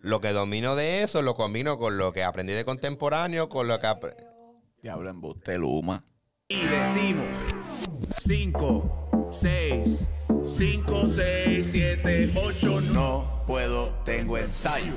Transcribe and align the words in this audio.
lo 0.00 0.20
que 0.20 0.32
domino 0.32 0.76
de 0.76 1.02
eso 1.02 1.22
lo 1.22 1.34
combino 1.34 1.78
con 1.78 1.98
lo 1.98 2.12
que 2.12 2.24
aprendí 2.24 2.52
de 2.52 2.64
contemporáneo, 2.64 3.48
con 3.48 3.68
lo 3.68 3.78
que... 3.78 3.86
apre- 3.86 4.16
Diablo, 4.82 5.10
embuste 5.10 5.58
Luma. 5.58 6.04
Y 6.48 6.66
decimos 6.66 7.36
5, 8.18 9.28
6, 9.30 10.08
5, 10.44 11.02
6, 11.08 11.68
7, 11.70 12.32
8, 12.34 12.80
no. 12.80 12.90
No 12.92 13.44
puedo, 13.46 13.88
tengo 14.04 14.38
ensayo. 14.38 14.92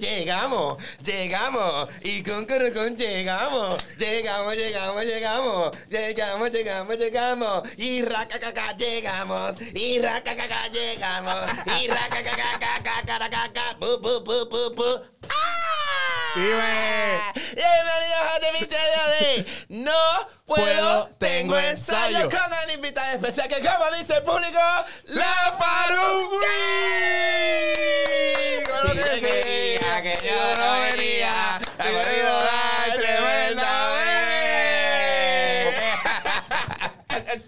Llegamos, 0.00 0.78
llegamos, 1.04 1.88
y 2.02 2.22
con 2.22 2.46
con 2.46 2.72
con 2.72 2.96
llegamos, 2.96 3.76
llegamos, 3.98 4.56
llegamos, 4.56 5.04
llegamos, 5.04 5.76
llegamos, 5.90 6.50
llegamos, 6.50 6.96
llegamos, 6.96 7.62
y 7.76 8.02
racacaca 8.02 8.74
llegamos, 8.76 9.60
y 9.74 9.98
racacaca 9.98 10.68
llegamos, 10.68 11.34
y 11.82 11.86
racacaca 11.88 13.76
bu 13.78 13.98
bu 14.00 14.24
bu 14.24 14.48
bu 14.48 14.74
bu. 14.74 15.15
Dime. 16.36 17.32
Bienvenidos 17.54 18.20
a 18.20 18.34
este 18.34 18.48
episodio 18.50 19.00
de 19.20 19.46
No 19.70 20.28
Puedo, 20.44 20.66
Puedo, 20.66 21.08
Tengo 21.18 21.56
Ensayo 21.56 22.28
con 22.28 22.52
el 22.64 22.74
invitado 22.74 23.14
especial 23.14 23.48
que 23.48 23.66
como 23.66 23.90
dice 23.96 24.16
el 24.16 24.22
público, 24.22 24.58
La 25.06 25.56
Faru 25.58 26.28
Con 28.66 28.86
lo 28.86 28.92
que 28.92 29.10
decía 29.12 30.02
que 30.02 30.28
yo 30.28 30.56
no 30.58 30.72
venía, 30.80 31.56
ha 31.56 31.90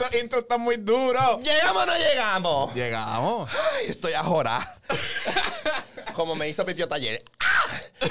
Estos 0.08 0.22
intros 0.22 0.42
están 0.42 0.62
muy 0.62 0.76
duros. 0.76 1.42
¿Llegamos 1.42 1.82
o 1.82 1.86
no 1.86 1.98
llegamos? 1.98 2.74
Llegamos. 2.74 3.50
Ay, 3.74 3.86
estoy 3.88 4.14
ajorá. 4.14 4.66
Como 6.14 6.34
me 6.34 6.48
hizo 6.48 6.64
Pipio 6.64 6.88
Taller. 6.88 7.22
¡Ah! 7.40 8.08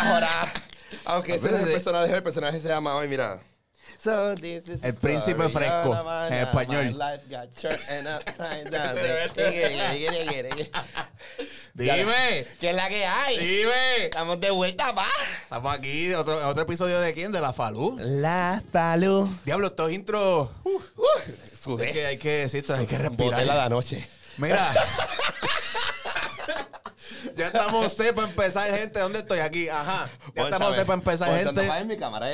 Ajorá. 0.00 0.52
Aunque 1.06 1.34
ese 1.34 1.50
no 1.50 1.56
es 1.56 1.62
el 1.64 1.72
personaje, 1.72 2.14
el 2.14 2.22
personaje 2.22 2.60
se 2.60 2.68
llama 2.68 2.94
hoy, 2.94 3.08
mira. 3.08 3.40
So 4.02 4.34
this 4.34 4.66
is 4.66 4.82
El 4.82 4.94
príncipe 4.94 5.46
fresco, 5.50 5.94
en 6.28 6.32
español. 6.32 6.88
Dime. 11.74 12.46
¿Qué 12.60 12.70
es 12.70 12.76
la 12.76 12.88
que 12.88 13.04
hay? 13.04 13.36
Dime. 13.36 14.04
Estamos 14.04 14.40
de 14.40 14.50
vuelta, 14.50 14.94
pa. 14.94 15.06
Estamos 15.42 15.74
aquí, 15.74 16.14
otro, 16.14 16.48
otro 16.48 16.62
episodio 16.62 16.98
de 16.98 17.12
quién? 17.12 17.30
De 17.30 17.42
la 17.42 17.52
Falú. 17.52 17.98
La 18.00 18.62
salud. 18.72 19.28
Diablo, 19.44 19.66
estos 19.66 19.92
intros. 19.92 20.48
Uh, 20.64 20.80
es 21.52 21.60
Sudé. 21.60 21.92
que 21.92 22.06
hay 22.06 22.16
que 22.16 22.30
decirte, 22.30 22.72
hay 22.72 22.86
que 22.86 22.96
la 22.96 23.10
respirar. 23.10 23.44
de 23.44 23.50
anoche. 23.50 24.08
Mira. 24.38 24.66
ya 27.36 27.48
estamos 27.48 27.92
sé 27.92 28.14
para 28.14 28.28
empezar, 28.28 28.74
gente. 28.74 28.98
¿Dónde 28.98 29.18
estoy? 29.18 29.40
Aquí. 29.40 29.68
Ajá. 29.68 30.08
Ya 30.48 30.56
estamos 30.56 30.76
para 30.76 30.94
empezar, 30.94 31.28
Pues, 31.28 31.44
gente. 31.44 31.54
cuando 31.54 31.74
en 31.82 31.86
mi 31.86 31.96
cámara 31.96 32.32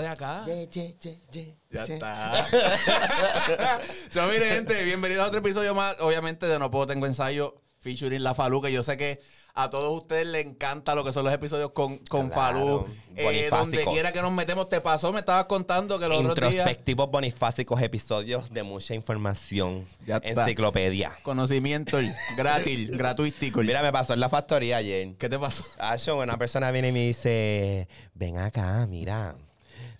de 0.00 0.08
acá. 0.08 0.44
Ye, 0.46 0.68
ye, 0.68 0.96
ye, 1.00 1.22
ye, 1.30 1.56
Ya 1.70 1.82
está. 1.82 2.46
so, 4.10 4.26
mire, 4.26 4.50
gente, 4.50 4.82
bienvenidos 4.84 5.24
a 5.24 5.28
otro 5.28 5.40
episodio 5.40 5.74
más. 5.74 5.96
Obviamente, 6.00 6.46
de 6.46 6.58
No 6.58 6.70
Puedo 6.70 6.86
Tengo 6.86 7.06
Ensayo, 7.06 7.60
featuring 7.88 8.22
La 8.22 8.34
Falú, 8.34 8.60
que 8.60 8.70
yo 8.70 8.82
sé 8.82 8.96
que 8.96 9.20
a 9.54 9.70
todos 9.70 10.02
ustedes 10.02 10.26
les 10.26 10.46
encanta 10.46 10.94
lo 10.94 11.02
que 11.04 11.12
son 11.12 11.24
los 11.24 11.32
episodios 11.32 11.72
con, 11.72 11.98
con 12.08 12.28
Claro, 12.28 12.86
Falú. 12.86 12.94
Eh, 13.16 13.48
donde 13.50 13.84
quiera 13.84 14.12
que 14.12 14.22
nos 14.22 14.30
metemos, 14.30 14.68
te 14.68 14.80
pasó, 14.80 15.12
me 15.12 15.20
estabas 15.20 15.46
contando 15.46 15.98
que 15.98 16.06
los 16.06 16.18
otros 16.18 16.36
días... 16.36 16.52
Introspectivos 16.52 17.10
bonifásicos, 17.10 17.80
episodios 17.82 18.50
de 18.50 18.62
mucha 18.62 18.94
información. 18.94 19.84
Ya 20.06 20.18
está. 20.18 20.42
Enciclopedia. 20.42 21.12
Conocimiento 21.22 21.98
gratis, 22.36 22.90
gratuístico. 22.90 23.62
Mira, 23.62 23.82
me 23.82 23.90
pasó 23.90 24.14
en 24.14 24.20
la 24.20 24.28
factoría 24.28 24.76
ayer. 24.76 25.16
¿Qué 25.16 25.28
te 25.28 25.38
pasó? 25.38 25.64
Acho, 25.78 26.18
una 26.18 26.36
persona 26.36 26.70
viene 26.70 26.88
y 26.88 26.92
me 26.92 27.06
dice, 27.06 27.88
ven 28.14 28.38
acá, 28.38 28.86
mira, 28.88 29.34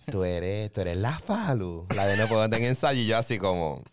tú 0.09 0.23
eres, 0.23 0.71
tú 0.71 0.81
eres 0.81 0.95
la 0.95 1.19
Falu, 1.19 1.85
la 1.95 2.05
de 2.07 2.15
no 2.15 2.27
puedo 2.27 2.47
tener 2.49 2.69
ensayo. 2.69 3.01
Y 3.01 3.07
yo 3.07 3.17
así 3.17 3.37
como, 3.37 3.83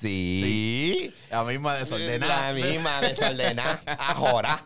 sí. 0.00 1.14
La 1.30 1.44
misma 1.44 1.76
desordenada. 1.76 2.52
La 2.52 2.52
misma 2.52 3.00
desordenada. 3.00 3.80
Ajora. 3.86 4.60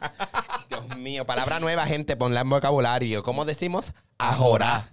Dios 0.68 0.96
mío, 0.96 1.26
palabra 1.26 1.60
nueva, 1.60 1.86
gente, 1.86 2.16
ponla 2.16 2.40
en 2.40 2.50
vocabulario. 2.50 3.22
¿Cómo 3.22 3.44
decimos? 3.44 3.92
Ajora. 4.18 4.84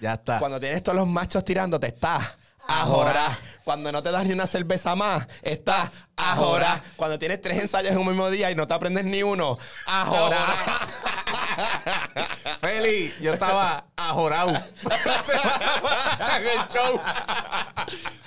Ya 0.00 0.14
está. 0.14 0.38
Cuando 0.38 0.58
tienes 0.60 0.82
todos 0.82 0.96
los 0.96 1.06
machos 1.06 1.44
tirándote, 1.44 1.88
estás 1.88 2.36
ajora. 2.70 3.38
Cuando 3.64 3.92
no 3.92 4.02
te 4.02 4.10
das 4.10 4.24
ni 4.24 4.32
una 4.32 4.46
cerveza 4.46 4.94
más, 4.94 5.26
estás 5.42 5.90
ajora. 6.16 6.82
Cuando 6.96 7.18
tienes 7.18 7.40
tres 7.40 7.58
ensayos 7.58 7.92
en 7.92 7.98
un 7.98 8.06
mismo 8.06 8.30
día 8.30 8.50
y 8.50 8.54
no 8.54 8.66
te 8.66 8.74
aprendes 8.74 9.04
ni 9.04 9.22
uno, 9.22 9.58
ajora. 9.86 10.38
Feli, 12.60 13.12
yo 13.20 13.32
estaba 13.32 13.86
ajorado. 13.96 14.50
en 14.50 14.60
el 16.46 16.68
show. 16.68 17.00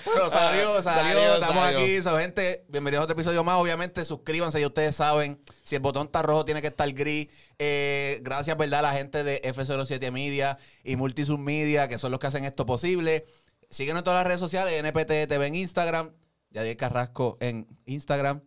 Pero 0.05 0.29
salió, 0.29 0.81
salió, 0.81 1.03
Salió, 1.13 1.33
estamos 1.35 1.63
salió. 1.63 1.79
aquí. 1.79 2.01
So, 2.01 2.17
gente, 2.17 2.65
bienvenidos 2.67 3.01
a 3.01 3.03
otro 3.05 3.13
episodio 3.13 3.43
más. 3.43 3.57
Obviamente, 3.57 4.03
suscríbanse, 4.05 4.59
ya 4.59 4.67
ustedes 4.67 4.95
saben. 4.95 5.39
Si 5.63 5.75
el 5.75 5.81
botón 5.81 6.07
está 6.07 6.21
rojo, 6.21 6.45
tiene 6.45 6.61
que 6.61 6.67
estar 6.67 6.91
gris. 6.91 7.27
Eh, 7.59 8.19
gracias, 8.21 8.57
¿verdad? 8.57 8.79
A 8.79 8.83
la 8.83 8.93
gente 8.93 9.23
de 9.23 9.41
F07 9.43 10.11
Media 10.11 10.57
y 10.83 10.95
Multisub 10.95 11.39
Media, 11.39 11.87
que 11.87 11.97
son 11.97 12.11
los 12.11 12.19
que 12.19 12.27
hacen 12.27 12.45
esto 12.45 12.65
posible. 12.65 13.25
Síguenos 13.69 14.01
en 14.01 14.03
todas 14.03 14.19
las 14.19 14.27
redes 14.27 14.39
sociales, 14.39 14.73
NPT 14.83 15.27
TV 15.27 15.47
en 15.47 15.55
Instagram, 15.55 16.11
Yadier 16.51 16.77
Carrasco 16.77 17.37
en 17.39 17.67
Instagram. 17.85 18.41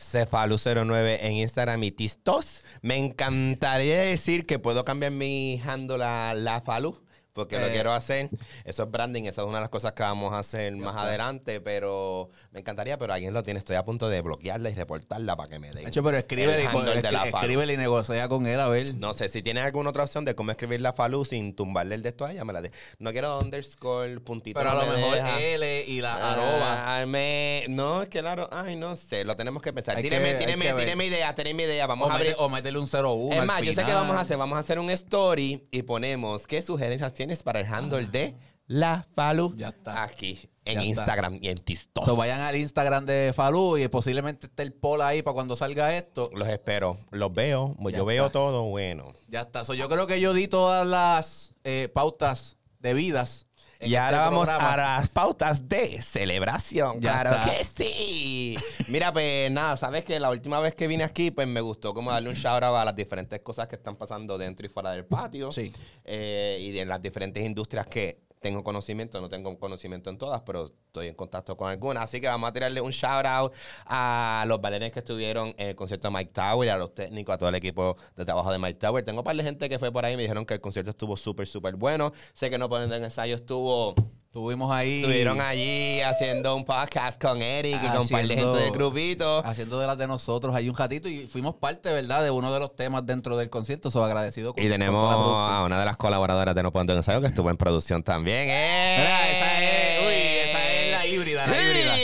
Cefalu09 0.00 1.18
en 1.20 1.32
Instagram 1.36 1.84
y 1.84 1.90
Tistos. 1.92 2.64
Me 2.82 2.96
encantaría 2.96 4.00
decir 4.00 4.46
que 4.46 4.58
puedo 4.58 4.84
cambiar 4.84 5.12
mi 5.12 5.60
handle 5.64 6.02
a 6.02 6.34
La 6.34 6.62
Falu. 6.62 6.98
Porque 7.32 7.58
lo 7.58 7.66
Eh. 7.66 7.70
quiero 7.72 7.92
hacer. 7.92 8.28
Eso 8.64 8.82
es 8.84 8.90
branding. 8.90 9.24
Eso 9.24 9.42
es 9.42 9.46
una 9.48 9.58
de 9.58 9.62
las 9.62 9.70
cosas 9.70 9.92
que 9.92 10.02
vamos 10.02 10.32
a 10.32 10.38
hacer 10.40 10.74
más 10.76 10.96
adelante. 10.96 11.60
Pero 11.60 12.30
me 12.52 12.60
encantaría, 12.60 12.98
pero 12.98 13.12
alguien 13.12 13.32
lo 13.34 13.42
tiene. 13.42 13.58
Estoy 13.58 13.76
a 13.76 13.84
punto 13.84 14.08
de 14.08 14.20
bloquearla 14.20 14.70
y 14.70 14.74
reportarla 14.74 15.36
para 15.36 15.48
que 15.50 15.58
me 15.58 15.70
den. 15.70 15.86
Hecho, 15.88 16.02
pero 16.02 16.16
escríbele, 16.16 16.64
La 16.64 16.70
Falu. 16.70 17.36
escríbele 17.36 17.74
y 17.74 17.76
negocia 17.76 18.28
con 18.28 18.46
él, 18.46 18.60
a 18.60 18.68
ver. 18.68 18.94
No 18.96 19.14
sé, 19.14 19.28
si 19.28 19.42
tienes 19.42 19.64
alguna 19.64 19.90
otra 19.90 20.04
opción 20.04 20.24
de 20.24 20.34
cómo 20.34 20.50
escribir 20.50 20.80
la 20.80 20.92
Falu 20.92 21.24
sin 21.24 21.54
tumbarle 21.54 21.94
el 21.94 22.02
de 22.02 22.08
esto 22.10 22.24
a 22.24 22.32
ella, 22.32 22.44
me 22.44 22.52
la 22.52 22.60
de. 22.62 22.70
No 22.98 23.12
quiero 23.12 23.38
underscore, 23.38 24.20
puntito. 24.20 24.58
Pero 24.58 24.70
a 24.70 24.74
lo 24.74 24.86
me 24.90 24.96
mejor 24.96 25.14
deja. 25.14 25.40
L 25.40 25.84
y 25.86 26.00
la 26.00 26.32
arroba. 26.32 27.00
Ah, 27.00 27.06
me- 27.06 27.64
no, 27.68 28.02
es 28.02 28.08
que 28.08 28.20
claro, 28.20 28.48
ay, 28.52 28.76
no 28.76 28.96
sé, 28.96 29.24
lo 29.24 29.36
tenemos 29.36 29.62
que 29.62 29.72
pensar. 29.72 30.00
Tíreme, 30.00 30.34
tíreme, 30.34 30.72
tíreme 30.72 31.06
idea, 31.06 31.34
tíreme 31.34 31.62
idea. 31.64 31.86
Vamos 31.86 32.08
O, 32.08 32.10
a 32.10 32.14
abrir. 32.14 32.30
mete- 32.30 32.42
o 32.42 32.48
métele 32.48 32.78
un 32.78 32.88
01. 32.88 33.40
Es 33.40 33.46
más, 33.46 33.60
yo 33.62 33.70
sé 33.72 33.76
que 33.76 33.82
final. 33.86 33.96
vamos 33.96 34.16
a 34.16 34.20
hacer, 34.20 34.36
vamos 34.36 34.56
a 34.56 34.60
hacer 34.60 34.78
un 34.78 34.90
story 34.90 35.62
y 35.70 35.82
ponemos 35.82 36.46
qué 36.46 36.62
sugerencias 36.62 37.12
tienes 37.20 37.42
para 37.42 37.60
el 37.60 37.66
handle 37.66 38.06
de 38.06 38.34
la 38.66 39.06
Falu 39.14 39.54
Ya 39.54 39.68
está. 39.68 40.02
aquí 40.04 40.38
en 40.64 40.74
Ya 40.76 40.80
está. 40.80 40.84
Instagram 40.86 41.38
y 41.42 41.48
en 41.48 41.58
TikTok. 41.58 42.06
So, 42.06 42.16
vayan 42.16 42.40
al 42.40 42.56
Instagram 42.56 43.04
de 43.04 43.32
Falú 43.36 43.76
y 43.76 43.86
posiblemente 43.88 44.46
esté 44.46 44.62
el 44.62 44.72
poll 44.72 45.02
ahí 45.02 45.20
para 45.22 45.34
cuando 45.34 45.54
salga 45.54 45.94
esto. 45.94 46.30
Los 46.34 46.48
espero, 46.48 46.96
los 47.10 47.30
veo, 47.34 47.76
Ya 47.90 47.98
yo 47.98 48.04
veo 48.06 48.26
está. 48.26 48.32
todo 48.32 48.62
bueno. 48.64 49.12
Ya 49.28 49.42
está. 49.42 49.66
So, 49.66 49.74
yo 49.74 49.90
creo 49.90 50.06
que 50.06 50.18
yo 50.18 50.32
di 50.32 50.48
todas 50.48 50.86
las 50.86 51.54
eh, 51.64 51.90
pautas 51.92 52.56
debidas. 52.78 53.46
Y 53.82 53.94
ahora 53.94 54.18
este 54.18 54.30
vamos 54.30 54.48
programa. 54.48 54.72
a 54.74 54.76
las 54.76 55.08
pautas 55.08 55.68
de 55.68 56.02
celebración. 56.02 57.00
Ya 57.00 57.22
claro 57.22 57.30
está. 57.30 57.56
que 57.56 57.64
sí. 57.64 58.56
Mira, 58.88 59.12
pues 59.12 59.50
nada, 59.50 59.76
sabes 59.76 60.04
que 60.04 60.20
la 60.20 60.30
última 60.30 60.60
vez 60.60 60.74
que 60.74 60.86
vine 60.86 61.02
aquí, 61.04 61.30
pues 61.30 61.48
me 61.48 61.60
gustó 61.60 61.94
como 61.94 62.10
darle 62.10 62.28
un 62.28 62.34
shout 62.34 62.62
out 62.62 62.76
a 62.76 62.84
las 62.84 62.94
diferentes 62.94 63.40
cosas 63.40 63.68
que 63.68 63.76
están 63.76 63.96
pasando 63.96 64.36
dentro 64.36 64.66
y 64.66 64.68
fuera 64.68 64.90
del 64.92 65.04
patio. 65.06 65.50
Sí. 65.50 65.72
Eh, 66.04 66.58
y 66.60 66.70
de 66.72 66.84
las 66.84 67.00
diferentes 67.00 67.42
industrias 67.42 67.86
que 67.86 68.20
tengo 68.40 68.64
conocimiento, 68.64 69.20
no 69.20 69.28
tengo 69.28 69.56
conocimiento 69.58 70.10
en 70.10 70.18
todas, 70.18 70.40
pero 70.40 70.66
estoy 70.66 71.08
en 71.08 71.14
contacto 71.14 71.56
con 71.56 71.70
algunas. 71.70 72.04
Así 72.04 72.20
que 72.20 72.26
vamos 72.26 72.48
a 72.48 72.52
tirarle 72.52 72.80
un 72.80 72.90
shout 72.90 73.26
out 73.26 73.52
a 73.86 74.44
los 74.48 74.60
bailarines 74.60 74.92
que 74.92 75.00
estuvieron 75.00 75.54
en 75.58 75.68
el 75.68 75.76
concierto 75.76 76.08
de 76.08 76.14
Mike 76.14 76.32
Tower, 76.32 76.70
a 76.70 76.78
los 76.78 76.94
técnicos, 76.94 77.34
a 77.34 77.38
todo 77.38 77.50
el 77.50 77.54
equipo 77.54 77.96
de 78.16 78.24
trabajo 78.24 78.50
de 78.50 78.58
Mike 78.58 78.78
Tower. 78.78 79.04
Tengo 79.04 79.20
un 79.20 79.24
par 79.24 79.36
de 79.36 79.42
gente 79.42 79.68
que 79.68 79.78
fue 79.78 79.92
por 79.92 80.04
ahí 80.04 80.14
y 80.14 80.16
me 80.16 80.22
dijeron 80.22 80.46
que 80.46 80.54
el 80.54 80.60
concierto 80.60 80.90
estuvo 80.90 81.16
súper, 81.16 81.46
súper 81.46 81.76
bueno. 81.76 82.12
Sé 82.32 82.50
que 82.50 82.58
no 82.58 82.68
pueden 82.68 82.90
en 82.92 83.04
ensayo 83.04 83.36
estuvo 83.36 83.94
Estuvimos 84.30 84.70
ahí. 84.70 85.00
Estuvieron 85.00 85.40
allí 85.40 86.00
haciendo 86.02 86.54
un 86.54 86.64
podcast 86.64 87.20
con 87.20 87.42
Eric 87.42 87.80
y 87.82 87.88
con 87.88 88.02
un 88.02 88.08
par 88.08 88.24
de 88.24 88.36
gente 88.36 88.58
del 88.60 88.70
grupito. 88.70 89.42
Haciendo 89.44 89.80
de 89.80 89.88
las 89.88 89.98
de 89.98 90.06
nosotros 90.06 90.54
ahí 90.54 90.68
un 90.68 90.76
ratito 90.76 91.08
y 91.08 91.26
fuimos 91.26 91.56
parte, 91.56 91.92
¿verdad?, 91.92 92.22
de 92.22 92.30
uno 92.30 92.52
de 92.54 92.60
los 92.60 92.76
temas 92.76 93.04
dentro 93.04 93.36
del 93.36 93.50
concierto. 93.50 93.90
So, 93.90 94.04
agradecido 94.04 94.54
con 94.54 94.62
Y 94.62 94.68
con 94.68 94.72
tenemos 94.78 95.12
producción. 95.12 95.52
a 95.52 95.64
una 95.64 95.80
de 95.80 95.84
las 95.84 95.96
colaboradoras 95.96 96.54
de 96.54 96.62
No 96.62 96.70
Puedo 96.70 96.94
Ensayo 96.94 97.20
que 97.20 97.26
estuvo 97.26 97.50
en 97.50 97.56
producción 97.56 98.04
también. 98.04 98.48
¡Eh! 98.48 98.96
Mira, 99.00 99.30
esa 99.32 99.62
es, 99.64 99.98
uy, 100.06 100.48
esa 100.48 100.74
es 100.74 100.90
la 100.92 101.06
híbrida, 101.08 101.46
la 101.48 101.52
Sí, 101.52 101.60
híbrida. 101.66 101.96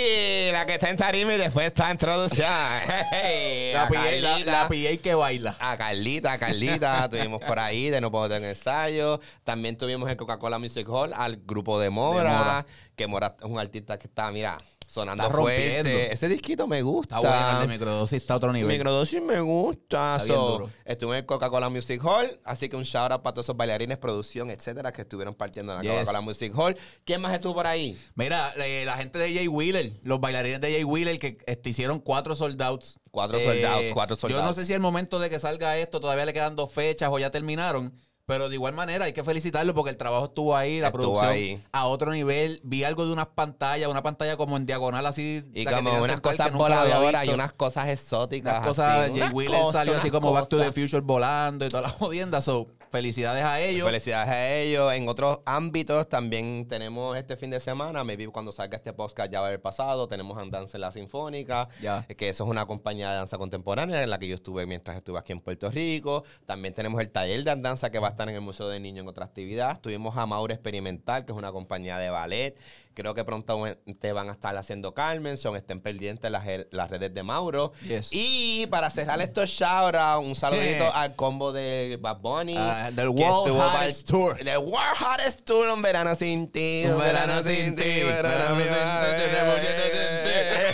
La 0.57 0.65
que 0.65 0.73
está 0.75 0.89
en 0.89 0.97
tarima 0.97 1.35
y 1.35 1.37
después 1.37 1.67
está 1.67 1.87
en 1.87 1.93
introducción. 1.93 2.49
Hey, 3.13 3.73
La 3.75 3.89
PA, 3.89 4.05
la, 4.21 4.69
la 4.69 4.69
que 5.03 5.15
baila. 5.15 5.55
A 5.61 5.77
Carlita, 5.77 6.33
a 6.33 6.39
Carlita, 6.39 7.09
tuvimos 7.11 7.43
por 7.43 7.59
ahí 7.59 7.91
de 7.91 8.01
No 8.01 8.11
Puedo 8.11 8.29
Tener 8.29 8.49
Ensayo. 8.49 9.21
También 9.45 9.77
tuvimos 9.77 10.09
el 10.09 10.17
Coca-Cola 10.17 10.59
Music 10.59 10.89
Hall 10.89 11.13
al 11.15 11.37
grupo 11.37 11.79
de 11.79 11.91
Mora, 11.91 12.23
De 12.23 12.39
Mora. 12.39 12.67
que 12.97 13.07
Mora 13.07 13.37
es 13.39 13.45
un 13.45 13.59
artista 13.59 13.99
que 13.99 14.07
está, 14.07 14.31
mira, 14.33 14.57
sonando 14.87 15.25
Está 15.25 15.37
fuerte. 15.37 16.13
Ese 16.13 16.29
disquito 16.29 16.67
me 16.67 16.81
gusta. 16.83 17.17
Está 17.17 17.29
bueno, 17.29 17.63
el 17.63 17.69
de 17.69 17.75
microdosis 17.75 18.21
está 18.21 18.35
a 18.35 18.37
otro 18.37 18.53
nivel. 18.53 18.73
Microdosis 18.73 19.21
me 19.21 19.41
gusta. 19.41 20.19
So, 20.21 20.53
duro. 20.59 20.71
estuve 20.85 21.11
en 21.13 21.17
el 21.19 21.27
Coca-Cola 21.27 21.69
Music 21.69 22.01
Hall, 22.05 22.41
así 22.45 22.69
que 22.69 22.77
un 22.77 22.85
shout 22.85 23.13
out 23.13 23.23
para 23.23 23.35
todos 23.35 23.47
esos 23.47 23.57
bailarines, 23.57 23.99
producción, 23.99 24.51
etcétera, 24.51 24.93
que 24.93 25.03
estuvieron 25.03 25.35
partiendo 25.35 25.73
en 25.73 25.79
la 25.79 25.83
Yes. 25.83 25.93
Coca-Cola 25.93 26.21
Music 26.21 26.53
Hall. 26.57 26.77
¿Quién 27.05 27.21
más 27.21 27.35
estuvo 27.35 27.55
por 27.55 27.67
ahí? 27.67 27.99
Mira, 28.15 28.55
eh, 28.57 28.85
la 28.87 28.97
gente 28.97 29.19
de 29.19 29.35
Jay 29.35 29.49
Wheeler, 29.49 29.93
los 30.03 30.21
bailarines 30.21 30.61
de 30.61 30.73
Jay 30.73 30.85
Wheeler 30.85 31.19
que 31.19 31.39
este, 31.47 31.71
hicieron 31.71 31.99
cuatro 32.01 32.37
sold 32.37 32.61
outs. 32.63 32.99
Cuatro 33.11 33.39
sold 33.41 33.65
outs, 33.65 33.93
cuatro 33.93 34.17
sold 34.17 34.35
Yo 34.35 34.43
no 34.43 34.53
sé 34.53 34.67
si 34.67 34.75
al 34.75 34.81
momento 34.81 35.19
de 35.19 35.31
que 35.31 35.39
salga 35.39 35.77
esto 35.79 36.01
todavía 36.01 36.27
le 36.27 36.33
quedan 36.33 36.55
dos 36.55 36.73
fechas 36.73 37.09
o 37.11 37.19
ya 37.19 37.31
terminaron. 37.31 37.93
Pero 38.27 38.49
de 38.49 38.57
igual 38.57 38.75
manera 38.75 39.05
hay 39.05 39.13
que 39.13 39.23
felicitarlo 39.23 39.73
porque 39.73 39.91
el 39.91 39.97
trabajo 39.97 40.25
estuvo 40.25 40.57
ahí, 40.57 40.81
la 40.81 40.89
Estuvo 40.89 41.03
producción 41.15 41.31
ahí. 41.33 41.63
a 41.71 41.87
otro 41.87 42.11
nivel. 42.11 42.61
Vi 42.65 42.83
algo 42.83 43.07
de 43.07 43.13
unas 43.13 43.27
pantallas, 43.29 43.89
una 43.89 44.03
pantalla 44.03 44.37
como 44.37 44.57
en 44.57 44.67
diagonal 44.67 45.07
así. 45.07 45.45
Y 45.55 45.65
como 45.65 46.03
unas 46.03 46.21
cosas 46.21 46.53
voladoras 46.53 47.25
y 47.25 47.31
unas 47.31 47.53
cosas 47.53 47.89
exóticas. 47.89 48.55
Unas 48.55 48.67
cosas, 48.67 48.99
así, 48.99 49.11
Jay 49.13 49.21
unas 49.21 49.33
Wheeler 49.33 49.61
cosas, 49.61 49.73
salió 49.75 49.97
así 49.97 50.11
como 50.11 50.33
Back 50.33 50.49
to 50.49 50.59
the. 50.59 50.73
Future 50.73 51.03
volando 51.03 51.65
y 51.67 51.69
toda 51.69 51.83
la 51.83 51.89
jodienda. 52.01 52.43
So, 52.43 52.67
felicidades 52.97 53.45
a 53.45 53.61
ellos. 53.61 53.87
Felicidades 53.87 54.29
a 54.31 54.55
ellos. 54.55 54.93
En 54.95 55.07
otros 55.07 55.41
ámbitos 55.45 56.09
también 56.09 56.67
tenemos 56.67 57.17
este 57.17 57.37
fin 57.37 57.51
de 57.51 57.61
semana, 57.61 58.05
maybe 58.05 58.27
cuando 58.29 58.53
salga 58.53 58.77
este 58.77 58.95
podcast 58.95 59.31
ya 59.31 59.41
va 59.41 59.47
a 59.47 59.49
haber 59.49 59.61
pasado, 59.61 60.09
tenemos 60.09 60.39
Andanza 60.39 60.79
en 60.79 60.81
la 60.81 60.93
Sinfónica, 60.93 61.69
que 62.17 62.29
eso 62.31 62.45
es 62.45 62.51
una 62.51 62.65
compañía 62.65 63.11
de 63.11 63.17
danza 63.17 63.37
contemporánea 63.37 64.03
en 64.03 64.09
la 64.09 64.19
que 64.19 64.29
yo 64.29 64.35
estuve 64.35 64.65
mientras 64.67 64.97
estuve 64.97 65.19
aquí 65.19 65.33
en 65.33 65.41
Puerto 65.41 65.71
Rico. 65.71 66.25
También 66.47 66.73
tenemos 66.73 66.99
el 67.03 67.11
taller 67.11 67.45
de 67.45 67.57
danza 67.57 67.91
que 67.91 67.99
va 67.99 68.09
a 68.09 68.11
estar 68.11 68.29
en 68.31 68.35
el 68.35 68.41
Museo 68.41 68.69
de 68.69 68.81
Niños 68.81 69.03
en 69.03 69.09
otra 69.09 69.27
actividad. 69.27 69.79
Tuvimos 69.79 70.17
a 70.17 70.25
Mauro 70.25 70.55
Experimental, 70.55 71.27
que 71.27 71.33
es 71.33 71.39
una 71.39 71.53
compañía 71.53 71.99
de 71.99 72.09
ballet. 72.09 72.57
Creo 72.97 73.13
que 73.13 73.25
pronto 73.25 73.63
te 74.01 74.13
van 74.13 74.31
a 74.31 74.33
estar 74.33 74.57
haciendo 74.57 74.95
Carmen, 74.95 75.37
son 75.37 75.55
estén 75.55 75.83
pendientes 75.83 76.31
las, 76.31 76.47
her- 76.47 76.67
las 76.71 76.89
redes 76.91 77.13
de 77.13 77.23
Mauro. 77.23 77.75
Yes. 77.87 78.09
Y 78.11 78.67
para 78.71 78.89
cerrar 78.89 79.21
estos 79.21 79.51
shout 79.51 79.95
un 80.23 80.35
saludito 80.35 80.85
Eh. 80.85 80.91
al 80.95 81.15
combo 81.15 81.53
de 81.53 81.99
Bad 82.01 82.21
Bunny. 82.21 82.57
Ah, 82.57 82.91
del 82.91 83.11
World 83.11 83.53
Hottest 83.55 84.09
Tour. 84.09 84.39
The 84.43 84.57
World 84.57 84.97
Hottest 84.99 85.45
Tour, 85.45 85.69
un 85.69 85.83
verano 85.83 86.15
sin 86.15 86.51
ti, 86.51 86.85
Un 86.87 86.99
verano 86.99 87.43
sin 87.43 87.77
ti, 87.77 88.03
verano 88.03 88.59
sin 88.59 88.69
ti. 88.69 88.73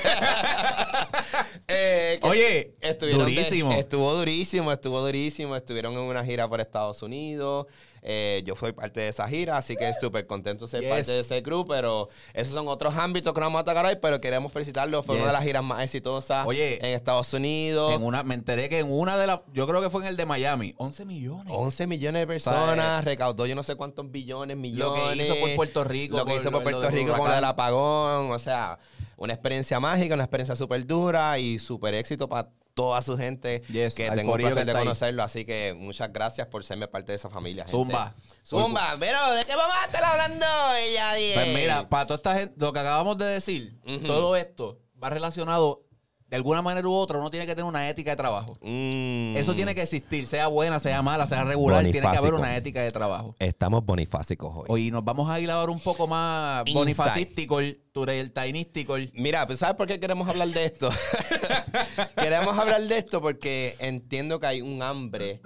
Eh, 1.69 2.19
Oye, 2.23 2.75
estuvieron 2.81 3.27
de- 3.27 3.33
durísimo. 3.35 3.73
estuvo 3.73 4.15
durísimo, 4.15 4.71
estuvo 4.73 5.01
durísimo. 5.01 5.57
Estuvieron 5.57 5.95
en 5.95 6.01
una 6.01 6.25
gira 6.25 6.49
por 6.49 6.61
Estados 6.61 7.03
Unidos. 7.03 7.67
Eh, 8.05 8.43
yo 8.45 8.57
fui 8.57 8.73
parte 8.73 9.01
de 9.01 9.09
esa 9.09 9.29
gira, 9.29 9.57
así 9.57 9.77
que 9.77 9.93
súper 9.95 10.27
contento 10.27 10.65
de 10.65 10.71
ser 10.71 10.81
Yes. 10.81 10.91
parte 10.91 11.13
de 11.13 11.21
ese 11.21 11.43
crew, 11.43 11.65
pero 11.65 12.09
esos 12.35 12.53
son 12.53 12.67
otros 12.67 12.97
ámbitos 12.97 13.33
que 13.33 13.39
no 13.39 13.47
vamos 13.47 13.61
a 13.61 13.65
tocar 13.65 13.87
hoy, 13.87 13.97
pero 14.03 14.21
queremos 14.21 14.53
felicitarlos. 14.53 15.07
Fue 15.07 15.15
una 15.17 15.27
de 15.27 15.33
las 15.33 15.45
giras 15.45 15.63
más 15.63 15.83
exitosas 15.85 16.45
Oye, 16.47 16.79
en 16.85 16.95
Estados 16.97 17.33
Unidos. 17.33 17.95
En 17.95 18.03
una, 18.03 18.25
me 18.25 18.35
enteré 18.35 18.69
que 18.69 18.81
en 18.81 18.91
una 18.91 19.17
de 19.17 19.29
las, 19.29 19.41
yo 19.53 19.69
creo 19.69 19.81
que 19.81 19.89
fue 19.89 20.03
en 20.03 20.09
el 20.09 20.17
de 20.17 20.27
Miami, 20.27 20.75
11 20.79 21.05
millones. 21.05 21.53
11 21.57 21.87
millones 21.87 22.23
de 22.23 22.27
personas, 22.27 23.05
recaudó 23.05 23.47
yo 23.47 23.55
no 23.55 23.63
sé 23.63 23.77
cuántos 23.77 24.11
billones, 24.11 24.57
millones. 24.57 24.79
Lo 24.79 25.13
que 25.15 25.23
hizo 25.23 25.37
por 25.37 25.55
Puerto 25.55 25.85
Rico, 25.85 26.17
Lo 26.17 26.25
que 26.25 26.37
hizo 26.37 26.51
por 26.51 26.63
Puerto 26.65 26.91
Rico 26.91 27.17
con 27.17 27.31
el 27.31 27.45
apagón. 27.45 28.33
O 28.33 28.39
sea, 28.41 28.79
una 29.17 29.33
experiencia 29.33 29.79
mágica, 29.79 30.15
una 30.15 30.25
experiencia 30.25 30.57
súper 30.57 30.85
dura 30.87 31.39
y 31.39 31.61
súper 31.61 31.95
éxito 31.95 32.29
para 32.29 32.49
toda 32.75 33.03
su 33.03 33.17
gente 33.19 33.61
Yes, 33.69 33.95
que 33.95 34.11
tengo 34.11 34.37
el 34.37 34.43
placer 34.43 34.67
de 34.67 34.73
conocerlo. 34.73 35.23
Así 35.23 35.45
que 35.45 35.75
muchas 35.77 36.13
gracias 36.13 36.47
por 36.47 36.65
serme 36.65 36.89
parte 36.89 37.13
de 37.13 37.17
esa 37.17 37.31
familia. 37.31 37.65
gente. 37.65 37.77
Zumba. 37.77 38.15
Zumba. 38.45 38.97
Pero, 38.99 39.33
¿de 39.33 39.45
qué 39.45 39.55
vamos 39.55 39.77
a 39.83 39.87
estar 39.87 40.05
hablando? 40.05 40.47
Ella 40.79 41.13
Pues 41.35 41.49
mira, 41.55 41.89
para 41.89 42.07
toda 42.07 42.17
esta 42.17 42.35
gente, 42.35 42.55
lo 42.59 42.73
que 42.73 42.79
acabamos 42.81 43.19
de 43.19 43.27
decir, 43.27 43.79
todo 44.07 44.37
esto 44.37 44.79
va 45.03 45.11
relacionado 45.11 45.85
de 46.33 46.37
alguna 46.37 46.63
manera 46.63 46.89
u 46.89 46.95
otra, 46.95 47.19
uno 47.19 47.29
tiene 47.29 47.45
que 47.45 47.55
tener 47.55 47.69
una 47.69 47.91
ética 47.91 48.13
de 48.13 48.17
trabajo. 48.17 48.57
Mm. 48.63 49.37
Eso 49.37 49.55
tiene 49.55 49.75
que 49.75 49.83
existir, 49.83 50.27
sea 50.27 50.47
buena, 50.47 50.81
sea 50.81 51.03
mala, 51.03 51.27
sea 51.27 51.45
regular, 51.45 51.83
tiene 51.85 52.01
que 52.01 52.17
haber 52.17 52.33
una 52.33 52.57
ética 52.57 52.81
de 52.81 52.91
trabajo. 52.91 53.37
Estamos 53.39 53.85
bonifásicos 53.85 54.51
hoy. 54.57 54.65
Hoy 54.69 54.91
nos 54.91 55.05
vamos 55.05 55.29
a 55.29 55.39
ir 55.41 55.51
ahora 55.51 55.71
un 55.71 55.81
poco 55.81 56.07
más 56.07 56.61
Inside. 56.61 56.79
bonifacístico, 56.79 57.59
tureltainístico. 57.93 58.97
Mira, 59.13 59.47
pues 59.47 59.59
¿sabes 59.59 59.77
por 59.77 59.87
qué 59.87 60.01
queremos 60.01 60.27
hablar 60.27 60.49
de 60.49 60.65
esto? 60.65 60.89
queremos 62.17 62.59
hablar 62.59 62.81
de 62.81 62.97
esto 62.97 63.21
porque 63.21 63.77
entiendo 63.79 64.41
que 64.41 64.47
hay 64.47 64.63
un 64.63 64.81
hambre, 64.81 65.43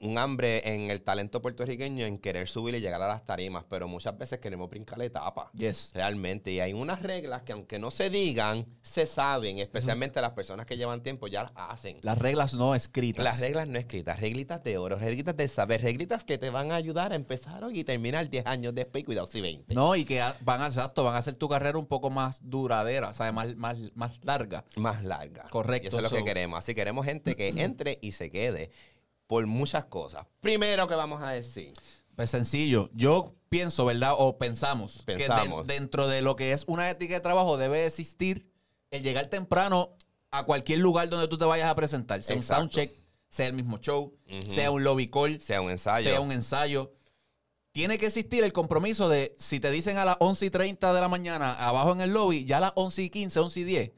un 0.00 0.16
hambre 0.16 0.74
en 0.74 0.90
el 0.90 1.02
talento 1.02 1.42
puertorriqueño 1.42 2.06
en 2.06 2.18
querer 2.18 2.48
subir 2.48 2.74
y 2.76 2.80
llegar 2.80 3.02
a 3.02 3.08
las 3.08 3.26
tarimas, 3.26 3.64
pero 3.68 3.88
muchas 3.88 4.16
veces 4.16 4.38
queremos 4.38 4.70
brincar 4.70 4.98
la 4.98 5.04
etapa. 5.04 5.50
Yes. 5.54 5.90
Realmente. 5.92 6.52
Y 6.52 6.60
hay 6.60 6.72
unas 6.72 7.02
reglas 7.02 7.42
que 7.42 7.52
aunque 7.52 7.78
no 7.78 7.90
se 7.90 8.08
digan, 8.08 8.66
se 8.82 9.06
saben, 9.06 9.58
especialmente 9.58 10.20
las 10.20 10.32
personas 10.32 10.66
que 10.66 10.76
llevan 10.76 11.02
tiempo 11.02 11.26
ya 11.26 11.44
las 11.44 11.52
hacen. 11.56 11.98
Las 12.02 12.18
reglas 12.18 12.54
no 12.54 12.74
escritas. 12.74 13.24
Las 13.24 13.40
reglas 13.40 13.66
no 13.68 13.78
escritas, 13.78 14.20
reglitas 14.20 14.62
de 14.62 14.78
oro, 14.78 14.96
reglitas 14.96 15.36
de 15.36 15.48
saber, 15.48 15.82
reglitas 15.82 16.24
que 16.24 16.38
te 16.38 16.50
van 16.50 16.70
a 16.70 16.76
ayudar 16.76 17.12
a 17.12 17.16
empezar 17.16 17.64
hoy 17.64 17.80
y 17.80 17.84
terminar 17.84 18.30
10 18.30 18.46
años 18.46 18.74
después, 18.74 19.04
cuidado 19.04 19.26
si 19.26 19.40
20. 19.40 19.74
No, 19.74 19.96
y 19.96 20.04
que 20.04 20.22
van 20.42 20.62
a, 20.62 20.66
exacto, 20.66 21.04
van 21.04 21.16
a 21.16 21.18
hacer 21.18 21.36
tu 21.36 21.48
carrera 21.48 21.76
un 21.76 21.86
poco 21.86 22.10
más 22.10 22.40
duradera, 22.42 23.14
¿sabes? 23.14 23.34
Más, 23.34 23.56
más, 23.56 23.76
más 23.94 24.24
larga. 24.24 24.64
más 24.76 25.02
larga. 25.02 25.48
Correcto, 25.50 25.86
Y 25.86 25.88
eso 25.88 25.96
es 25.96 26.02
lo 26.04 26.10
que 26.10 26.24
queremos. 26.24 26.58
Así 26.58 26.74
queremos 26.74 27.04
gente 27.04 27.34
que 27.34 27.48
entre 27.62 27.98
y 28.00 28.12
se 28.12 28.30
quede 28.30 28.70
por 29.28 29.46
muchas 29.46 29.84
cosas. 29.84 30.26
Primero 30.40 30.88
que 30.88 30.96
vamos 30.96 31.22
a 31.22 31.30
decir, 31.30 31.72
Pues 32.16 32.30
sencillo. 32.30 32.90
Yo 32.94 33.36
pienso, 33.48 33.84
¿verdad? 33.84 34.14
O 34.18 34.38
pensamos, 34.38 35.02
Pensamos. 35.06 35.64
que 35.64 35.72
de- 35.72 35.78
dentro 35.78 36.08
de 36.08 36.20
lo 36.20 36.34
que 36.34 36.50
es 36.50 36.64
una 36.66 36.90
ética 36.90 37.14
de 37.14 37.20
trabajo 37.20 37.56
debe 37.56 37.86
existir 37.86 38.50
el 38.90 39.04
llegar 39.04 39.26
temprano 39.28 39.96
a 40.32 40.42
cualquier 40.42 40.80
lugar 40.80 41.08
donde 41.10 41.28
tú 41.28 41.38
te 41.38 41.44
vayas 41.44 41.70
a 41.70 41.76
presentar. 41.76 42.20
Sea 42.24 42.34
Exacto. 42.34 42.64
un 42.64 42.70
soundcheck, 42.72 42.92
sea 43.28 43.46
el 43.46 43.52
mismo 43.52 43.78
show, 43.78 44.16
sea 44.48 44.72
un 44.72 44.82
lobby 44.82 45.08
call, 45.08 45.40
sea 45.40 45.60
un 45.60 45.70
ensayo. 45.70 46.10
sea 46.10 46.20
un 46.20 46.32
ensayo. 46.32 46.92
Tiene 47.70 47.98
que 47.98 48.06
existir 48.06 48.42
el 48.42 48.52
compromiso 48.52 49.08
de 49.08 49.36
si 49.38 49.60
te 49.60 49.70
dicen 49.70 49.96
a 49.98 50.04
las 50.04 50.16
11 50.18 50.46
y 50.46 50.50
30 50.50 50.92
de 50.92 51.00
la 51.00 51.08
mañana 51.08 51.52
abajo 51.54 51.92
en 51.92 52.00
el 52.00 52.10
lobby, 52.12 52.44
ya 52.44 52.56
a 52.56 52.60
las 52.60 52.72
11 52.74 53.02
y 53.04 53.10
15, 53.10 53.38
11 53.38 53.60
y 53.60 53.64
10, 53.64 53.92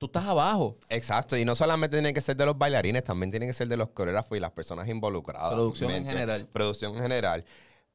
tú 0.00 0.06
estás 0.06 0.24
abajo. 0.24 0.76
Exacto, 0.88 1.36
y 1.36 1.44
no 1.44 1.54
solamente 1.54 1.98
tienen 1.98 2.14
que 2.14 2.22
ser 2.22 2.34
de 2.34 2.46
los 2.46 2.56
bailarines, 2.56 3.04
también 3.04 3.30
tienen 3.30 3.50
que 3.50 3.52
ser 3.52 3.68
de 3.68 3.76
los 3.76 3.90
coreógrafos 3.90 4.36
y 4.36 4.40
las 4.40 4.50
personas 4.50 4.88
involucradas. 4.88 5.52
Producción 5.52 5.90
en 5.90 6.06
general. 6.06 6.48
Producción 6.50 6.94
en 6.96 7.02
general. 7.02 7.44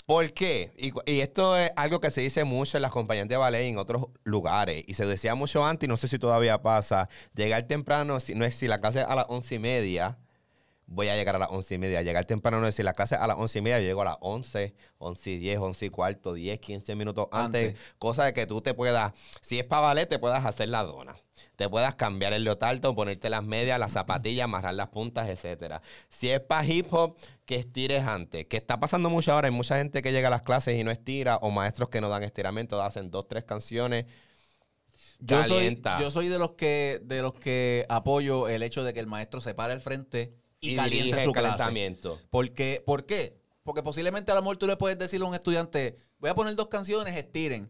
¿Por 0.06 0.32
qué? 0.34 0.72
Y 1.08 1.20
esto 1.22 1.58
es 1.58 1.72
algo 1.76 2.00
que 2.00 2.12
se 2.12 2.22
dice 2.22 2.44
mucho 2.44 2.78
en 2.78 2.84
las 2.84 2.92
compañías 2.92 3.28
de 3.28 3.38
ballet 3.38 3.66
y 3.66 3.70
en 3.70 3.80
otros 3.80 4.06
lugares. 4.24 4.84
Y 4.86 4.94
se 4.94 5.04
decía 5.08 5.34
mucho 5.34 5.66
antes, 5.66 5.88
y 5.88 5.90
no 5.90 5.98
sé 5.98 6.08
si 6.08 6.20
todavía 6.20 6.62
pasa, 6.62 7.10
llegar 7.34 7.64
temprano, 7.64 8.20
si, 8.20 8.36
no 8.36 8.46
es 8.46 8.54
si 8.54 8.68
la 8.68 8.78
clase 8.78 9.00
es 9.00 9.06
a 9.06 9.16
las 9.16 9.26
once 9.28 9.56
y 9.56 9.60
media, 9.60 10.20
voy 10.88 11.10
a 11.10 11.16
llegar 11.16 11.36
a 11.36 11.40
las 11.40 11.50
once 11.50 11.76
y 11.76 11.78
media. 11.78 12.02
Llegar 12.02 12.26
temprano 12.26 12.60
no 12.60 12.68
es 12.68 12.76
si 12.76 12.84
la 12.84 12.94
clase 12.94 13.16
a 13.16 13.28
las 13.28 13.38
once 13.38 13.60
y 13.60 13.62
media, 13.62 13.80
yo 13.80 13.86
llego 13.86 14.02
a 14.02 14.06
las 14.06 14.18
once, 14.20 14.76
once 14.98 15.32
y 15.32 15.38
diez, 15.38 15.60
once 15.60 15.86
y 15.86 15.90
cuarto, 15.90 16.34
diez, 16.34 16.60
quince 16.60 16.96
minutos 16.96 17.28
antes. 17.32 17.70
Antes. 17.70 17.82
Cosa 17.98 18.26
de 18.26 18.34
que 18.34 18.46
tú 18.46 18.62
te 18.62 18.74
puedas, 18.74 19.14
si 19.42 19.60
es 19.60 19.66
para 19.66 19.82
ballet, 19.82 20.08
te 20.08 20.20
puedas 20.20 20.46
hacer 20.46 20.70
la 20.70 20.84
dona. 20.84 21.16
Te 21.56 21.70
puedas 21.70 21.96
cambiar 21.96 22.34
el 22.34 22.44
leotardo, 22.44 22.96
ponerte 22.96 23.30
las 23.30 23.44
medias, 23.44 23.80
las 23.80 23.94
zapatillas, 23.94 24.46
amarrar 24.46 24.74
las 24.74 24.90
puntas, 24.90 25.30
etcétera. 25.30 25.82
Si 26.10 26.30
es 26.30 26.40
para 26.40 26.66
hip 26.66 26.88
hop, 26.92 27.18
que 27.46 27.56
estires 27.56 28.06
antes. 28.06 28.46
Que 28.46 28.58
está 28.58 28.80
pasando 28.80 29.10
mucho 29.10 29.32
ahora. 29.32 29.48
Hay 29.48 29.54
mucha 29.54 29.78
gente 29.78 30.02
que 30.02 30.12
llega 30.12 30.28
a 30.28 30.32
las 30.32 30.42
clases 30.42 30.80
y 30.80 30.84
no 30.84 30.92
estira, 30.92 31.38
o 31.38 31.52
maestros 31.52 31.90
que 31.90 32.02
no 32.02 32.10
dan 32.10 32.24
estiramiento, 32.24 32.82
hacen 32.82 33.10
dos, 33.10 33.28
tres 33.28 33.44
canciones. 33.44 34.06
Yo 35.20 35.42
soy, 35.44 35.50
Calienta. 35.50 36.00
yo 36.00 36.12
soy 36.12 36.28
de 36.28 36.40
los 36.40 36.52
que 36.52 37.00
de 37.04 37.22
los 37.22 37.34
que 37.34 37.86
apoyo 37.90 38.50
el 38.50 38.64
hecho 38.64 38.84
de 38.84 38.94
que 38.94 39.00
el 39.00 39.08
maestro 39.08 39.40
se 39.40 39.54
pare 39.54 39.72
al 39.72 39.80
frente 39.80 40.34
y, 40.60 40.72
Y 40.72 40.76
caliente 40.76 41.24
su 41.26 41.32
clase. 41.32 41.48
calentamiento. 41.50 42.20
Porque, 42.30 42.82
¿Por 42.86 43.06
qué? 43.06 43.38
Porque 43.64 43.82
posiblemente 43.84 44.32
a 44.32 44.36
lo 44.36 44.42
mejor 44.42 44.58
tú 44.58 44.68
le 44.68 44.78
puedes 44.78 44.98
decirle 44.98 45.26
a 45.26 45.30
un 45.30 45.36
estudiante, 45.36 45.96
voy 46.20 46.30
a 46.30 46.36
poner 46.36 46.56
dos 46.56 46.68
canciones, 46.68 47.16
estiren. 47.16 47.70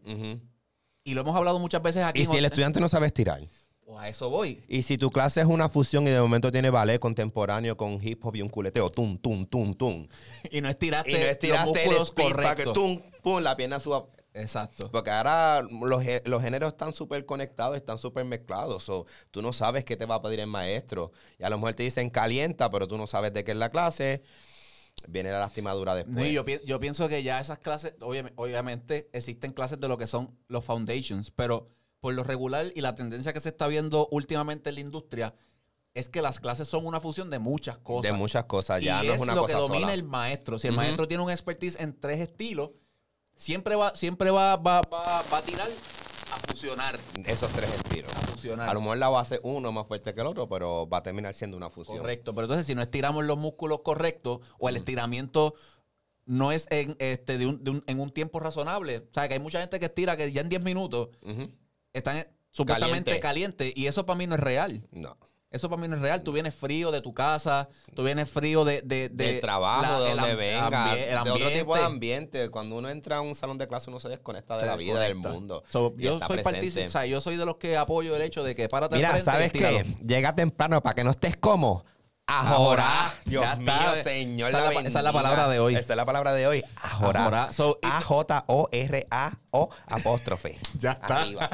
Y 1.04 1.14
lo 1.14 1.20
hemos 1.22 1.36
hablado 1.36 1.58
muchas 1.58 1.82
veces 1.82 2.02
aquí. 2.04 2.22
Y 2.22 2.26
si 2.26 2.36
el 2.36 2.44
estudiante 2.44 2.80
no 2.80 2.88
sabe 2.88 3.06
estirar. 3.06 3.40
O 3.88 3.98
a 4.00 4.08
eso 4.08 4.28
voy. 4.28 4.64
Y 4.68 4.82
si 4.82 4.98
tu 4.98 5.10
clase 5.12 5.40
es 5.40 5.46
una 5.46 5.68
fusión 5.68 6.06
y 6.08 6.10
de 6.10 6.20
momento 6.20 6.50
tiene 6.50 6.70
ballet 6.70 6.98
contemporáneo 6.98 7.76
con 7.76 8.00
hip 8.02 8.18
hop 8.26 8.34
y 8.34 8.42
un 8.42 8.48
culeteo, 8.48 8.90
tum, 8.90 9.16
tum, 9.16 9.46
tum, 9.46 9.74
tum. 9.74 10.08
Y 10.50 10.60
no 10.60 10.68
estiraste, 10.68 11.10
Y 11.12 11.14
no 11.14 11.20
estiraste 11.20 11.66
los 11.68 11.76
el 11.94 11.98
músculos 12.00 12.08
speed 12.08 12.34
para 12.34 12.56
que 12.56 12.64
correctos. 12.64 12.74
tum, 12.74 13.02
pum, 13.22 13.40
la 13.42 13.56
pierna 13.56 13.78
suba. 13.78 14.06
Exacto. 14.36 14.90
Porque 14.90 15.10
ahora 15.10 15.62
los, 15.62 16.02
los 16.24 16.42
géneros 16.42 16.68
están 16.74 16.92
súper 16.92 17.24
conectados, 17.26 17.76
están 17.76 17.98
súper 17.98 18.24
mezclados. 18.24 18.88
O 18.88 19.06
tú 19.30 19.42
no 19.42 19.52
sabes 19.52 19.84
qué 19.84 19.96
te 19.96 20.06
va 20.06 20.16
a 20.16 20.22
pedir 20.22 20.40
el 20.40 20.46
maestro. 20.46 21.12
Y 21.38 21.44
a 21.44 21.50
lo 21.50 21.56
mejor 21.58 21.74
te 21.74 21.82
dicen 21.84 22.10
calienta, 22.10 22.68
pero 22.70 22.86
tú 22.86 22.96
no 22.98 23.06
sabes 23.06 23.32
de 23.32 23.44
qué 23.44 23.52
es 23.52 23.56
la 23.56 23.70
clase. 23.70 24.22
Viene 25.08 25.30
la 25.30 25.38
lastimadura 25.40 25.94
después. 25.94 26.26
Y 26.26 26.32
yo, 26.32 26.44
pi- 26.44 26.60
yo 26.64 26.80
pienso 26.80 27.08
que 27.08 27.22
ya 27.22 27.40
esas 27.40 27.58
clases, 27.58 27.94
obvia- 28.00 28.32
obviamente 28.36 29.08
existen 29.12 29.52
clases 29.52 29.78
de 29.80 29.88
lo 29.88 29.98
que 29.98 30.06
son 30.06 30.36
los 30.48 30.64
foundations, 30.64 31.30
pero 31.30 31.68
por 32.00 32.14
lo 32.14 32.24
regular 32.24 32.72
y 32.74 32.80
la 32.80 32.94
tendencia 32.94 33.32
que 33.32 33.40
se 33.40 33.50
está 33.50 33.66
viendo 33.68 34.08
últimamente 34.10 34.68
en 34.70 34.74
la 34.76 34.80
industria 34.80 35.34
es 35.94 36.08
que 36.08 36.20
las 36.22 36.40
clases 36.40 36.68
son 36.68 36.84
una 36.86 37.00
fusión 37.00 37.30
de 37.30 37.38
muchas 37.38 37.78
cosas. 37.78 38.10
De 38.10 38.12
muchas 38.16 38.44
cosas, 38.44 38.82
ya 38.82 39.02
y 39.02 39.06
no 39.06 39.12
es 39.12 39.16
es 39.16 39.22
una 39.22 39.34
lo 39.34 39.42
cosa 39.42 39.54
que 39.54 39.60
domina 39.60 39.80
sola. 39.82 39.94
el 39.94 40.02
maestro. 40.04 40.58
Si 40.58 40.68
el 40.68 40.74
maestro 40.74 41.08
tiene 41.08 41.22
un 41.22 41.30
expertise 41.30 41.76
en 41.80 41.98
tres 41.98 42.20
estilos, 42.20 42.70
siempre 43.36 43.76
va, 43.76 43.94
siempre 43.94 44.30
va, 44.30 44.56
va, 44.56 44.80
va, 44.82 45.22
va 45.32 45.38
a 45.38 45.42
tirar 45.42 45.68
a 46.32 46.36
fusionar. 46.50 46.98
Esos 47.24 47.50
tres 47.52 47.72
estilos. 47.72 48.10
A 48.14 48.20
fusionar. 48.20 48.68
A 48.68 48.74
lo 48.74 48.80
mejor 48.80 48.98
la 48.98 49.08
base 49.08 49.38
uno 49.42 49.68
es 49.68 49.74
más 49.74 49.86
fuerte 49.86 50.12
que 50.14 50.20
el 50.20 50.26
otro, 50.26 50.48
pero 50.48 50.88
va 50.88 50.98
a 50.98 51.02
terminar 51.02 51.32
siendo 51.34 51.56
una 51.56 51.70
fusión. 51.70 51.98
Correcto, 51.98 52.34
pero 52.34 52.46
entonces 52.46 52.66
si 52.66 52.74
no 52.74 52.82
estiramos 52.82 53.24
los 53.24 53.38
músculos 53.38 53.80
correctos 53.82 54.40
o 54.58 54.68
el 54.68 54.76
estiramiento 54.76 55.54
no 56.24 56.50
es 56.50 56.66
en, 56.70 56.96
este, 56.98 57.38
de 57.38 57.46
un, 57.46 57.62
de 57.62 57.70
un- 57.70 57.84
en 57.86 58.00
un 58.00 58.10
tiempo 58.10 58.40
razonable, 58.40 58.98
o 58.98 59.04
sea, 59.14 59.28
que 59.28 59.34
hay 59.34 59.40
mucha 59.40 59.60
gente 59.60 59.78
que 59.78 59.86
estira 59.86 60.16
que 60.16 60.32
ya 60.32 60.40
en 60.40 60.48
10 60.48 60.62
minutos 60.64 61.10
están 61.92 62.16
eh, 62.16 62.26
supuestamente 62.50 63.04
Caliente. 63.12 63.20
calientes 63.20 63.72
y 63.76 63.86
eso 63.86 64.04
para 64.06 64.18
mí 64.18 64.26
no 64.26 64.34
es 64.34 64.40
real. 64.40 64.82
No. 64.90 65.16
Eso 65.56 65.68
para 65.68 65.82
mí 65.82 65.88
no 65.88 65.96
es 65.96 66.02
real. 66.02 66.22
Tú 66.22 66.32
vienes 66.32 66.54
frío 66.54 66.90
de 66.90 67.00
tu 67.00 67.12
casa, 67.12 67.68
tú 67.94 68.04
vienes 68.04 68.30
frío 68.30 68.64
de... 68.64 68.82
de, 68.82 69.08
de 69.08 69.24
Del 69.32 69.40
trabajo, 69.40 69.82
la- 69.82 70.00
de 70.04 70.14
donde 70.14 70.34
venga, 70.36 70.94
el 70.94 71.24
de 71.24 71.30
otro 71.30 71.48
tipo 71.58 71.74
de 71.76 71.82
ambiente. 71.82 72.50
Cuando 72.50 72.76
uno 72.76 72.88
entra 72.90 73.16
a 73.16 73.20
un 73.22 73.34
salón 73.34 73.58
de 73.58 73.66
clase, 73.66 73.90
uno 73.90 73.98
se 73.98 74.08
desconecta 74.08 74.56
de 74.58 74.66
la 74.66 74.76
vida, 74.76 75.00
del 75.00 75.14
mundo. 75.32 75.64
So, 75.68 75.94
yo 75.96 76.18
soy 76.18 76.36
partícipe, 76.42 76.86
o 76.86 76.90
sea, 76.90 77.06
yo 77.06 77.20
soy 77.20 77.36
de 77.36 77.44
los 77.46 77.56
que 77.56 77.76
apoyo 77.76 78.14
el 78.14 78.22
hecho 78.22 78.42
de 78.44 78.54
que 78.54 78.68
párate 78.68 78.96
Mira, 78.96 79.18
¿sabes 79.18 79.50
qué? 79.52 79.84
Llega 80.06 80.34
temprano 80.34 80.82
para 80.82 80.94
que 80.94 81.02
no 81.04 81.10
estés 81.10 81.36
como. 81.36 81.84
Ajorá. 82.28 83.14
Dios 83.24 83.42
Ya 83.42 83.54
mío, 83.56 83.70
está. 83.70 84.02
señor. 84.02 84.48
Esa 84.48 84.58
es 84.58 84.64
la 84.64 84.70
pa- 84.72 84.80
esa 84.80 84.88
es 84.88 84.94
la 84.94 85.00
bendiga. 85.12 85.22
palabra 85.22 85.48
de 85.48 85.60
hoy. 85.60 85.74
Esa 85.76 85.92
es 85.92 85.96
la 85.96 86.04
palabra 86.04 86.32
de 86.32 86.46
hoy. 86.48 86.64
Ajorá. 86.76 87.52
So, 87.52 87.78
A-J-O-R-A-O 87.82 89.70
apóstrofe. 89.86 90.58
Ya 90.78 90.92
está. 90.92 91.22
Arriba. 91.22 91.48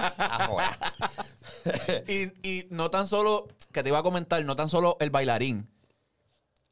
Y, 2.08 2.22
y 2.48 2.66
no 2.70 2.90
tan 2.90 3.06
solo, 3.06 3.46
que 3.72 3.82
te 3.84 3.88
iba 3.90 3.98
a 3.98 4.02
comentar, 4.02 4.44
no 4.44 4.56
tan 4.56 4.68
solo 4.68 4.96
el 4.98 5.10
bailarín. 5.10 5.68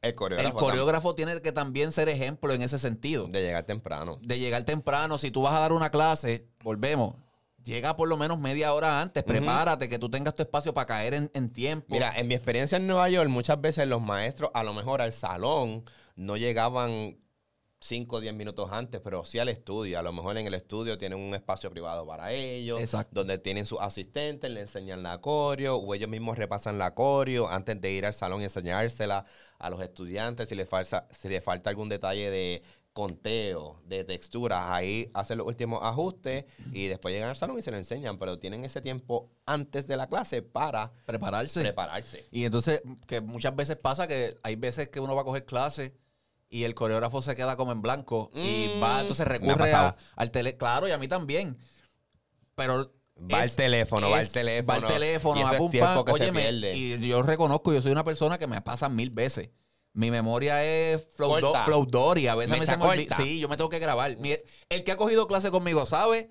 El 0.02 0.14
coreógrafo. 0.16 0.48
El 0.58 0.64
coreógrafo 0.64 1.14
tiene 1.14 1.40
que 1.42 1.52
también 1.52 1.92
ser 1.92 2.08
ejemplo 2.08 2.52
en 2.54 2.62
ese 2.62 2.78
sentido. 2.78 3.26
De 3.28 3.40
llegar 3.42 3.64
temprano. 3.64 4.18
De 4.22 4.38
llegar 4.40 4.64
temprano. 4.64 5.18
Si 5.18 5.30
tú 5.30 5.42
vas 5.42 5.54
a 5.54 5.60
dar 5.60 5.72
una 5.72 5.90
clase, 5.90 6.48
volvemos. 6.64 7.14
Llega 7.64 7.96
por 7.96 8.08
lo 8.08 8.16
menos 8.16 8.38
media 8.38 8.72
hora 8.72 9.00
antes. 9.00 9.22
Prepárate, 9.22 9.88
que 9.88 9.98
tú 9.98 10.08
tengas 10.08 10.34
tu 10.34 10.42
espacio 10.42 10.72
para 10.72 10.86
caer 10.86 11.14
en, 11.14 11.30
en 11.34 11.52
tiempo. 11.52 11.88
Mira, 11.90 12.12
en 12.16 12.26
mi 12.26 12.34
experiencia 12.34 12.76
en 12.76 12.86
Nueva 12.86 13.08
York, 13.10 13.28
muchas 13.28 13.60
veces 13.60 13.86
los 13.86 14.00
maestros, 14.00 14.50
a 14.54 14.62
lo 14.62 14.72
mejor 14.72 15.02
al 15.02 15.12
salón, 15.12 15.84
no 16.16 16.36
llegaban 16.36 17.18
5 17.82 18.16
o 18.16 18.20
10 18.20 18.34
minutos 18.34 18.68
antes, 18.72 19.00
pero 19.00 19.24
sí 19.24 19.38
al 19.38 19.48
estudio. 19.48 19.98
A 19.98 20.02
lo 20.02 20.12
mejor 20.12 20.36
en 20.36 20.46
el 20.46 20.54
estudio 20.54 20.98
tienen 20.98 21.18
un 21.18 21.34
espacio 21.34 21.70
privado 21.70 22.06
para 22.06 22.32
ellos, 22.32 22.80
Exacto. 22.80 23.10
donde 23.14 23.38
tienen 23.38 23.64
sus 23.64 23.80
asistentes, 23.80 24.50
le 24.50 24.60
enseñan 24.60 25.02
la 25.02 25.20
coreo, 25.20 25.76
o 25.76 25.94
ellos 25.94 26.08
mismos 26.08 26.36
repasan 26.36 26.78
la 26.78 26.94
coreo 26.94 27.48
antes 27.48 27.80
de 27.80 27.90
ir 27.90 28.04
al 28.04 28.12
salón 28.12 28.42
y 28.42 28.44
enseñársela 28.44 29.24
a 29.58 29.70
los 29.70 29.82
estudiantes. 29.82 30.48
Si 30.50 30.54
les 30.54 30.68
falta, 30.68 31.08
si 31.10 31.28
les 31.28 31.42
falta 31.42 31.70
algún 31.70 31.88
detalle 31.88 32.30
de 32.30 32.62
conteo, 33.00 33.80
de 33.86 34.04
textura, 34.04 34.74
ahí 34.74 35.10
hacen 35.14 35.38
los 35.38 35.46
últimos 35.46 35.80
ajustes 35.82 36.44
y 36.72 36.86
después 36.86 37.12
llegan 37.14 37.30
al 37.30 37.36
salón 37.36 37.58
y 37.58 37.62
se 37.62 37.70
lo 37.70 37.76
enseñan, 37.76 38.18
pero 38.18 38.38
tienen 38.38 38.64
ese 38.64 38.80
tiempo 38.80 39.30
antes 39.46 39.86
de 39.86 39.96
la 39.96 40.06
clase 40.08 40.42
para 40.42 40.92
Prepararse. 41.06 41.60
prepararse. 41.60 42.26
Y 42.30 42.44
entonces, 42.44 42.82
que 43.06 43.20
muchas 43.20 43.54
veces 43.56 43.76
pasa 43.76 44.06
que 44.06 44.36
hay 44.42 44.56
veces 44.56 44.88
que 44.88 45.00
uno 45.00 45.14
va 45.14 45.22
a 45.22 45.24
coger 45.24 45.44
clase 45.44 45.94
y 46.48 46.64
el 46.64 46.74
coreógrafo 46.74 47.22
se 47.22 47.36
queda 47.36 47.56
como 47.56 47.72
en 47.72 47.80
blanco 47.82 48.30
y 48.34 48.68
Mm, 48.76 48.82
va, 48.82 49.00
entonces 49.00 49.26
me 49.26 49.34
ha 49.34 49.38
recurre 49.38 49.72
a- 49.72 49.96
al 50.16 50.30
tele. 50.30 50.56
Claro, 50.56 50.88
y 50.88 50.90
a 50.92 50.98
mí 50.98 51.06
también. 51.08 51.56
Pero. 52.54 52.92
Va 53.32 53.44
el 53.44 53.54
teléfono, 53.54 54.08
va 54.08 54.20
el 54.20 54.26
Va 54.28 54.32
teléfono. 54.32 54.78
el 54.88 54.92
teléfono, 54.94 55.36
Y 55.38 55.42
eso 55.42 55.50
a 55.50 55.56
es 55.66 55.70
tiempo 55.70 56.04
que 56.06 56.12
se 56.14 56.32
pierde. 56.32 56.72
Y 56.76 57.06
yo 57.06 57.22
reconozco, 57.22 57.70
yo 57.72 57.82
soy 57.82 57.92
una 57.92 58.02
persona 58.04 58.38
que 58.38 58.46
me 58.46 58.60
pasa 58.62 58.88
mil 58.88 59.10
veces. 59.10 59.50
Mi 59.92 60.10
memoria 60.10 60.64
es 60.64 61.04
flow, 61.16 61.30
Corta. 61.40 61.64
flow 61.64 61.84
Dory. 61.84 62.28
A 62.28 62.34
veces 62.36 62.58
Mecha 62.58 62.72
se 62.72 62.78
me 62.78 62.84
olvida. 62.84 63.16
Sí, 63.16 63.40
yo 63.40 63.48
me 63.48 63.56
tengo 63.56 63.70
que 63.70 63.78
grabar. 63.80 64.16
Mi- 64.18 64.36
el 64.68 64.84
que 64.84 64.92
ha 64.92 64.96
cogido 64.96 65.26
clase 65.26 65.50
conmigo 65.50 65.84
sabe 65.86 66.30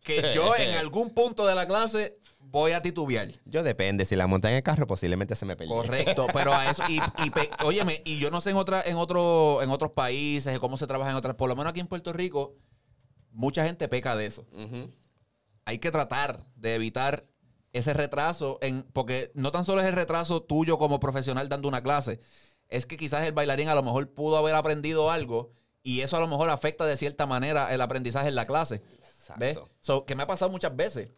que 0.00 0.30
yo 0.34 0.54
en 0.56 0.74
algún 0.76 1.10
punto 1.10 1.44
de 1.46 1.54
la 1.56 1.66
clase 1.66 2.18
voy 2.38 2.70
a 2.72 2.82
titubear. 2.82 3.28
Yo 3.46 3.64
depende, 3.64 4.04
si 4.04 4.14
la 4.14 4.28
monta 4.28 4.48
en 4.48 4.56
el 4.56 4.62
carro, 4.62 4.86
posiblemente 4.86 5.34
se 5.34 5.44
me 5.44 5.56
perdió. 5.56 5.74
Correcto, 5.74 6.28
pero 6.32 6.52
a 6.54 6.70
eso, 6.70 6.84
y, 6.88 7.00
y 7.24 7.30
pe- 7.30 7.50
óyeme, 7.64 8.00
y 8.04 8.18
yo 8.18 8.30
no 8.30 8.40
sé 8.40 8.50
en 8.50 8.56
otra, 8.56 8.80
en 8.86 8.96
otro, 8.96 9.60
en 9.62 9.70
otros 9.70 9.90
países, 9.90 10.56
cómo 10.60 10.76
se 10.76 10.86
trabaja 10.86 11.10
en 11.10 11.16
otras, 11.16 11.34
por 11.34 11.48
lo 11.48 11.56
menos 11.56 11.70
aquí 11.70 11.80
en 11.80 11.88
Puerto 11.88 12.12
Rico, 12.12 12.54
mucha 13.32 13.64
gente 13.66 13.88
peca 13.88 14.14
de 14.14 14.26
eso. 14.26 14.46
Hay 15.64 15.78
que 15.78 15.90
tratar 15.90 16.46
de 16.54 16.76
evitar 16.76 17.26
ese 17.72 17.92
retraso, 17.92 18.58
en, 18.62 18.84
porque 18.92 19.32
no 19.34 19.50
tan 19.50 19.64
solo 19.64 19.80
es 19.80 19.88
el 19.88 19.94
retraso 19.94 20.40
tuyo 20.42 20.78
como 20.78 21.00
profesional 21.00 21.48
dando 21.48 21.66
una 21.66 21.82
clase, 21.82 22.20
es 22.76 22.86
que 22.86 22.96
quizás 22.96 23.26
el 23.26 23.32
bailarín 23.32 23.68
a 23.68 23.74
lo 23.74 23.82
mejor 23.82 24.10
pudo 24.10 24.36
haber 24.36 24.54
aprendido 24.54 25.10
algo 25.10 25.52
y 25.82 26.00
eso 26.00 26.16
a 26.16 26.20
lo 26.20 26.26
mejor 26.26 26.50
afecta 26.50 26.84
de 26.86 26.96
cierta 26.96 27.26
manera 27.26 27.72
el 27.72 27.80
aprendizaje 27.80 28.28
en 28.28 28.34
la 28.34 28.46
clase. 28.46 28.82
¿Ves? 29.36 29.58
So, 29.80 30.04
que 30.04 30.14
me 30.14 30.24
ha 30.24 30.26
pasado 30.26 30.50
muchas 30.50 30.74
veces. 30.74 31.10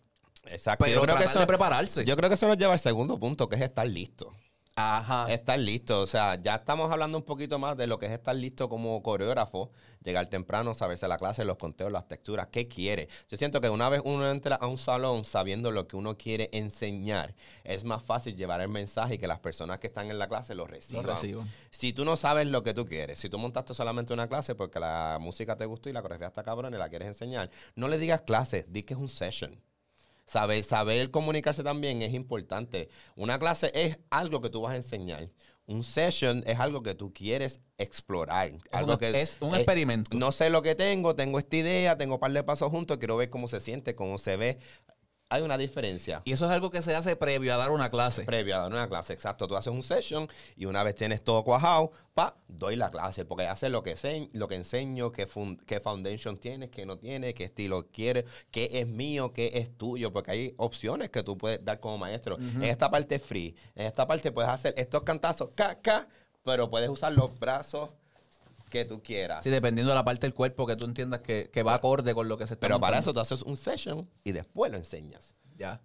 Exacto. 0.47 0.85
Pero 0.85 0.97
yo 0.97 1.03
creo 1.03 1.17
que 1.17 1.25
eso, 1.25 1.39
de 1.39 1.47
prepararse. 1.47 2.05
Yo 2.05 2.17
creo 2.17 2.29
que 2.29 2.35
eso 2.35 2.47
nos 2.47 2.59
lleva 2.59 2.73
al 2.73 2.79
segundo 2.79 3.19
punto, 3.19 3.49
que 3.49 3.57
es 3.57 3.63
estar 3.63 3.87
listo. 3.87 4.33
Ajá. 4.79 5.33
Estar 5.33 5.59
listo. 5.59 6.03
O 6.03 6.07
sea, 6.07 6.41
ya 6.41 6.57
estamos 6.57 6.93
hablando 6.93 7.17
un 7.17 7.25
poquito 7.25 7.59
más 7.59 7.79
de 7.79 7.87
lo 7.87 7.99
que 7.99 8.07
es 8.07 8.13
estar 8.13 8.37
listo 8.37 8.69
como 8.69 9.03
coreógrafo. 9.03 9.71
Llegar 10.05 10.27
temprano, 10.27 10.75
saberse 10.75 11.09
la 11.09 11.17
clase, 11.17 11.47
los 11.47 11.57
conteos, 11.57 11.91
las 11.91 12.07
texturas, 12.07 12.49
qué 12.53 12.69
quiere. 12.69 13.09
Yo 13.29 13.39
siento 13.39 13.63
que 13.63 13.71
una 13.71 13.89
vez 13.89 14.03
uno 14.05 14.31
entra 14.31 14.57
a 14.57 14.67
un 14.67 14.77
salón 14.77 15.25
sabiendo 15.25 15.73
lo 15.73 15.89
que 15.89 15.97
uno 15.97 16.19
quiere 16.19 16.51
enseñar, 16.53 17.35
es 17.65 17.85
más 17.85 18.05
fácil 18.05 18.37
llevar 18.37 18.61
el 18.61 18.69
mensaje 18.69 19.15
y 19.15 19.19
que 19.19 19.27
las 19.27 19.41
personas 19.41 19.81
que 19.81 19.89
están 19.89 20.11
en 20.11 20.19
la 20.19 20.29
clase 20.29 20.55
lo 20.55 20.67
reciban. 20.67 21.07
reciban. 21.07 21.51
Si 21.71 21.93
tú 21.93 22.05
no 22.05 22.17
sabes 22.17 22.47
lo 22.47 22.63
que 22.63 22.75
tú 22.75 22.85
quieres, 22.85 23.19
si 23.19 23.29
tú 23.29 23.39
montaste 23.39 23.75
solamente 23.75 24.13
una 24.13 24.29
clase 24.29 24.55
porque 24.55 24.79
la 24.79 25.19
música 25.21 25.57
te 25.57 25.65
gustó 25.65 25.89
y 25.89 25.93
la 25.93 26.03
coreografía 26.03 26.29
está 26.29 26.43
cabrón 26.45 26.75
y 26.75 26.77
la 26.77 26.89
quieres 26.89 27.09
enseñar, 27.09 27.51
no 27.75 27.89
le 27.89 27.99
digas 27.99 28.21
clase, 28.21 28.67
di 28.69 28.83
que 28.83 28.95
es 28.95 29.01
un 29.01 29.09
session. 29.09 29.59
Saber, 30.27 30.63
saber 30.65 31.11
comunicarse 31.11 31.63
también 31.63 32.03
es 32.03 32.13
importante. 32.13 32.89
Una 33.15 33.39
clase 33.39 33.71
es 33.75 33.99
algo 34.11 34.41
que 34.41 34.51
tú 34.51 34.63
vas 34.63 34.73
a 34.73 34.77
enseñar. 34.77 35.29
Un 35.67 35.83
session 35.83 36.43
es 36.47 36.59
algo 36.61 36.83
que 36.83 36.95
tú 36.95 37.13
quieres 37.13 37.61
explorar. 37.79 38.53
algo 38.73 38.93
un- 38.93 38.99
que, 38.99 39.21
es 39.21 39.37
un 39.41 39.55
experimento. 39.55 40.17
No 40.17 40.33
sé 40.33 40.51
lo 40.51 40.63
que 40.63 40.75
tengo, 40.75 41.15
tengo 41.17 41.39
esta 41.39 41.57
idea, 41.57 41.97
tengo 41.99 42.15
un 42.15 42.21
par 42.21 42.33
de 42.33 42.43
pasos 42.45 42.71
juntos, 42.71 42.99
quiero 42.99 43.17
ver 43.17 43.31
cómo 43.31 43.49
se 43.49 43.61
siente, 43.61 43.95
cómo 43.95 44.19
se 44.19 44.37
ve. 44.37 44.59
Hay 45.29 45.43
una 45.43 45.59
diferencia. 45.59 46.23
Y 46.25 46.33
eso 46.33 46.45
es 46.45 46.53
algo 46.53 46.71
que 46.71 46.83
se 46.83 46.95
hace 46.95 47.17
previo 47.17 47.53
a 47.53 47.57
dar 47.57 47.73
una 47.73 47.91
clase. 47.91 48.23
Previo 48.23 48.55
a 48.55 48.61
dar 48.61 48.71
una 48.71 48.89
clase, 48.89 49.13
exacto. 49.13 49.49
Tú 49.49 49.57
haces 49.57 49.73
un 49.73 49.83
session 49.83 50.29
y 50.57 50.67
una 50.67 50.85
vez 50.85 50.95
tienes 50.95 51.21
todo 51.25 51.43
cuajado, 51.43 51.91
pa, 52.15 52.37
doy 52.47 52.77
la 52.77 52.91
clase. 52.93 53.25
Porque 53.25 53.45
haces 53.47 53.71
lo 53.73 53.83
que, 53.83 53.97
se- 53.97 54.31
lo 54.35 54.47
que 54.47 54.55
enseño, 54.55 55.11
qué, 55.11 55.27
fun- 55.27 55.57
qué 55.67 55.81
foundation 55.81 56.37
tienes, 56.37 56.71
qué 56.71 56.87
no 56.87 56.97
tienes, 56.99 57.35
qué 57.35 57.43
estilo 57.45 57.89
quieres, 57.91 58.25
qué 58.53 58.69
es 58.73 58.87
mío, 58.87 59.33
qué 59.33 59.51
es 59.55 59.77
tuyo. 59.77 60.13
Porque 60.13 60.31
hay 60.31 60.55
opciones 60.59 61.11
que 61.11 61.25
tú 61.25 61.37
puedes 61.37 61.65
dar 61.65 61.81
como 61.81 61.99
maestro. 61.99 62.37
En 62.39 62.63
esta 62.63 62.89
parte 62.89 63.17
es 63.17 63.23
free. 63.25 63.57
En 63.75 63.87
esta 63.87 64.07
parte 64.07 64.31
puedes 64.31 64.49
hacer 64.51 64.75
estos 64.77 65.03
cantazos, 65.03 65.51
ca, 65.57 65.81
ca, 65.83 66.07
pero 66.45 66.71
puedes 66.71 66.89
usar 66.89 67.13
los 67.13 67.37
brazos 67.41 67.97
que 68.71 68.85
tú 68.85 69.03
quieras. 69.03 69.45
Sí, 69.45 69.51
dependiendo 69.51 69.91
de 69.91 69.97
la 69.97 70.05
parte 70.05 70.27
del 70.27 70.35
cuerpo 70.35 70.67
que 70.67 70.77
tú 70.77 70.85
entiendas 70.85 71.21
que, 71.21 71.51
que 71.53 71.63
va 71.63 71.75
acorde 71.75 72.15
con 72.15 72.29
lo 72.29 72.37
que 72.37 72.47
se 72.47 72.55
está 72.55 72.67
pero 72.67 72.81
para 72.81 72.99
eso 72.99 73.13
tú 73.13 73.21
haces 73.21 73.43
un 73.43 73.57
session 73.57 74.09
y 74.25 74.33
después 74.33 74.71
lo 74.71 74.79
enseñas. 74.79 75.35
Ya. 75.57 75.81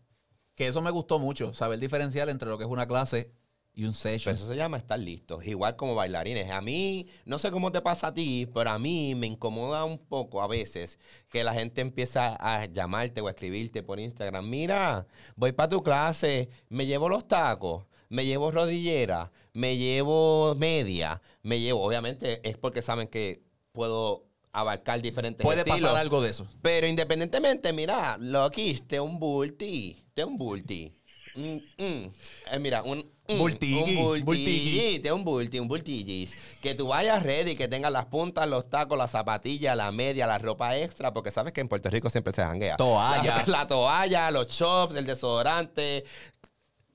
Que 0.55 0.67
eso 0.67 0.81
me 0.81 0.91
gustó 0.91 1.19
mucho, 1.19 1.53
saber 1.53 1.79
diferenciar 1.79 2.29
entre 2.29 2.49
lo 2.49 2.57
que 2.57 2.65
es 2.65 2.69
una 2.69 2.87
clase 2.87 3.31
y 3.73 3.85
un 3.85 3.91
Pero 3.91 4.01
session. 4.01 4.35
eso 4.35 4.47
se 4.47 4.55
llama 4.55 4.77
estar 4.77 4.99
listos, 4.99 5.45
igual 5.47 5.75
como 5.77 5.95
bailarines. 5.95 6.51
A 6.51 6.61
mí, 6.61 7.07
no 7.25 7.39
sé 7.39 7.51
cómo 7.51 7.71
te 7.71 7.81
pasa 7.81 8.07
a 8.07 8.13
ti, 8.13 8.47
pero 8.53 8.69
a 8.69 8.79
mí 8.79 9.15
me 9.15 9.27
incomoda 9.27 9.85
un 9.85 9.97
poco 9.97 10.41
a 10.41 10.47
veces 10.47 10.99
que 11.29 11.43
la 11.43 11.53
gente 11.53 11.79
empieza 11.79 12.35
a 12.35 12.65
llamarte 12.65 13.21
o 13.21 13.27
a 13.27 13.31
escribirte 13.31 13.81
por 13.81 13.99
Instagram. 13.99 14.49
Mira, 14.49 15.07
voy 15.35 15.53
para 15.53 15.69
tu 15.69 15.81
clase, 15.81 16.49
me 16.67 16.85
llevo 16.85 17.07
los 17.07 17.27
tacos, 17.27 17.85
me 18.09 18.25
llevo 18.25 18.51
rodillera, 18.51 19.31
me 19.53 19.77
llevo 19.77 20.55
media, 20.55 21.21
me 21.43 21.59
llevo, 21.59 21.81
obviamente 21.83 22.47
es 22.47 22.57
porque 22.57 22.81
saben 22.81 23.07
que 23.07 23.41
puedo 23.71 24.23
abarcar 24.53 25.01
diferentes 25.01 25.43
Puede 25.45 25.59
estilos. 25.59 25.81
pasar 25.81 25.97
algo 25.97 26.21
de 26.21 26.29
eso. 26.29 26.47
Pero 26.61 26.87
independientemente, 26.87 27.71
mira, 27.73 28.17
Loki, 28.19 28.73
te 28.87 28.99
un 28.99 29.17
bulti, 29.19 30.03
te 30.13 30.23
un 30.25 30.37
bulti. 30.37 30.91
Mm, 31.35 31.55
mm. 31.77 32.11
Eh, 32.51 32.59
mira, 32.59 32.83
un, 32.83 32.99
mm, 33.29 33.37
Bultigui, 33.37 33.95
un 33.95 34.03
bulti, 34.03 34.23
bultigui. 34.23 34.99
te 34.99 35.11
un 35.13 35.23
bulti, 35.23 35.59
un 35.59 35.67
bultigis. 35.69 36.33
Que 36.61 36.75
tú 36.75 36.89
vayas 36.89 37.23
ready, 37.23 37.55
que 37.55 37.69
tengas 37.69 37.93
las 37.93 38.07
puntas, 38.07 38.45
los 38.49 38.69
tacos, 38.69 38.97
las 38.97 39.11
zapatillas, 39.11 39.77
la 39.77 39.93
media, 39.93 40.27
la 40.27 40.37
ropa 40.39 40.77
extra, 40.77 41.13
porque 41.13 41.31
sabes 41.31 41.53
que 41.53 41.61
en 41.61 41.69
Puerto 41.69 41.89
Rico 41.89 42.09
siempre 42.09 42.33
se 42.33 42.41
janguea. 42.41 42.75
Toalla. 42.75 43.43
La, 43.47 43.59
la 43.59 43.67
toalla, 43.67 44.31
los 44.31 44.47
chops, 44.47 44.95
el 44.95 45.05
desodorante, 45.05 46.03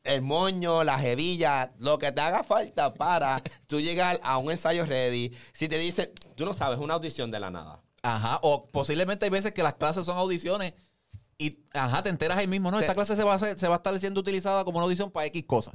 el 0.07 0.23
moño, 0.23 0.85
la 0.85 0.99
jevilla, 0.99 1.73
lo 1.79 1.99
que 1.99 2.13
te 2.13 2.21
haga 2.21 2.43
falta 2.43 2.95
para 2.95 3.43
tú 3.67 3.81
llegar 3.81 4.21
a 4.23 4.39
un 4.39 4.51
ensayo 4.51 4.85
ready. 4.87 5.33
Si 5.53 5.69
te 5.69 5.79
dicen, 5.79 6.11
tú 6.35 6.45
no 6.45 6.55
sabes, 6.55 6.79
una 6.79 6.95
audición 6.95 7.31
de 7.31 7.41
la 7.41 7.51
nada. 7.51 7.83
Ajá. 8.03 8.39
O 8.43 8.67
posiblemente 8.71 9.25
hay 9.25 9.31
veces 9.31 9.53
que 9.53 9.63
las 9.63 9.75
clases 9.75 10.05
son 10.05 10.17
audiciones 10.17 10.75
Y, 11.39 11.59
ajá, 11.75 12.03
te 12.03 12.09
enteras 12.09 12.39
ahí 12.39 12.47
mismo, 12.47 12.71
¿no? 12.71 12.81
Esta 12.81 12.95
clase 12.95 13.15
se 13.15 13.23
va, 13.23 13.33
a 13.33 13.37
hacer- 13.37 13.59
se 13.59 13.69
va 13.69 13.75
a 13.75 13.77
estar 13.77 14.01
siendo 14.01 14.21
utilizada 14.21 14.65
como 14.65 14.79
una 14.79 14.85
audición 14.85 15.11
para 15.11 15.27
X 15.27 15.45
cosas. 15.47 15.75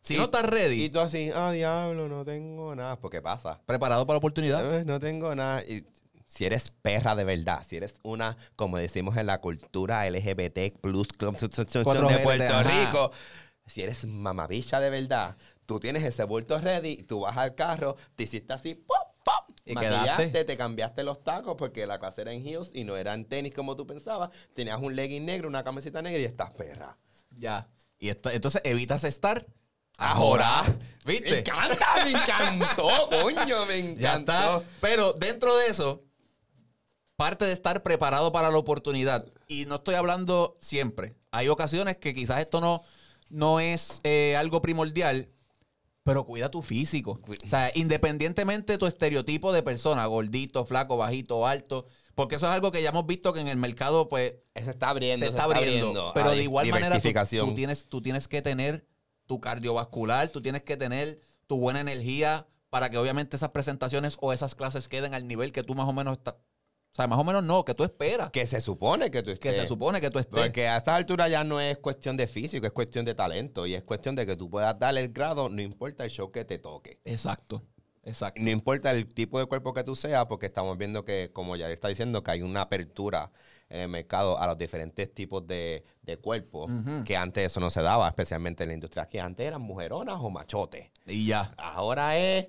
Si 0.00 0.14
Y- 0.14 0.16
no 0.16 0.24
estás 0.24 0.44
Y 0.44 0.46
ready, 0.46 0.90
tú 0.90 1.00
así, 1.00 1.30
ah, 1.34 1.50
diablo, 1.50 2.08
no 2.08 2.24
tengo 2.24 2.72
nada. 2.76 3.00
Porque 3.00 3.20
pasa. 3.20 3.60
preparado 3.66 4.06
para 4.06 4.14
la 4.14 4.18
oportunidad. 4.18 4.78
Eh, 4.80 4.84
No 4.84 5.00
tengo 5.00 5.34
nada. 5.34 5.60
Y 5.62 5.84
si 6.28 6.44
eres 6.44 6.70
perra 6.82 7.16
de 7.16 7.24
verdad, 7.24 7.64
si 7.68 7.76
eres 7.78 7.94
una, 8.04 8.36
como 8.54 8.78
decimos 8.78 9.16
en 9.16 9.26
la 9.26 9.40
cultura 9.40 10.06
LGBT 10.08 10.70
plus 10.80 11.08
de 11.08 11.26
4G, 11.26 12.22
Puerto. 12.22 12.62
Rico, 12.62 13.10
si 13.66 13.82
eres 13.82 14.04
mamabicha 14.06 14.80
de 14.80 14.90
verdad, 14.90 15.36
tú 15.66 15.78
tienes 15.80 16.02
ese 16.04 16.24
bulto 16.24 16.58
ready, 16.58 17.02
tú 17.04 17.20
vas 17.20 17.36
al 17.36 17.54
carro, 17.54 17.96
te 18.16 18.24
hiciste 18.24 18.52
así, 18.52 18.74
pop, 18.74 18.96
pop, 19.24 19.56
Y 19.64 19.72
maquillaste, 19.74 20.06
quedaste. 20.30 20.44
te 20.44 20.56
cambiaste 20.56 21.02
los 21.04 21.22
tacos 21.22 21.54
porque 21.56 21.86
la 21.86 21.98
clase 21.98 22.22
era 22.22 22.32
en 22.32 22.46
heels 22.46 22.70
y 22.74 22.84
no 22.84 22.96
eran 22.96 23.24
tenis 23.24 23.54
como 23.54 23.76
tú 23.76 23.86
pensabas, 23.86 24.30
tenías 24.54 24.80
un 24.80 24.94
legging 24.96 25.24
negro, 25.24 25.48
una 25.48 25.62
camiseta 25.64 26.02
negra 26.02 26.20
y 26.20 26.24
estás 26.24 26.50
perra. 26.50 26.98
Ya. 27.30 27.68
Y 27.98 28.08
esto- 28.08 28.30
entonces 28.30 28.60
evitas 28.64 29.04
estar 29.04 29.46
Ahora, 29.98 30.62
Me 31.04 31.12
¿Viste? 31.12 31.40
encanta, 31.40 31.86
me 32.04 32.10
encantó, 32.12 32.88
coño, 33.22 33.66
me 33.66 33.94
Ya 33.96 34.14
encantó. 34.16 34.32
está. 34.60 34.62
Pero 34.80 35.12
dentro 35.12 35.54
de 35.58 35.66
eso, 35.66 36.02
parte 37.16 37.44
de 37.44 37.52
estar 37.52 37.82
preparado 37.82 38.32
para 38.32 38.50
la 38.50 38.56
oportunidad. 38.58 39.26
Y 39.48 39.66
no 39.66 39.76
estoy 39.76 39.94
hablando 39.94 40.56
siempre. 40.60 41.14
Hay 41.30 41.48
ocasiones 41.48 41.98
que 41.98 42.14
quizás 42.14 42.40
esto 42.40 42.60
no, 42.60 42.82
no 43.32 43.58
es 43.60 44.00
eh, 44.04 44.36
algo 44.36 44.62
primordial, 44.62 45.28
pero 46.04 46.24
cuida 46.24 46.50
tu 46.50 46.62
físico. 46.62 47.20
O 47.44 47.48
sea, 47.48 47.72
independientemente 47.74 48.74
de 48.74 48.78
tu 48.78 48.86
estereotipo 48.86 49.52
de 49.52 49.62
persona, 49.62 50.04
gordito, 50.06 50.64
flaco, 50.64 50.96
bajito, 50.96 51.46
alto, 51.46 51.86
porque 52.14 52.36
eso 52.36 52.46
es 52.46 52.52
algo 52.52 52.70
que 52.70 52.82
ya 52.82 52.90
hemos 52.90 53.06
visto 53.06 53.32
que 53.32 53.40
en 53.40 53.48
el 53.48 53.56
mercado, 53.56 54.08
pues, 54.08 54.34
Se 54.54 54.70
está 54.70 54.90
abriendo, 54.90 55.24
se 55.24 55.30
está 55.30 55.44
abriendo. 55.44 56.12
Pero 56.14 56.30
Hay 56.30 56.38
de 56.38 56.44
igual 56.44 56.68
manera, 56.68 57.00
tú, 57.00 57.46
tú 57.46 57.54
tienes, 57.54 57.88
tú 57.88 58.02
tienes 58.02 58.28
que 58.28 58.42
tener 58.42 58.86
tu 59.26 59.40
cardiovascular, 59.40 60.28
tú 60.28 60.42
tienes 60.42 60.62
que 60.62 60.76
tener 60.76 61.20
tu 61.46 61.56
buena 61.56 61.80
energía 61.80 62.46
para 62.68 62.90
que 62.90 62.98
obviamente 62.98 63.36
esas 63.36 63.50
presentaciones 63.50 64.18
o 64.20 64.32
esas 64.32 64.54
clases 64.54 64.88
queden 64.88 65.14
al 65.14 65.26
nivel 65.26 65.52
que 65.52 65.62
tú 65.62 65.74
más 65.74 65.88
o 65.88 65.92
menos 65.92 66.18
estás. 66.18 66.34
O 66.92 66.94
sea, 66.94 67.06
más 67.06 67.18
o 67.18 67.24
menos 67.24 67.42
no, 67.42 67.64
que 67.64 67.74
tú 67.74 67.84
esperas. 67.84 68.30
Que, 68.30 68.40
que 68.40 68.46
se 68.46 68.60
supone 68.60 69.10
que 69.10 69.22
tú 69.22 69.30
estés. 69.30 69.56
se 69.56 69.66
supone 69.66 69.98
que 69.98 70.10
tú 70.10 70.18
estés. 70.18 70.38
Porque 70.38 70.68
a 70.68 70.76
esta 70.76 70.94
altura 70.94 71.26
ya 71.26 71.42
no 71.42 71.58
es 71.58 71.78
cuestión 71.78 72.18
de 72.18 72.26
físico, 72.26 72.66
es 72.66 72.72
cuestión 72.72 73.06
de 73.06 73.14
talento. 73.14 73.66
Y 73.66 73.74
es 73.74 73.82
cuestión 73.82 74.14
de 74.14 74.26
que 74.26 74.36
tú 74.36 74.50
puedas 74.50 74.78
darle 74.78 75.00
el 75.00 75.08
grado, 75.10 75.48
no 75.48 75.62
importa 75.62 76.04
el 76.04 76.10
show 76.10 76.30
que 76.30 76.44
te 76.44 76.58
toque. 76.58 77.00
Exacto. 77.06 77.62
Exacto. 78.02 78.42
No 78.42 78.50
importa 78.50 78.90
el 78.90 79.06
tipo 79.06 79.38
de 79.38 79.46
cuerpo 79.46 79.72
que 79.72 79.84
tú 79.84 79.96
seas, 79.96 80.26
porque 80.26 80.46
estamos 80.46 80.76
viendo 80.76 81.02
que, 81.02 81.30
como 81.32 81.56
ya 81.56 81.70
está 81.70 81.88
diciendo, 81.88 82.22
que 82.22 82.32
hay 82.32 82.42
una 82.42 82.62
apertura 82.62 83.30
en 83.70 83.80
el 83.80 83.88
mercado 83.88 84.38
a 84.38 84.46
los 84.46 84.58
diferentes 84.58 85.14
tipos 85.14 85.46
de, 85.46 85.84
de 86.02 86.18
cuerpos, 86.18 86.70
que 87.06 87.16
antes 87.16 87.46
eso 87.46 87.58
no 87.58 87.70
se 87.70 87.80
daba, 87.80 88.06
especialmente 88.06 88.64
en 88.64 88.68
la 88.68 88.74
industria. 88.74 89.08
Que 89.08 89.18
antes 89.18 89.46
eran 89.46 89.62
mujeronas 89.62 90.16
o 90.20 90.28
machotes. 90.28 90.90
Y 91.06 91.28
ya. 91.28 91.54
Ahora 91.56 92.18
es 92.18 92.48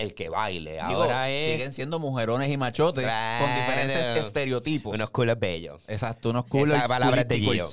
el 0.00 0.14
que 0.14 0.28
baile. 0.28 0.72
Digo, 0.88 1.02
Ahora 1.02 1.30
es 1.30 1.52
siguen 1.52 1.72
siendo 1.72 1.98
mujerones 1.98 2.50
y 2.50 2.56
machotes 2.56 3.04
con 3.06 3.54
diferentes 3.54 4.24
estereotipos. 4.24 4.94
unos 4.94 5.10
culos 5.10 5.38
bellos. 5.38 5.82
Exacto, 5.88 6.30
unos 6.30 6.46
culos. 6.46 6.76
Esa 6.76 6.88
palabra 6.88 7.24
de 7.24 7.38
Gio. 7.38 7.68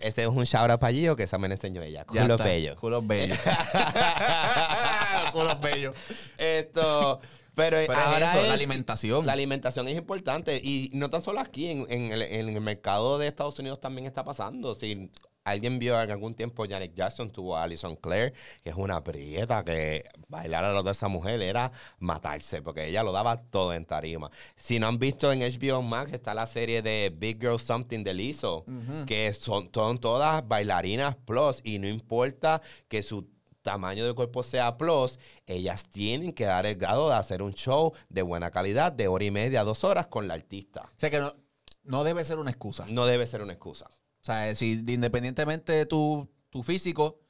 Ese 0.00 0.22
es 0.22 0.28
un 0.28 0.44
shout 0.44 0.70
out 0.70 0.80
para 0.80 0.92
Gio 0.92 1.16
que 1.16 1.22
esa 1.24 1.38
me 1.38 1.48
lo 1.48 1.54
enseñó 1.54 1.82
ella. 1.82 2.04
Culos 2.04 2.42
bellos. 2.42 2.78
Culos 2.78 3.06
bellos. 3.06 3.38
culos 5.32 5.60
bellos. 5.60 5.94
Esto, 6.38 7.20
pero, 7.54 7.76
Pero 7.76 7.82
es 7.82 7.88
ahora 7.98 8.30
eso, 8.32 8.40
es- 8.42 8.48
la 8.48 8.54
alimentación. 8.54 9.26
La 9.26 9.32
alimentación 9.32 9.88
es 9.88 9.96
importante 9.96 10.60
y 10.62 10.90
no 10.92 11.10
tan 11.10 11.22
solo 11.22 11.40
aquí, 11.40 11.70
en, 11.70 11.86
en 11.88 12.12
el, 12.12 12.22
en 12.22 12.48
el 12.48 12.60
mercado 12.60 13.18
de 13.18 13.28
Estados 13.28 13.58
Unidos 13.58 13.80
también 13.80 14.06
está 14.06 14.24
pasando. 14.24 14.74
Si 14.74 15.10
alguien 15.44 15.78
vio 15.78 16.00
en 16.02 16.10
algún 16.10 16.34
tiempo 16.34 16.66
Janet 16.66 16.94
Jackson 16.94 17.30
tuvo 17.30 17.56
a 17.56 17.62
Alison 17.62 17.96
Claire, 17.96 18.32
que 18.62 18.70
es 18.70 18.76
una 18.76 19.04
prieta 19.04 19.62
que 19.64 20.04
bailar 20.28 20.64
a 20.64 20.72
lo 20.72 20.82
de 20.82 20.92
esa 20.92 21.08
mujer 21.08 21.40
era 21.42 21.70
matarse, 21.98 22.62
porque 22.62 22.88
ella 22.88 23.02
lo 23.02 23.12
daba 23.12 23.36
todo 23.36 23.72
en 23.74 23.84
tarima. 23.84 24.30
Si 24.56 24.78
no 24.78 24.88
han 24.88 24.98
visto 24.98 25.30
en 25.30 25.40
HBO 25.40 25.82
Max, 25.82 26.12
está 26.12 26.34
la 26.34 26.46
serie 26.46 26.82
de 26.82 27.12
Big 27.14 27.40
Girl 27.40 27.60
Something 27.60 28.02
de 28.02 28.14
Lizzo, 28.14 28.64
que 29.06 29.32
son, 29.34 29.70
son 29.72 29.98
todas 29.98 30.46
bailarinas 30.46 31.16
plus 31.16 31.60
y 31.62 31.78
no 31.78 31.88
importa 31.88 32.60
que 32.88 33.02
su 33.02 33.28
tamaño 33.62 34.06
de 34.06 34.12
cuerpo 34.14 34.42
sea 34.42 34.76
plus, 34.76 35.18
ellas 35.46 35.88
tienen 35.88 36.32
que 36.32 36.44
dar 36.44 36.66
el 36.66 36.76
grado 36.76 37.08
de 37.08 37.16
hacer 37.16 37.42
un 37.42 37.54
show 37.54 37.94
de 38.10 38.20
buena 38.22 38.50
calidad 38.50 38.92
de 38.92 39.08
hora 39.08 39.24
y 39.24 39.30
media, 39.30 39.64
dos 39.64 39.84
horas 39.84 40.06
con 40.06 40.28
la 40.28 40.34
artista. 40.34 40.82
O 40.82 41.00
sea 41.00 41.10
que 41.10 41.18
no, 41.18 41.34
no 41.82 42.04
debe 42.04 42.24
ser 42.24 42.38
una 42.38 42.50
excusa. 42.50 42.84
No 42.88 43.06
debe 43.06 43.26
ser 43.26 43.40
una 43.42 43.54
excusa. 43.54 43.86
O 44.24 44.26
sea, 44.26 44.54
si 44.54 44.82
independientemente 44.88 45.74
de 45.74 45.84
tu, 45.84 46.30
tu 46.48 46.62
físico, 46.62 47.20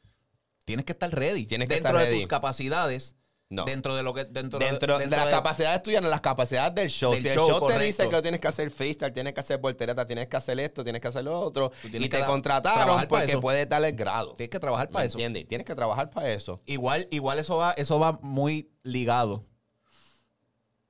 tienes 0.65 0.85
que 0.87 0.93
estar 0.93 1.11
ready. 1.11 1.45
Tienes 1.45 1.69
que 1.69 1.75
dentro 1.75 1.91
estar 1.91 2.05
de 2.05 2.11
ready. 2.11 2.21
tus 2.21 2.29
capacidades. 2.29 3.17
No. 3.51 3.65
Dentro 3.65 3.97
de 3.97 4.05
lo 4.05 4.15
que. 4.15 4.25
Dentro, 4.27 4.61
Dentro, 4.61 4.99
de 5.01 5.09
las 5.09 5.29
capacidades 5.29 5.83
tuyas, 5.83 6.01
no 6.05 6.09
las 6.09 6.21
capacidades 6.21 6.73
del 6.77 6.89
show. 6.89 7.13
Del 7.13 7.23
si 7.23 7.29
el 7.31 7.35
show, 7.35 7.49
show, 7.49 7.57
te 7.57 7.61
correcto. 7.63 7.85
dice 7.85 8.09
que 8.09 8.23
tienes 8.23 8.39
que 8.41 8.47
hacer 8.47 8.71
freestyle, 8.71 9.13
tienes 9.13 9.35
que 9.35 9.41
hacer 9.41 9.59
voltereta, 9.59 10.07
tienes 10.07 10.29
que 10.29 10.37
hacer 10.37 10.61
esto, 10.61 10.85
tienes 10.85 11.03
que 11.03 11.09
hacer 11.09 11.25
lo 11.25 11.41
otro, 11.41 11.73
y 11.83 12.09
te 12.09 12.25
contrataron 12.25 13.05
porque 13.09 13.39
puedes 13.39 13.69
darle 13.69 13.89
el 13.89 13.97
grado. 13.97 14.35
Tienes 14.35 14.51
que 14.51 14.61
trabajar 14.61 14.89
para 14.89 15.03
¿Me 15.03 15.09
eso. 15.09 15.19
entiendes? 15.19 15.49
Tienes 15.49 15.67
que 15.67 15.75
trabajar 15.75 16.11
para 16.11 16.31
eso. 16.33 16.63
Igual, 16.65 17.09
igual 17.11 17.41
eso 17.41 17.57
va, 17.57 17.73
eso 17.73 17.99
va 17.99 18.13
muy 18.23 18.71
ligado, 18.85 19.45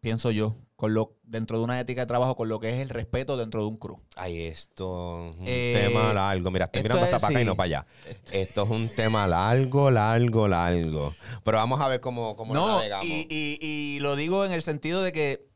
pienso 0.01 0.31
yo, 0.31 0.55
con 0.77 0.93
lo, 0.93 1.17
dentro 1.23 1.59
de 1.59 1.65
una 1.65 1.79
ética 1.79 2.01
de 2.03 2.07
trabajo, 2.07 2.35
con 2.35 2.49
lo 2.49 2.59
que 2.59 2.69
es 2.71 2.81
el 2.81 2.89
respeto 2.89 3.37
dentro 3.37 3.61
de 3.61 3.69
un 3.69 3.77
crew. 3.77 4.01
Ay, 4.17 4.43
esto 4.43 5.29
es 5.29 5.37
un 5.37 5.45
Eh, 5.47 5.81
tema 5.89 6.13
largo. 6.13 6.51
Mira, 6.51 6.65
estoy 6.65 6.81
esto 6.81 6.95
mirando 6.95 7.05
hasta 7.05 7.17
es- 7.17 7.23
para 7.23 7.31
acá 7.33 7.43
y 7.43 7.45
no 7.45 7.57
para 7.57 7.65
allá. 7.67 7.87
Esto 8.33 8.63
es 8.65 8.71
un 8.71 8.89
tema 8.89 9.27
largo, 9.29 9.91
largo, 9.91 10.49
largo. 10.49 11.15
Pero 11.45 11.59
vamos 11.59 11.81
a 11.81 11.87
ver 11.89 12.01
cómo, 12.01 12.35
cómo 12.37 12.55
lo 12.55 12.61
No, 12.61 12.77
navegamos. 12.77 13.07
y, 13.07 13.27
y- 13.31 13.59
y 13.61 14.01
lo 14.01 14.17
digo 14.17 14.45
en 14.45 14.51
el 14.53 14.63
sentido 14.63 15.03
de 15.03 15.13
que 15.13 15.49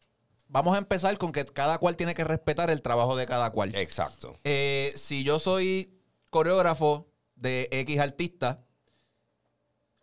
vamos 0.47 0.75
a 0.77 0.79
empezar 0.79 1.19
con 1.19 1.33
que 1.33 1.45
cada 1.45 1.79
cual 1.79 1.97
tiene 1.97 2.15
que 2.15 2.23
respetar 2.25 2.71
el 2.71 2.81
trabajo 2.81 3.17
de 3.17 3.27
cada 3.27 3.51
cual. 3.51 3.75
Exacto. 3.75 4.37
Eh, 4.45 4.93
si 4.95 5.25
yo 5.25 5.39
soy 5.41 5.99
coreógrafo 6.31 7.09
de 7.35 7.69
X 7.73 7.99
artista, 7.99 8.65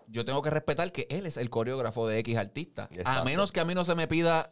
yo 0.08 0.24
tengo 0.26 0.42
que 0.42 0.50
respetar 0.52 0.92
que 0.92 1.08
él 1.10 1.26
es 1.26 1.38
el 1.38 1.50
coreógrafo 1.50 2.06
de 2.08 2.20
X 2.20 2.38
artista. 2.38 2.90
A 3.06 3.24
menos 3.24 3.52
que 3.52 3.60
a 3.62 3.66
mí 3.66 3.74
no 3.74 3.86
se 3.86 3.96
me 3.96 4.08
pida 4.08 4.52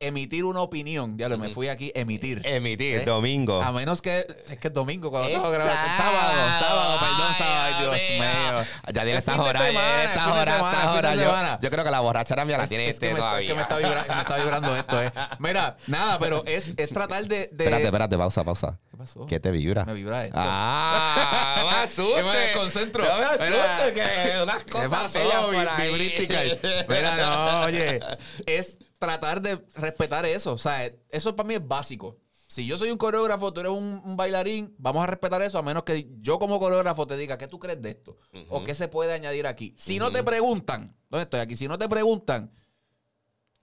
emitir 0.00 0.44
una 0.44 0.62
opinión. 0.62 1.16
Ya 1.18 1.28
lo 1.28 1.36
me 1.38 1.50
fui 1.50 1.68
aquí, 1.68 1.92
emitir. 1.94 2.40
Emitir, 2.44 3.00
¿Eh? 3.00 3.04
domingo. 3.04 3.62
A 3.62 3.70
menos 3.70 4.00
que. 4.02 4.26
Es 4.48 4.58
que 4.58 4.68
es 4.68 4.74
domingo 4.74 5.10
cuando 5.10 5.28
Es 5.28 5.34
tengo 5.34 5.50
que 5.50 5.58
grabar. 5.58 5.96
sábado. 5.96 6.32
Sábado, 6.58 6.98
perdón, 7.00 7.34
sábado. 7.38 7.60
Ay, 7.62 7.74
Dios 7.80 8.18
mío. 8.18 8.64
Ya 8.86 8.92
tiene 8.92 9.10
Es 9.12 9.18
estas 9.18 9.38
horas, 9.38 9.62
estas 9.68 10.26
horas, 10.26 11.16
estas. 11.16 11.60
Yo, 11.60 11.70
creo 11.70 11.84
que 11.84 11.90
la 11.90 12.00
borrachera 12.00 12.44
mía 12.46 12.56
la 12.56 12.64
Es, 12.64 12.68
tiene 12.70 12.88
es 12.88 12.98
que 12.98 13.06
este 13.10 13.14
me, 13.14 13.20
está, 13.20 13.40
es 13.40 13.46
todavía. 13.46 13.48
que 13.48 13.54
me 13.54 13.62
está 13.62 14.04
que 14.06 14.14
me 14.14 14.20
está 14.22 14.36
vibrando 14.38 14.76
esto, 14.76 15.02
eh. 15.02 15.12
Mira, 15.38 15.76
nada, 15.86 16.18
pero 16.18 16.42
es, 16.46 16.72
es 16.76 16.88
tratar 16.90 17.24
de. 17.26 17.48
de- 17.52 17.64
Espérate, 17.64 17.84
espérate, 17.84 18.16
pausa, 18.18 18.42
pausa. 18.42 18.78
¿Qué 18.90 18.96
pasó? 18.96 19.26
¿Qué 19.26 19.38
te 19.38 19.50
vibra? 19.50 19.84
Me 19.84 19.92
vibra 19.92 20.24
esto. 20.24 20.38
Ah, 20.40 21.62
me 21.70 21.76
asustes. 21.84 22.16
Que 22.16 22.22
me 22.22 22.36
desconcentro. 22.38 23.04
No 23.04 23.18
me 23.18 23.92
que 23.92 24.42
unas 24.42 24.64
¿Qué 24.64 24.88
pasó, 24.88 25.18
bellas 25.18 25.42
por 25.44 25.50
vi- 25.50 25.56
ahí. 25.68 25.88
vibrísticas? 25.90 26.44
Mira, 26.88 27.16
no, 27.16 27.60
oye. 27.66 28.00
Es 28.46 28.78
tratar 29.00 29.40
de 29.42 29.64
respetar 29.74 30.24
eso. 30.26 30.52
O 30.52 30.58
sea, 30.58 30.88
eso 31.08 31.34
para 31.34 31.48
mí 31.48 31.54
es 31.54 31.66
básico. 31.66 32.18
Si 32.46 32.66
yo 32.66 32.78
soy 32.78 32.90
un 32.90 32.98
coreógrafo, 32.98 33.52
tú 33.52 33.60
eres 33.60 33.72
un, 33.72 34.02
un 34.04 34.16
bailarín, 34.16 34.74
vamos 34.76 35.02
a 35.02 35.06
respetar 35.06 35.40
eso, 35.40 35.56
a 35.58 35.62
menos 35.62 35.84
que 35.84 36.08
yo 36.20 36.38
como 36.38 36.58
coreógrafo 36.58 37.06
te 37.06 37.16
diga, 37.16 37.38
¿qué 37.38 37.46
tú 37.46 37.58
crees 37.58 37.80
de 37.80 37.90
esto? 37.90 38.18
¿O 38.48 38.64
qué 38.64 38.74
se 38.74 38.88
puede 38.88 39.12
añadir 39.12 39.46
aquí? 39.46 39.74
Si 39.78 39.98
no 39.98 40.12
te 40.12 40.22
preguntan, 40.22 40.96
¿dónde 41.08 41.24
estoy 41.24 41.40
aquí? 41.40 41.56
Si 41.56 41.68
no 41.68 41.78
te 41.78 41.88
preguntan, 41.88 42.52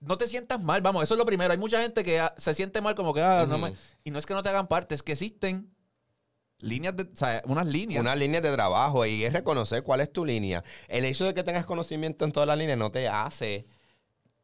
no 0.00 0.16
te 0.16 0.26
sientas 0.26 0.60
mal. 0.60 0.80
Vamos, 0.80 1.02
eso 1.02 1.14
es 1.14 1.18
lo 1.18 1.26
primero. 1.26 1.52
Hay 1.52 1.58
mucha 1.58 1.82
gente 1.82 2.02
que 2.02 2.26
se 2.38 2.54
siente 2.54 2.80
mal 2.80 2.94
como 2.94 3.12
que, 3.12 3.20
ah, 3.20 3.46
no 3.46 3.58
me... 3.58 3.70
Ujú. 3.70 3.78
Y 4.04 4.10
no 4.10 4.18
es 4.18 4.26
que 4.26 4.34
no 4.34 4.42
te 4.42 4.48
hagan 4.48 4.68
parte, 4.68 4.94
es 4.94 5.02
que 5.02 5.12
existen 5.12 5.70
líneas 6.60 6.96
de... 6.96 7.02
O 7.02 7.16
sea, 7.16 7.42
unas 7.44 7.66
líneas. 7.66 8.00
Unas 8.00 8.16
líneas 8.16 8.42
de 8.42 8.52
trabajo 8.52 9.04
y 9.04 9.22
es 9.22 9.32
reconocer 9.32 9.82
cuál 9.82 10.00
es 10.00 10.10
tu 10.10 10.24
línea. 10.24 10.64
El 10.88 11.04
hecho 11.04 11.26
de 11.26 11.34
que 11.34 11.42
tengas 11.42 11.66
conocimiento 11.66 12.24
en 12.24 12.32
todas 12.32 12.46
las 12.46 12.56
líneas 12.56 12.78
no 12.78 12.90
te 12.90 13.06
hace, 13.06 13.66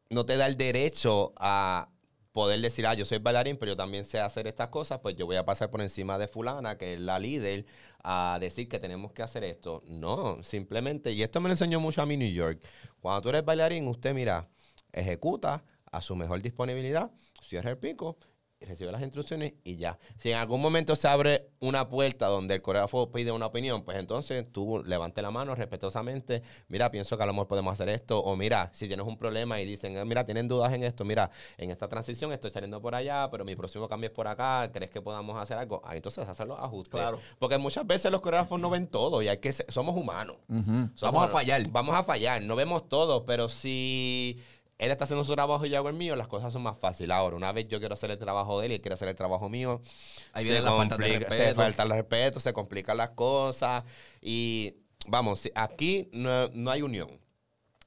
no 0.09 0.25
te 0.25 0.37
da 0.37 0.47
el 0.47 0.57
derecho 0.57 1.33
a 1.37 1.89
poder 2.31 2.59
decir, 2.59 2.85
ah, 2.85 2.93
yo 2.93 3.05
soy 3.05 3.19
bailarín, 3.19 3.55
pero 3.57 3.71
yo 3.71 3.77
también 3.77 4.03
sé 4.03 4.19
hacer 4.19 4.45
estas 4.45 4.67
cosas, 4.67 4.99
pues 4.99 5.15
yo 5.15 5.25
voy 5.25 5.37
a 5.37 5.45
pasar 5.45 5.71
por 5.71 5.81
encima 5.81 6.17
de 6.17 6.27
fulana, 6.27 6.77
que 6.77 6.95
es 6.95 6.99
la 6.99 7.17
líder, 7.17 7.65
a 8.03 8.37
decir 8.41 8.67
que 8.67 8.77
tenemos 8.77 9.13
que 9.13 9.23
hacer 9.23 9.45
esto. 9.45 9.83
No, 9.87 10.43
simplemente, 10.43 11.13
y 11.13 11.23
esto 11.23 11.39
me 11.39 11.47
lo 11.47 11.53
enseñó 11.53 11.79
mucho 11.79 12.01
a 12.01 12.05
mí 12.05 12.17
New 12.17 12.31
York. 12.31 12.61
Cuando 12.99 13.21
tú 13.21 13.29
eres 13.29 13.45
bailarín, 13.45 13.87
usted, 13.87 14.13
mira, 14.13 14.49
ejecuta 14.91 15.63
a 15.89 16.01
su 16.01 16.15
mejor 16.17 16.41
disponibilidad, 16.41 17.09
cierra 17.41 17.69
el 17.71 17.77
pico, 17.77 18.17
recibe 18.65 18.91
las 18.91 19.01
instrucciones 19.01 19.53
y 19.63 19.77
ya. 19.77 19.97
Si 20.17 20.31
en 20.31 20.37
algún 20.37 20.61
momento 20.61 20.95
se 20.95 21.07
abre 21.07 21.49
una 21.59 21.87
puerta 21.89 22.27
donde 22.27 22.55
el 22.55 22.61
coreógrafo 22.61 23.11
pide 23.11 23.31
una 23.31 23.45
opinión, 23.45 23.83
pues 23.83 23.97
entonces 23.97 24.45
tú 24.51 24.83
levante 24.85 25.21
la 25.21 25.31
mano 25.31 25.55
respetuosamente, 25.55 26.41
mira, 26.67 26.91
pienso 26.91 27.15
que 27.17 27.23
a 27.23 27.25
lo 27.25 27.33
mejor 27.33 27.47
podemos 27.47 27.73
hacer 27.73 27.89
esto, 27.89 28.19
o 28.19 28.35
mira, 28.35 28.69
si 28.73 28.87
tienes 28.87 29.05
un 29.05 29.17
problema 29.17 29.59
y 29.61 29.65
dicen, 29.65 29.95
"Eh, 29.97 30.05
mira, 30.05 30.25
tienen 30.25 30.47
dudas 30.47 30.73
en 30.73 30.83
esto, 30.83 31.05
mira, 31.05 31.29
en 31.57 31.69
esta 31.71 31.87
transición 31.87 32.31
estoy 32.33 32.49
saliendo 32.51 32.81
por 32.81 32.95
allá, 32.95 33.29
pero 33.31 33.45
mi 33.45 33.55
próximo 33.55 33.87
cambio 33.87 34.07
es 34.07 34.13
por 34.13 34.27
acá, 34.27 34.69
¿crees 34.73 34.89
que 34.91 35.01
podamos 35.01 35.37
hacer 35.41 35.57
algo? 35.57 35.81
Ahí 35.85 35.97
entonces 35.97 36.27
hacer 36.27 36.47
los 36.47 36.59
ajustes. 36.59 36.99
Claro. 36.99 37.19
Porque 37.39 37.57
muchas 37.57 37.85
veces 37.87 38.11
los 38.11 38.21
coreógrafos 38.21 38.59
no 38.59 38.69
ven 38.69 38.87
todo 38.87 39.21
y 39.21 39.27
hay 39.27 39.37
que 39.37 39.53
ser- 39.53 39.71
somos 39.71 39.95
humanos. 39.95 40.37
Somos- 40.47 40.99
Vamos 41.01 41.23
a 41.23 41.27
fallar. 41.27 41.61
Vamos 41.69 41.95
a 41.95 42.03
fallar, 42.03 42.41
no 42.41 42.55
vemos 42.55 42.89
todo, 42.89 43.25
pero 43.25 43.49
si 43.49 44.37
él 44.77 44.91
está 44.91 45.05
haciendo 45.05 45.23
su 45.23 45.33
trabajo 45.33 45.65
y 45.65 45.69
yo 45.69 45.77
hago 45.77 45.89
el 45.89 45.95
mío, 45.95 46.15
las 46.15 46.27
cosas 46.27 46.51
son 46.51 46.63
más 46.63 46.77
fáciles. 46.77 47.15
Ahora, 47.15 47.35
una 47.35 47.51
vez 47.51 47.67
yo 47.67 47.79
quiero 47.79 47.93
hacer 47.93 48.11
el 48.11 48.17
trabajo 48.17 48.59
de 48.59 48.65
él 48.65 48.71
y 48.73 48.75
él 48.75 48.81
quiere 48.81 48.95
hacer 48.95 49.07
el 49.07 49.15
trabajo 49.15 49.49
mío, 49.49 49.81
Ahí 50.33 50.45
se 50.45 50.51
viene 50.51 50.65
la 50.65 50.73
falta 50.73 50.97
de 50.97 51.25
Se 51.29 51.53
falta 51.55 51.83
el 51.83 51.89
respeto, 51.89 52.39
se 52.39 52.51
complican 52.53 52.97
las 52.97 53.11
cosas 53.11 53.83
y 54.21 54.75
vamos, 55.07 55.49
aquí 55.55 56.09
no, 56.11 56.49
no 56.49 56.71
hay 56.71 56.81
unión. 56.81 57.19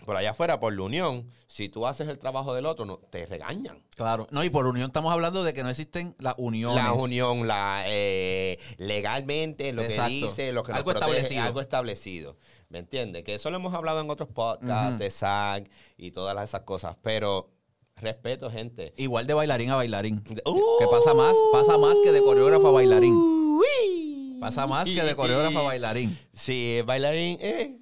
Por 0.07 0.17
allá 0.17 0.31
afuera, 0.31 0.61
por 0.61 0.73
la 0.73 0.83
unión, 0.83 1.29
si 1.49 1.69
tú 1.69 1.87
haces 1.87 2.09
el 2.09 2.19
trabajo 2.19 2.55
del 2.55 2.67
otro, 2.67 2.85
no, 2.85 2.99
te 2.99 3.27
regañan. 3.27 3.83
Claro. 3.97 4.29
No, 4.31 4.45
y 4.45 4.49
por 4.49 4.65
unión 4.65 4.87
estamos 4.87 5.13
hablando 5.13 5.43
de 5.43 5.53
que 5.53 5.65
no 5.65 5.71
existen 5.71 6.15
las 6.19 6.35
uniones. 6.39 6.83
La 6.83 6.93
unión, 6.93 7.49
la 7.49 7.83
eh, 7.87 8.59
legalmente, 8.77 9.73
lo 9.73 9.83
Exacto. 9.83 10.09
que 10.09 10.15
dice, 10.15 10.53
lo 10.53 10.63
que 10.63 10.71
nos 10.71 10.79
Algo 10.79 10.93
protege, 10.93 11.11
establecido. 11.13 11.43
algo 11.43 11.61
establecido. 11.61 12.37
¿Me 12.69 12.79
entiendes? 12.81 13.25
Que 13.25 13.35
eso 13.35 13.51
lo 13.51 13.57
hemos 13.57 13.73
hablado 13.75 14.01
en 14.01 14.11
otros 14.11 14.29
podcasts 14.29 14.91
Ujú. 14.91 14.99
de 14.99 15.11
SAG 15.11 15.65
y 15.97 16.11
todas 16.11 16.37
esas 16.47 16.63
cosas. 16.63 16.97
Pero 17.03 17.51
respeto, 17.97 18.51
gente. 18.51 18.93
Igual 18.97 19.27
de 19.27 19.35
bailarín 19.35 19.71
a 19.71 19.77
bailarín. 19.77 20.23
De- 20.25 20.43
¿Qué 20.45 20.87
pasa 20.91 21.15
más? 21.15 21.35
Pasa 21.53 21.79
más 21.79 21.97
que 22.05 22.13
de 22.13 22.21
coreógrafo 22.23 22.69
a 22.69 22.73
bailarín. 22.73 23.15
Uy. 23.15 24.37
Pasa 24.41 24.67
más 24.67 24.85
que 24.89 25.03
de 25.03 25.17
coreógrafo 25.17 25.59
a 25.61 25.63
bailarín. 25.63 26.17
Sí, 26.33 26.81
bailarín, 26.85 27.39
eh, 27.41 27.79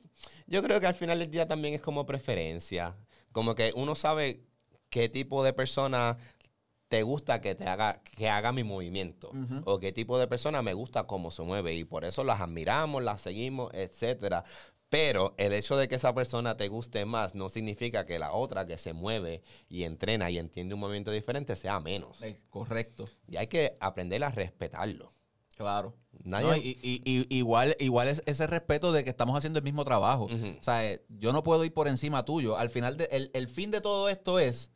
yo 0.46 0.62
creo 0.62 0.80
que 0.80 0.86
al 0.86 0.94
final 0.94 1.18
del 1.18 1.30
día 1.30 1.48
también 1.48 1.74
es 1.74 1.80
como 1.82 2.06
preferencia. 2.06 2.96
Como 3.32 3.54
que 3.54 3.72
uno 3.74 3.94
sabe 3.96 4.44
qué 4.88 5.08
tipo 5.08 5.42
de 5.44 5.52
persona 5.52 6.16
te 6.88 7.02
gusta 7.02 7.40
que 7.40 7.56
te 7.56 7.66
haga, 7.66 8.00
que 8.04 8.30
haga 8.30 8.52
mi 8.52 8.62
movimiento. 8.62 9.32
O 9.64 9.80
qué 9.80 9.90
tipo 9.92 10.18
de 10.18 10.28
persona 10.28 10.62
me 10.62 10.72
gusta 10.72 11.02
cómo 11.08 11.32
se 11.32 11.42
mueve. 11.42 11.74
Y 11.74 11.84
por 11.84 12.04
eso 12.04 12.22
las 12.22 12.40
admiramos, 12.40 13.02
las 13.02 13.20
seguimos, 13.20 13.74
etcétera. 13.74 14.44
Pero 14.88 15.34
el 15.36 15.52
hecho 15.52 15.76
de 15.76 15.88
que 15.88 15.96
esa 15.96 16.14
persona 16.14 16.56
te 16.56 16.68
guste 16.68 17.04
más 17.06 17.34
no 17.34 17.48
significa 17.48 18.06
que 18.06 18.18
la 18.20 18.32
otra 18.32 18.66
que 18.66 18.78
se 18.78 18.92
mueve 18.92 19.42
y 19.68 19.82
entrena 19.82 20.30
y 20.30 20.38
entiende 20.38 20.74
un 20.74 20.80
movimiento 20.80 21.10
diferente 21.10 21.56
sea 21.56 21.80
menos. 21.80 22.22
Eh, 22.22 22.40
correcto. 22.50 23.08
Y 23.28 23.36
hay 23.36 23.48
que 23.48 23.76
aprender 23.80 24.22
a 24.22 24.30
respetarlo. 24.30 25.12
Claro. 25.56 25.94
Nadie- 26.22 26.46
No, 26.48 26.56
y, 26.56 26.78
y- 26.82 27.02
y- 27.04 27.26
igual, 27.36 27.76
igual 27.80 28.08
es 28.08 28.22
ese 28.26 28.46
respeto 28.46 28.92
de 28.92 29.02
que 29.04 29.10
estamos 29.10 29.36
haciendo 29.36 29.58
el 29.58 29.64
mismo 29.64 29.84
trabajo. 29.84 30.24
O 30.26 30.62
sea, 30.62 30.84
eh, 30.88 31.02
yo 31.08 31.32
no 31.32 31.42
puedo 31.42 31.64
ir 31.64 31.72
por 31.74 31.88
encima 31.88 32.24
tuyo. 32.24 32.56
Al 32.56 32.70
final, 32.70 32.96
de- 32.96 33.08
el, 33.10 33.30
el 33.34 33.48
fin 33.48 33.70
de 33.70 33.80
todo 33.80 34.08
esto 34.08 34.38
es 34.38 34.70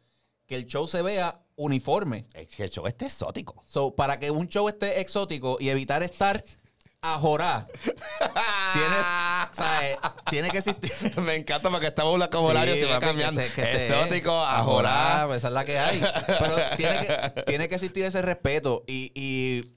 que 0.47 0.57
el 0.57 0.67
show 0.67 0.89
se 0.89 1.03
vea 1.03 1.45
uniforme. 1.55 2.27
Es 2.35 2.49
que 2.49 2.65
el 2.65 2.71
show 2.71 2.87
este 2.87 3.05
exótico. 3.07 3.63
So, 3.69 3.95
para 3.95 4.19
que 4.19 4.31
un 4.31 4.49
show 4.49 4.69
esté 4.69 5.01
exótico 5.01 5.59
y 5.61 5.69
evitar 5.69 6.03
estar 6.03 6.43
a 7.03 7.19
jorar, 7.19 7.67
tienes, 8.75 9.07
tiene 10.29 10.51
que 10.51 10.59
existir. 10.59 10.93
Me 11.23 11.35
encanta 11.37 11.71
porque 11.71 11.87
esta 11.87 12.05
bola 12.05 12.29
como 12.29 12.49
horario 12.49 12.75
Sí, 12.75 12.81
se 12.83 12.87
va 12.87 13.01
cambiando. 13.01 13.41
que 13.41 13.49
te- 13.49 13.55
que 13.55 13.63
te- 13.63 13.87
Exótico, 13.89 14.33
a 14.33 14.59
a 14.61 14.63
jorar. 14.65 15.21
jorar, 15.23 15.37
esa 15.39 15.49
es 15.49 15.55
la 15.55 15.65
que 15.65 15.79
hay. 15.79 16.01
Pero 16.27 16.57
tiene 16.77 17.01
que, 17.07 17.43
tiene 17.47 17.69
que 17.71 17.75
existir 17.77 18.05
ese 18.05 18.21
respeto. 18.21 18.85
Y, 18.87 19.13
y 19.15 19.73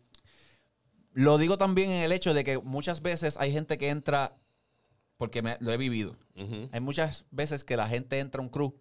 lo 1.14 1.38
digo 1.38 1.58
también 1.58 1.92
en 1.92 2.04
el 2.04 2.12
hecho 2.12 2.34
de 2.34 2.44
que 2.44 2.58
muchas 2.60 3.02
veces 3.02 3.38
hay 3.40 3.54
gente 3.54 3.78
que 3.78 3.90
entra, 3.90 4.36
porque 5.18 5.42
me- 5.42 5.58
lo 5.62 5.72
he 5.72 5.78
vivido. 5.78 6.18
Hay 6.72 6.80
muchas 6.82 7.24
veces 7.32 7.64
que 7.64 7.78
la 7.78 7.88
gente 7.88 8.20
entra 8.20 8.40
a 8.40 8.44
un 8.44 8.50
crew. 8.50 8.76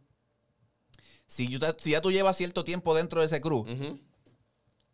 Si, 1.29 1.47
yo 1.47 1.61
te- 1.61 1.81
si 1.81 1.91
ya 1.93 2.01
tú 2.01 2.11
llevas 2.11 2.37
cierto 2.37 2.65
tiempo 2.65 2.93
dentro 2.95 3.21
de 3.21 3.27
ese 3.27 3.41
crew. 3.41 3.65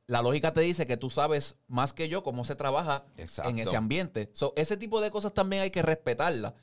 La 0.09 0.23
lógica 0.23 0.53
te 0.53 0.63
dice 0.63 0.87
que 0.87 0.97
tú 0.97 1.11
sabes 1.11 1.55
más 1.69 1.93
que 1.93 2.09
yo 2.09 2.25
cómo 2.25 2.45
se 2.45 2.57
trabaja 2.57 3.05
Exacto. 3.19 3.51
en 3.51 3.59
ese 3.59 3.77
ambiente. 3.77 4.31
So, 4.33 4.55
ese 4.57 4.77
tipo 4.77 5.01
de 5.03 5.11
cosas 5.11 5.35
también 5.35 5.63
hay 5.63 5.71
que 5.71 5.83
respetarlas. 5.83 6.55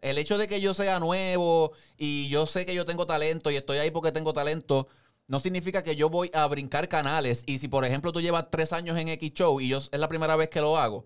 El 0.00 0.16
hecho 0.16 0.38
de 0.38 0.48
que 0.48 0.62
yo 0.62 0.72
sea 0.72 0.98
nuevo 0.98 1.72
y 1.98 2.28
yo 2.28 2.46
sé 2.46 2.64
que 2.64 2.74
yo 2.74 2.86
tengo 2.86 3.06
talento 3.06 3.50
y 3.50 3.56
estoy 3.56 3.78
ahí 3.78 3.90
porque 3.90 4.12
tengo 4.12 4.32
talento, 4.32 4.88
no 5.26 5.40
significa 5.40 5.84
que 5.84 5.94
yo 5.94 6.08
voy 6.08 6.30
a 6.32 6.46
brincar 6.46 6.88
canales. 6.88 7.44
Y 7.46 7.58
si, 7.58 7.68
por 7.68 7.84
ejemplo, 7.84 8.12
tú 8.12 8.22
llevas 8.22 8.50
tres 8.50 8.72
años 8.72 8.98
en 8.98 9.08
X 9.08 9.34
Show 9.34 9.60
y 9.60 9.68
yo 9.68 9.76
es 9.78 9.90
la 9.92 10.08
primera 10.08 10.34
vez 10.36 10.48
que 10.48 10.62
lo 10.62 10.78
hago, 10.78 11.04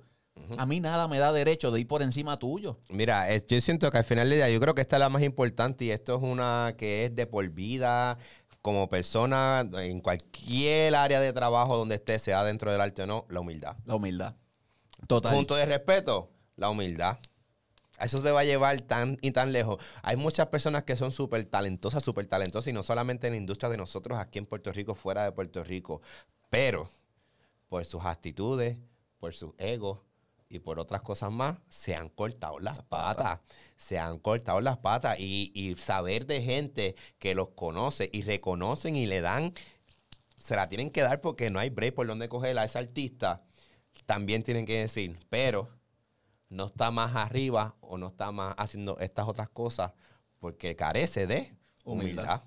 a 0.58 0.66
mí 0.66 0.80
nada 0.80 1.08
me 1.08 1.18
da 1.18 1.32
derecho 1.32 1.70
de 1.70 1.80
ir 1.80 1.88
por 1.88 2.02
encima 2.02 2.36
tuyo. 2.36 2.78
Mira, 2.88 3.32
eh, 3.32 3.44
yo 3.48 3.60
siento 3.60 3.90
que 3.90 3.98
al 3.98 4.04
final 4.04 4.28
del 4.28 4.38
día, 4.38 4.50
yo 4.50 4.60
creo 4.60 4.74
que 4.74 4.80
esta 4.80 4.96
es 4.96 5.00
la 5.00 5.08
más 5.08 5.22
importante 5.22 5.86
y 5.86 5.90
esto 5.90 6.16
es 6.16 6.22
una 6.22 6.74
que 6.76 7.06
es 7.06 7.14
de 7.14 7.26
por 7.26 7.48
vida, 7.50 8.18
como 8.64 8.88
persona, 8.88 9.68
en 9.74 10.00
cualquier 10.00 10.94
área 10.94 11.20
de 11.20 11.34
trabajo 11.34 11.76
donde 11.76 11.96
esté, 11.96 12.18
sea 12.18 12.42
dentro 12.44 12.72
del 12.72 12.80
arte 12.80 13.02
o 13.02 13.06
no, 13.06 13.26
la 13.28 13.40
humildad. 13.40 13.76
La 13.84 13.94
humildad. 13.94 14.36
Total. 15.06 15.34
Punto 15.34 15.54
de 15.54 15.66
respeto, 15.66 16.30
la 16.56 16.70
humildad. 16.70 17.18
Eso 18.00 18.22
se 18.22 18.30
va 18.30 18.40
a 18.40 18.44
llevar 18.44 18.80
tan 18.80 19.18
y 19.20 19.32
tan 19.32 19.52
lejos. 19.52 19.84
Hay 20.02 20.16
muchas 20.16 20.46
personas 20.46 20.84
que 20.84 20.96
son 20.96 21.10
súper 21.10 21.44
talentosas, 21.44 22.02
súper 22.02 22.26
talentosas, 22.26 22.68
y 22.68 22.72
no 22.72 22.82
solamente 22.82 23.26
en 23.26 23.34
la 23.34 23.36
industria 23.36 23.68
de 23.68 23.76
nosotros 23.76 24.18
aquí 24.18 24.38
en 24.38 24.46
Puerto 24.46 24.72
Rico, 24.72 24.94
fuera 24.94 25.24
de 25.24 25.32
Puerto 25.32 25.62
Rico, 25.62 26.00
pero 26.48 26.88
por 27.68 27.84
sus 27.84 28.02
actitudes, 28.06 28.78
por 29.18 29.34
sus 29.34 29.52
egos 29.58 29.98
y 30.48 30.58
por 30.60 30.78
otras 30.78 31.02
cosas 31.02 31.32
más, 31.32 31.56
se 31.68 31.96
han 31.96 32.08
cortado 32.08 32.58
las 32.58 32.82
patas. 32.82 33.40
Se 33.76 33.98
han 33.98 34.18
cortado 34.18 34.60
las 34.60 34.78
patas. 34.78 35.18
Y, 35.18 35.50
y 35.54 35.74
saber 35.76 36.26
de 36.26 36.42
gente 36.42 36.94
que 37.18 37.34
los 37.34 37.50
conoce 37.50 38.08
y 38.12 38.22
reconocen 38.22 38.96
y 38.96 39.06
le 39.06 39.20
dan, 39.20 39.52
se 40.38 40.56
la 40.56 40.68
tienen 40.68 40.90
que 40.90 41.02
dar 41.02 41.20
porque 41.20 41.50
no 41.50 41.58
hay 41.58 41.70
break 41.70 41.94
por 41.94 42.06
donde 42.06 42.28
coger 42.28 42.58
a 42.58 42.64
ese 42.64 42.78
artista, 42.78 43.42
también 44.06 44.42
tienen 44.42 44.66
que 44.66 44.80
decir, 44.80 45.18
pero 45.30 45.70
no 46.48 46.66
está 46.66 46.90
más 46.90 47.16
arriba 47.16 47.76
o 47.80 47.98
no 47.98 48.08
está 48.08 48.30
más 48.32 48.54
haciendo 48.58 48.98
estas 48.98 49.26
otras 49.26 49.48
cosas 49.48 49.92
porque 50.38 50.76
carece 50.76 51.26
de 51.26 51.56
humildad. 51.84 52.24
Humildad. 52.24 52.42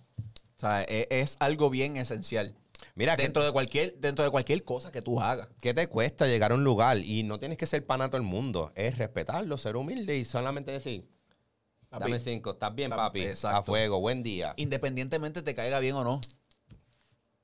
O 0.58 0.60
sea, 0.60 0.84
e- 0.84 1.08
es, 1.10 1.38
algo 1.40 1.70
bien 1.70 1.98
esencial. 1.98 2.56
Mira, 2.96 3.16
¿qué, 3.16 3.24
Dentro 3.24 3.44
de, 3.44 3.52
cualquier, 3.52 3.98
dentro 3.98 4.24
de 4.26 4.32
cualquier 4.32 4.64
cosa 4.64 4.92
que 4.92 5.02
tú 5.02 5.20
hagas. 5.20 5.48
qué 5.62 5.74
te 5.74 5.88
cuesta 5.88 6.28
llegar 6.28 6.52
a 6.52 6.56
un 6.56 6.64
lugar? 6.64 6.98
Y 6.98 7.24
no 7.24 7.40
tienes 7.40 7.58
que 7.58 7.66
ser 7.68 7.86
pana 7.86 8.06
a 8.06 8.08
todo 8.08 8.18
el 8.18 8.24
mundo. 8.24 8.72
Es 8.76 8.98
respetarlo, 8.98 9.58
ser 9.58 9.76
humilde 9.76 10.18
y 10.18 10.26
solamente 10.26 10.72
decir, 10.72 11.08
Papi, 11.90 12.04
dame 12.04 12.20
cinco, 12.20 12.52
estás 12.52 12.76
bien, 12.76 12.90
papi, 12.90 13.02
papi. 13.02 13.22
exacto. 13.22 13.58
A 13.58 13.64
fuego, 13.64 14.00
buen 14.00 14.24
día. 14.24 14.54
Independientemente 14.58 15.42
te 15.42 15.56
caiga 15.56 15.80
bien 15.80 15.96
o 15.96 16.04
no. 16.04 16.22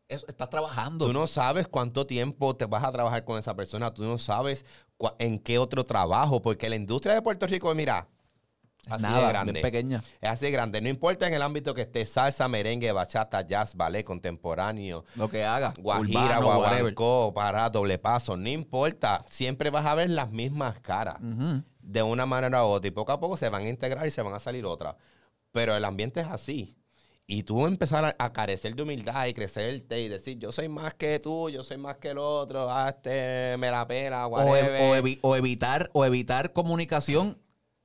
Estás 0.08 0.50
trabajando. 0.50 1.08
Tú 1.08 1.14
no 1.14 1.28
sabes 1.28 1.68
cuánto 1.68 2.06
tiempo 2.06 2.56
te 2.56 2.66
vas 2.66 2.84
a 2.84 2.92
trabajar 2.92 3.24
con 3.24 3.40
esa 3.40 3.56
persona. 3.56 3.94
Tú 3.94 4.04
no 4.04 4.18
sabes 4.18 4.66
en 5.18 5.40
qué 5.40 5.58
otro 5.58 5.86
trabajo. 5.86 6.42
Porque 6.42 6.70
la 6.70 6.76
industria 6.76 7.16
de 7.16 7.22
Puerto 7.22 7.48
Rico, 7.48 7.74
mira, 7.74 8.08
así 8.90 9.02
Nada, 9.04 9.22
de 9.22 9.28
grande. 9.34 9.62
pequeña. 9.62 10.04
Es 10.22 10.30
así 10.30 10.46
de 10.46 10.52
grande. 10.52 10.82
No 10.82 10.90
importa 10.90 11.28
en 11.28 11.34
el 11.34 11.42
ámbito 11.42 11.74
que 11.74 11.82
esté 11.82 12.06
salsa, 12.06 12.48
merengue, 12.48 12.92
bachata, 12.92 13.42
jazz, 13.42 13.76
ballet, 13.76 14.04
contemporáneo, 14.04 15.06
Lo 15.16 15.30
que 15.30 15.44
haga. 15.46 15.74
guajira, 15.78 16.40
guaguancó, 16.40 17.34
para 17.34 17.70
doble 17.70 17.98
paso. 17.98 18.36
No 18.38 18.50
importa. 18.50 19.24
Siempre 19.30 19.70
vas 19.70 19.86
a 19.86 19.96
ver 19.96 20.10
las 20.10 20.32
mismas 20.32 20.80
caras. 20.80 21.18
De 21.82 22.04
una 22.04 22.26
manera 22.26 22.64
u 22.66 22.68
otra. 22.70 22.88
Y 22.88 22.92
poco 22.92 23.12
a 23.12 23.20
poco 23.20 23.38
se 23.38 23.50
van 23.50 23.64
a 23.66 23.70
integrar 23.70 24.06
y 24.08 24.12
se 24.12 24.22
van 24.22 24.34
a 24.34 24.40
salir 24.40 24.66
otras. 24.66 24.96
Pero 25.52 25.76
el 25.76 25.86
ambiente 25.86 26.22
es 26.22 26.28
así. 26.28 26.76
Y 27.26 27.44
tú 27.44 27.66
empezar 27.68 28.04
a, 28.04 28.16
a 28.20 28.34
carecer 28.34 28.76
de 28.76 28.84
humildad 28.84 29.28
y 29.28 29.34
crecerte 29.34 30.02
y 30.02 30.10
decir, 30.10 30.38
yo 30.40 30.52
soy 30.52 30.68
más 30.68 30.94
que 30.94 31.20
tú, 31.20 31.50
yo 31.50 31.64
soy 31.64 31.78
más 31.78 31.96
que 31.98 32.10
el 32.10 32.18
otro, 32.18 32.68
este 32.86 33.56
me 33.58 33.72
la 33.72 33.88
pela, 33.88 34.28
O, 34.28 34.32
whatever. 34.32 34.82
o 34.82 34.96
evi- 34.98 35.20
o 35.22 35.36
evitar, 35.38 35.90
o 35.94 36.04
evitar 36.04 36.52
comunicación 36.52 37.38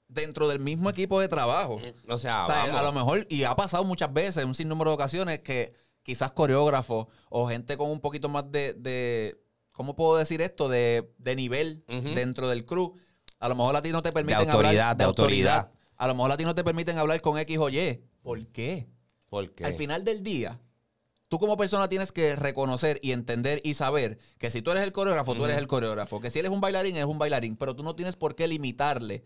dentro 0.08 0.48
del 0.48 0.60
mismo 0.60 0.90
equipo 0.90 1.20
de 1.20 1.28
trabajo. 1.28 1.80
o 2.08 2.18
sea, 2.18 2.42
o 2.42 2.46
sea, 2.46 2.78
a 2.78 2.82
lo 2.82 2.92
mejor, 2.92 3.26
y 3.28 3.44
ha 3.44 3.54
pasado 3.54 3.84
muchas 3.84 4.12
veces, 4.12 4.44
un 4.44 4.54
sinnúmero 4.54 4.90
de 4.90 4.94
ocasiones, 4.94 5.40
que 5.40 5.74
quizás 6.02 6.32
coreógrafos 6.32 7.06
o 7.28 7.48
gente 7.48 7.76
con 7.76 7.90
un 7.90 8.00
poquito 8.00 8.28
más 8.28 8.50
de, 8.50 8.72
de 8.72 9.38
¿cómo 9.72 9.94
puedo 9.94 10.16
decir 10.16 10.40
esto? 10.40 10.68
De, 10.68 11.12
de 11.18 11.36
nivel 11.36 11.84
dentro 12.14 12.48
del 12.48 12.64
crew. 12.64 12.94
A 13.38 13.48
lo 13.48 13.54
mejor 13.54 13.76
a 13.76 13.82
ti 13.82 13.90
no 13.90 14.02
te 14.02 14.10
permiten 14.10 14.50
autoridad, 14.50 14.90
hablar 14.90 14.96
de 14.96 15.04
autoridad. 15.04 15.70
A 15.96 16.06
lo 16.08 16.14
mejor 16.14 16.32
a 16.32 16.36
ti 16.36 16.44
no 16.44 16.54
te 16.54 16.64
permiten 16.64 16.98
hablar 16.98 17.20
con 17.20 17.38
X 17.38 17.58
o 17.58 17.68
Y. 17.68 18.02
¿Por 18.22 18.46
qué? 18.48 18.88
¿Por 19.28 19.54
qué? 19.54 19.64
Al 19.64 19.74
final 19.74 20.04
del 20.04 20.22
día, 20.22 20.60
tú 21.28 21.38
como 21.38 21.56
persona 21.56 21.88
tienes 21.88 22.10
que 22.10 22.34
reconocer 22.34 22.98
y 23.02 23.12
entender 23.12 23.60
y 23.62 23.74
saber 23.74 24.18
que 24.38 24.50
si 24.50 24.62
tú 24.62 24.70
eres 24.70 24.84
el 24.84 24.92
coreógrafo, 24.92 25.34
tú 25.34 25.44
eres 25.44 25.58
el 25.58 25.66
coreógrafo. 25.66 26.20
Que 26.20 26.30
si 26.30 26.38
él 26.38 26.46
es 26.46 26.52
un 26.52 26.60
bailarín, 26.60 26.96
es 26.96 27.04
un 27.04 27.18
bailarín. 27.18 27.56
Pero 27.56 27.76
tú 27.76 27.82
no 27.82 27.94
tienes 27.94 28.16
por 28.16 28.34
qué 28.34 28.48
limitarle 28.48 29.24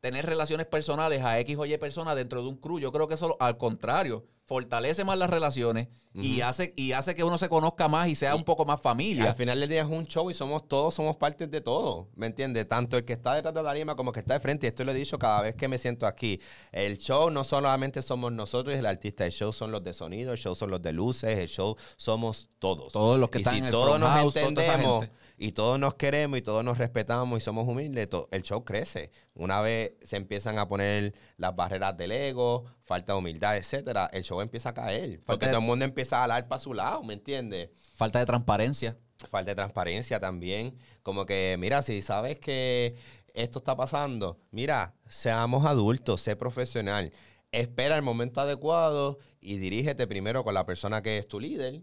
Tener 0.00 0.26
relaciones 0.26 0.66
personales 0.66 1.22
a 1.22 1.38
X 1.40 1.56
o 1.58 1.66
Y 1.66 1.76
persona 1.78 2.14
dentro 2.14 2.42
de 2.42 2.48
un 2.48 2.56
crew. 2.56 2.78
Yo 2.78 2.92
creo 2.92 3.08
que 3.08 3.14
eso, 3.14 3.36
al 3.40 3.56
contrario, 3.56 4.26
fortalece 4.46 5.04
más 5.04 5.18
las 5.18 5.30
relaciones 5.30 5.88
y, 6.22 6.42
hace, 6.42 6.72
y 6.76 6.92
hace 6.92 7.16
que 7.16 7.24
uno 7.24 7.38
se 7.38 7.48
conozca 7.48 7.88
más 7.88 8.08
y 8.08 8.14
sea 8.14 8.36
un 8.36 8.44
poco 8.44 8.64
más 8.64 8.80
familia. 8.80 9.30
al 9.30 9.34
final 9.34 9.58
del 9.58 9.68
día 9.68 9.82
es 9.82 9.88
un 9.88 10.06
show 10.06 10.30
y 10.30 10.34
somos 10.34 10.68
todos, 10.68 10.94
somos 10.94 11.16
parte 11.16 11.48
de 11.48 11.60
todo, 11.60 12.08
¿me 12.14 12.26
entiendes? 12.26 12.68
Tanto 12.68 12.96
el 12.96 13.04
que 13.04 13.14
está 13.14 13.34
detrás 13.34 13.52
de 13.52 13.62
la 13.62 13.70
tarima 13.70 13.96
como 13.96 14.10
el 14.10 14.14
que 14.14 14.20
está 14.20 14.34
de 14.34 14.40
frente. 14.40 14.66
Y 14.66 14.68
esto 14.68 14.84
lo 14.84 14.92
he 14.92 14.94
dicho 14.94 15.18
cada 15.18 15.42
vez 15.42 15.56
que 15.56 15.66
me 15.66 15.76
siento 15.76 16.06
aquí. 16.06 16.40
El 16.70 16.98
show 16.98 17.30
no 17.30 17.42
solamente 17.42 18.00
somos 18.00 18.32
nosotros 18.32 18.76
y 18.76 18.78
el 18.78 18.86
artista, 18.86 19.26
el 19.26 19.32
show 19.32 19.52
son 19.52 19.72
los 19.72 19.82
de 19.82 19.92
sonido, 19.92 20.32
el 20.32 20.38
show 20.38 20.54
son 20.54 20.70
los 20.70 20.80
de 20.82 20.92
luces, 20.92 21.36
el 21.36 21.48
show 21.48 21.76
somos 21.96 22.48
todos. 22.60 22.92
Todos 22.92 23.18
los 23.18 23.30
que 23.30 23.38
y 23.38 23.40
están 23.40 23.54
si 23.54 23.58
en 23.60 23.64
el 23.66 23.70
todos 23.72 23.98
nos 23.98 24.10
house, 24.10 24.36
entendemos 24.36 25.08
y 25.36 25.52
todos 25.52 25.80
nos 25.80 25.94
queremos 25.94 26.38
y 26.38 26.42
todos 26.42 26.64
nos 26.64 26.78
respetamos 26.78 27.42
y 27.42 27.44
somos 27.44 27.66
humildes, 27.66 28.08
el 28.30 28.42
show 28.42 28.64
crece. 28.64 29.10
Una 29.34 29.60
vez 29.60 29.94
se 30.02 30.16
empiezan 30.16 30.58
a 30.58 30.68
poner 30.68 31.12
las 31.38 31.56
barreras 31.56 31.96
del 31.96 32.12
ego, 32.12 32.66
falta 32.84 33.12
de 33.12 33.18
humildad, 33.18 33.56
etcétera, 33.56 34.08
el 34.12 34.22
show 34.24 34.40
empieza 34.40 34.70
a 34.70 34.74
caer. 34.74 35.20
Porque 35.24 35.46
de- 35.46 35.52
todo 35.52 35.60
el 35.60 35.66
mundo 35.66 35.84
empieza 35.84 36.18
a 36.18 36.22
hablar 36.24 36.46
para 36.48 36.58
su 36.58 36.74
lado, 36.74 37.02
¿me 37.02 37.14
entiendes? 37.14 37.70
Falta 37.96 38.18
de 38.18 38.26
transparencia. 38.26 38.96
falta 39.30 39.50
de 39.52 39.54
transparencia 39.54 40.20
también. 40.20 40.76
Como 41.02 41.24
que, 41.24 41.56
mira, 41.58 41.80
si 41.82 42.02
sabes 42.02 42.38
que 42.38 42.94
esto 43.32 43.58
está 43.58 43.74
pasando, 43.74 44.38
mira, 44.50 44.94
seamos 45.08 45.64
adultos, 45.64 46.20
sé 46.20 46.36
profesional. 46.36 47.10
Espera 47.52 47.96
el 47.96 48.02
momento 48.02 48.40
adecuado 48.40 49.18
y 49.40 49.56
dirígete 49.58 50.06
primero 50.06 50.44
con 50.44 50.52
la 50.54 50.66
persona 50.66 51.00
que 51.02 51.16
es 51.18 51.26
tu 51.28 51.40
líder 51.40 51.80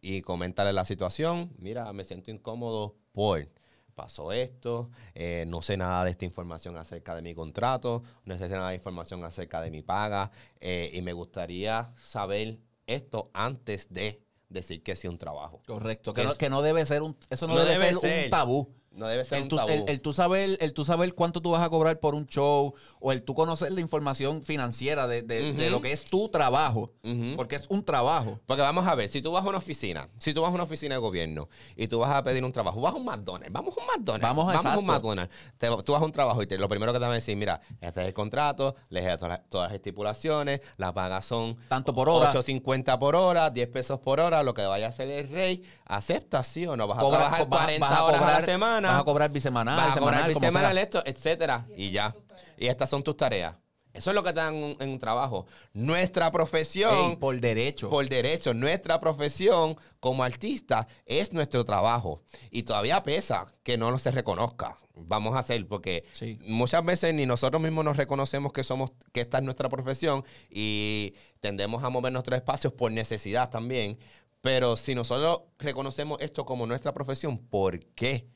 y 0.00 0.22
coméntale 0.22 0.72
la 0.72 0.84
situación. 0.84 1.52
Mira, 1.58 1.92
me 1.92 2.02
siento 2.04 2.30
incómodo 2.30 2.96
por 3.12 3.48
pasó 3.96 4.30
esto, 4.30 4.90
eh, 5.14 5.44
no 5.48 5.62
sé 5.62 5.76
nada 5.76 6.04
de 6.04 6.10
esta 6.10 6.26
información 6.26 6.76
acerca 6.76 7.16
de 7.16 7.22
mi 7.22 7.34
contrato, 7.34 8.02
no 8.26 8.36
sé 8.38 8.48
nada 8.50 8.68
de 8.68 8.76
información 8.76 9.24
acerca 9.24 9.60
de 9.62 9.70
mi 9.70 9.82
paga 9.82 10.30
eh, 10.60 10.90
y 10.92 11.00
me 11.02 11.14
gustaría 11.14 11.92
saber 12.04 12.58
esto 12.86 13.30
antes 13.32 13.92
de 13.92 14.22
decir 14.50 14.82
que 14.82 14.94
sí 14.94 15.08
un 15.08 15.16
trabajo. 15.18 15.62
Correcto. 15.66 16.12
Que 16.12 16.20
Que 16.22 16.28
no, 16.28 16.34
que 16.36 16.50
no 16.50 16.62
debe 16.62 16.84
ser 16.84 17.02
un, 17.02 17.16
eso 17.30 17.48
no, 17.48 17.54
No 17.54 17.64
debe, 17.64 17.94
ser. 17.94 18.24
un 18.24 18.30
tabú. 18.30 18.70
No 18.96 19.06
debe 19.06 19.24
ser 19.24 19.38
El 19.38 19.42
un 19.44 19.48
tú, 19.50 19.56
tabú. 19.56 19.68
el- 19.70 19.84
el 19.88 20.00
tú 20.00 20.12
saber, 20.12 20.56
el 20.60 20.72
tú 20.72 20.84
saber 20.84 21.14
cuánto 21.14 21.40
tú 21.40 21.50
vas 21.50 21.62
a 21.62 21.68
cobrar 21.70 22.00
por 22.00 22.14
un 22.14 22.26
show 22.26 22.74
o 22.98 23.12
el 23.12 23.22
tú 23.22 23.34
conocer 23.34 23.70
la 23.72 23.80
información 23.80 24.42
financiera 24.42 25.06
de, 25.06 25.22
de- 25.22 25.70
lo 25.70 25.80
que 25.80 25.92
es 25.92 26.04
tu 26.04 26.28
trabajo. 26.28 26.92
Porque 27.36 27.56
es 27.56 27.66
un 27.68 27.84
trabajo. 27.84 28.40
Porque 28.46 28.62
vamos 28.62 28.86
a 28.86 28.94
ver, 28.94 29.08
si 29.08 29.20
tú 29.22 29.32
vas 29.32 29.44
a 29.44 29.48
una 29.48 29.58
oficina, 29.58 30.08
si 30.18 30.32
tú 30.34 30.40
vas 30.42 30.50
a 30.50 30.54
una 30.54 30.64
oficina 30.64 30.94
de 30.94 31.00
gobierno 31.00 31.48
y 31.76 31.88
tú 31.88 31.98
vas 31.98 32.10
a 32.10 32.22
pedir 32.22 32.42
un 32.44 32.52
trabajo, 32.52 32.80
vas 32.80 32.94
a 32.94 32.96
un 32.96 33.04
McDonald's, 33.04 33.52
vamos 33.52 33.76
a 33.76 33.80
un 33.80 33.86
McDonald's, 33.86 34.22
Vamos 34.22 34.54
a- 34.64 34.72
a 34.74 34.78
un. 34.78 34.86
McDonald's, 34.86 35.34
Te- 35.58 35.68
tú 35.84 35.92
vas 35.92 36.02
a 36.02 36.04
un 36.04 36.12
trabajo 36.12 36.42
y 36.42 36.46
te- 36.46 36.56
lo 36.58 36.68
primero 36.68 36.92
que 36.92 36.98
te 36.98 37.02
van 37.04 37.12
a 37.12 37.14
decir, 37.16 37.36
mira, 37.36 37.60
este 37.80 38.00
es 38.00 38.06
el 38.08 38.14
contrato, 38.14 38.74
lees 38.88 39.18
todas 39.18 39.40
todas 39.50 39.68
las 39.70 39.74
estipulaciones, 39.76 40.60
las 40.78 40.92
pagas 40.92 41.24
son 41.26 41.56
Tanto 41.68 41.94
por 41.94 42.08
hora. 42.08 42.30
8.50 42.30 42.98
por 42.98 43.14
hora, 43.14 43.50
10 43.50 43.68
pesos 43.68 43.98
por 44.00 44.20
hora, 44.20 44.42
lo 44.42 44.54
que 44.54 44.64
vaya 44.64 44.86
a 44.86 44.88
hacer 44.88 45.10
el 45.10 45.28
rey, 45.28 45.62
aceptas 45.86 46.46
sí 46.46 46.66
o 46.66 46.76
no, 46.76 46.86
vas 46.86 46.98
a 46.98 47.00
Cobra- 47.02 47.18
trabajar 47.18 47.40
co- 47.44 47.46
vas- 47.50 47.60
40 47.64 47.88
vas 47.88 47.98
a 47.98 48.04
horas 48.04 48.22
a 48.22 48.40
la 48.40 48.44
semana, 48.44 48.85
Vas 48.92 49.00
a 49.00 49.04
cobrar 49.04 49.30
bisemanal, 49.30 49.76
vas 49.76 49.96
a 49.96 50.00
cobrar 50.00 50.20
semanal, 50.20 50.34
bisemanal 50.34 50.78
esto, 50.78 51.02
etcétera, 51.06 51.66
y 51.76 51.90
ya. 51.90 52.14
Y 52.58 52.66
estas 52.66 52.88
son 52.90 53.02
tus 53.02 53.16
tareas. 53.16 53.56
Eso 53.92 54.10
es 54.10 54.14
lo 54.14 54.22
que 54.22 54.28
te 54.34 54.40
dan 54.40 54.54
en 54.54 54.62
un- 54.62 54.76
en 54.78 54.90
un 54.90 54.98
trabajo. 54.98 55.46
Nuestra 55.72 56.30
profesión 56.30 56.92
Ey, 57.12 57.16
por 57.16 57.40
derecho. 57.40 57.88
por 57.88 58.06
derecho. 58.06 58.52
Nuestra 58.52 59.00
profesión 59.00 59.78
como 60.00 60.22
artista 60.22 60.86
es 61.06 61.32
nuestro 61.32 61.64
trabajo. 61.64 62.22
Y 62.50 62.64
todavía 62.64 63.02
pesa 63.02 63.46
que 63.62 63.78
no 63.78 63.96
se 63.96 64.10
reconozca. 64.10 64.76
Vamos 64.94 65.34
a 65.34 65.38
hacer, 65.38 65.66
porque 65.66 66.04
Sí. 66.12 66.38
muchas 66.42 66.84
veces 66.84 67.14
ni 67.14 67.24
nosotros 67.24 67.62
mismos 67.62 67.86
nos 67.86 67.96
reconocemos 67.96 68.52
que 68.52 68.64
somos, 68.64 68.90
que 69.14 69.22
esta 69.22 69.38
es 69.38 69.44
nuestra 69.44 69.70
profesión 69.70 70.24
y 70.50 71.14
tendemos 71.40 71.82
a 71.82 71.88
mover 71.88 72.12
nuestros 72.12 72.36
espacios 72.36 72.74
por 72.74 72.92
necesidad 72.92 73.48
también. 73.48 73.98
Pero 74.42 74.76
si 74.76 74.94
nosotros 74.94 75.40
reconocemos 75.58 76.18
esto 76.20 76.44
como 76.44 76.66
nuestra 76.66 76.92
profesión, 76.92 77.38
¿por 77.38 77.80
qué? 77.94 78.28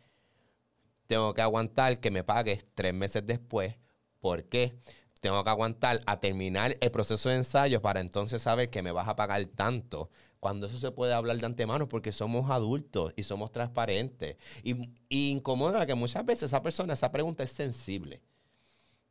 Tengo 1.10 1.34
que 1.34 1.42
aguantar 1.42 1.98
que 1.98 2.12
me 2.12 2.22
pagues 2.22 2.64
tres 2.72 2.94
meses 2.94 3.26
después. 3.26 3.74
¿Por 4.20 4.44
qué? 4.44 4.76
Tengo 5.20 5.42
que 5.42 5.50
aguantar 5.50 6.00
a 6.06 6.20
terminar 6.20 6.76
el 6.80 6.90
proceso 6.92 7.28
de 7.30 7.34
ensayo 7.34 7.82
para 7.82 7.98
entonces 7.98 8.42
saber 8.42 8.70
que 8.70 8.80
me 8.80 8.92
vas 8.92 9.08
a 9.08 9.16
pagar 9.16 9.44
tanto. 9.46 10.08
Cuando 10.38 10.68
eso 10.68 10.78
se 10.78 10.92
puede 10.92 11.12
hablar 11.12 11.38
de 11.38 11.46
antemano 11.46 11.88
porque 11.88 12.12
somos 12.12 12.48
adultos 12.48 13.12
y 13.16 13.24
somos 13.24 13.50
transparentes. 13.50 14.36
Y, 14.62 14.88
y 15.08 15.30
incomoda 15.32 15.84
que 15.84 15.96
muchas 15.96 16.24
veces 16.24 16.44
esa 16.44 16.62
persona, 16.62 16.92
esa 16.92 17.10
pregunta 17.10 17.42
es 17.42 17.50
sensible. 17.50 18.20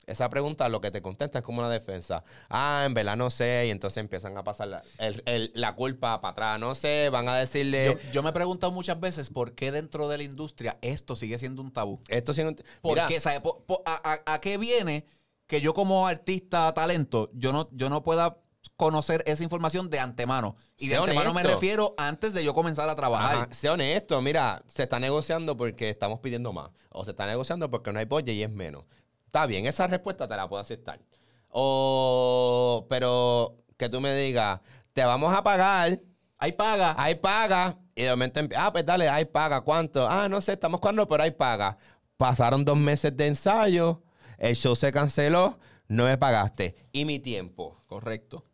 Esa 0.10 0.30
pregunta 0.30 0.68
lo 0.70 0.82
que 0.82 0.92
te 0.92 1.02
contesta 1.02 1.40
es 1.40 1.46
como 1.46 1.60
una 1.60 1.70
defensa. 1.70 2.24
Ah, 2.50 2.84
en 2.86 2.94
verdad 2.94 3.16
no 3.16 3.30
sé. 3.30 3.66
Y 3.68 3.70
entonces 3.70 3.98
empiezan 3.98 4.38
a 4.38 4.44
pasar 4.44 4.68
la, 4.68 4.84
el- 4.98 5.22
el- 5.26 5.52
la 5.56 5.76
culpa 5.76 6.20
para 6.22 6.32
atrás. 6.32 6.60
No 6.60 6.76
sé, 6.76 7.10
van 7.12 7.30
a 7.30 7.36
decirle... 7.38 7.86
Yo, 8.04 8.12
yo 8.12 8.24
me 8.24 8.30
he 8.30 8.34
preguntado 8.34 8.72
muchas 8.72 9.00
veces 9.00 9.30
por 9.30 9.54
qué 9.54 9.72
dentro 9.72 10.08
de 10.10 10.18
la 10.18 10.24
industria 10.24 10.78
esto 10.82 11.16
sigue 11.16 11.38
siendo 11.40 11.62
un 11.62 11.72
tabú. 11.72 12.02
esto 12.08 12.34
sí 12.34 12.44
no- 12.44 12.56
¿Por 12.82 12.94
Mira, 12.96 13.08
qué? 13.08 13.20
¿Sabe? 13.20 13.42
Po- 13.42 13.64
po- 13.66 13.84
a, 13.86 14.14
a- 14.26 14.34
a 14.34 14.42
qué 14.42 14.58
viene 14.58 15.06
que 15.48 15.62
yo 15.62 15.74
como 15.74 16.06
artista 16.08 16.72
talento, 16.74 17.30
yo 17.34 17.52
no, 17.54 17.70
yo 17.72 17.90
no 17.90 18.04
pueda 18.04 18.38
conocer 18.76 19.24
esa 19.26 19.44
información 19.44 19.90
de 19.90 20.00
antemano? 20.00 20.56
Y 20.78 20.88
de 20.88 20.96
antemano 20.98 21.34
me 21.34 21.44
refiero 21.44 21.96
antes 21.98 22.34
de 22.34 22.44
yo 22.44 22.54
comenzar 22.54 22.88
a 22.90 22.96
trabajar. 22.96 23.36
Ajá, 23.36 23.48
sé 23.52 23.70
honesto, 23.70 24.22
mira, 24.22 24.64
se 24.68 24.84
está 24.84 25.00
negociando 25.00 25.58
porque 25.58 25.90
estamos 25.90 26.20
pidiendo 26.20 26.54
más. 26.54 26.70
O 26.90 27.04
se 27.04 27.12
está 27.12 27.26
negociando 27.26 27.70
porque 27.70 27.92
no 27.92 28.00
hay 28.00 28.06
budget 28.06 28.36
y 28.36 28.44
es 28.44 28.50
menos. 28.52 28.86
Está 29.30 29.46
bien, 29.46 29.68
esa 29.68 29.86
respuesta 29.86 30.28
te 30.28 30.36
la 30.36 30.50
puedo 30.50 30.60
aceptar. 30.60 31.00
O, 31.50 32.88
pero 32.90 33.58
que 33.78 33.90
tú 33.90 34.02
me 34.02 34.16
digas, 34.16 34.60
te 34.94 35.04
vamos 35.06 35.32
a 35.36 35.44
pagar, 35.44 36.00
Ahí 36.40 36.54
paga. 36.54 36.96
hay 36.98 37.14
paga, 37.16 37.78
y 37.94 38.04
de 38.04 38.10
momento, 38.10 38.40
empie- 38.40 38.56
ah, 38.58 38.72
pues 38.72 38.86
dale, 38.86 39.08
hay 39.08 39.26
paga, 39.26 39.62
¿cuánto? 39.62 40.08
Ah, 40.10 40.28
no 40.30 40.42
sé, 40.42 40.54
estamos 40.54 40.80
cuando, 40.80 41.08
pero 41.08 41.22
hay 41.24 41.32
paga. 41.32 41.78
Pasaron 42.18 42.66
dos 42.66 42.78
meses 42.78 43.16
de 43.16 43.28
ensayo, 43.28 44.02
el 44.40 44.56
show 44.56 44.76
se 44.76 44.92
canceló, 44.92 45.60
no 45.88 46.06
me 46.06 46.18
pagaste. 46.18 46.76
¿Y 46.92 47.06
mi 47.06 47.20
tiempo? 47.20 47.84
Correcto. 47.88 48.46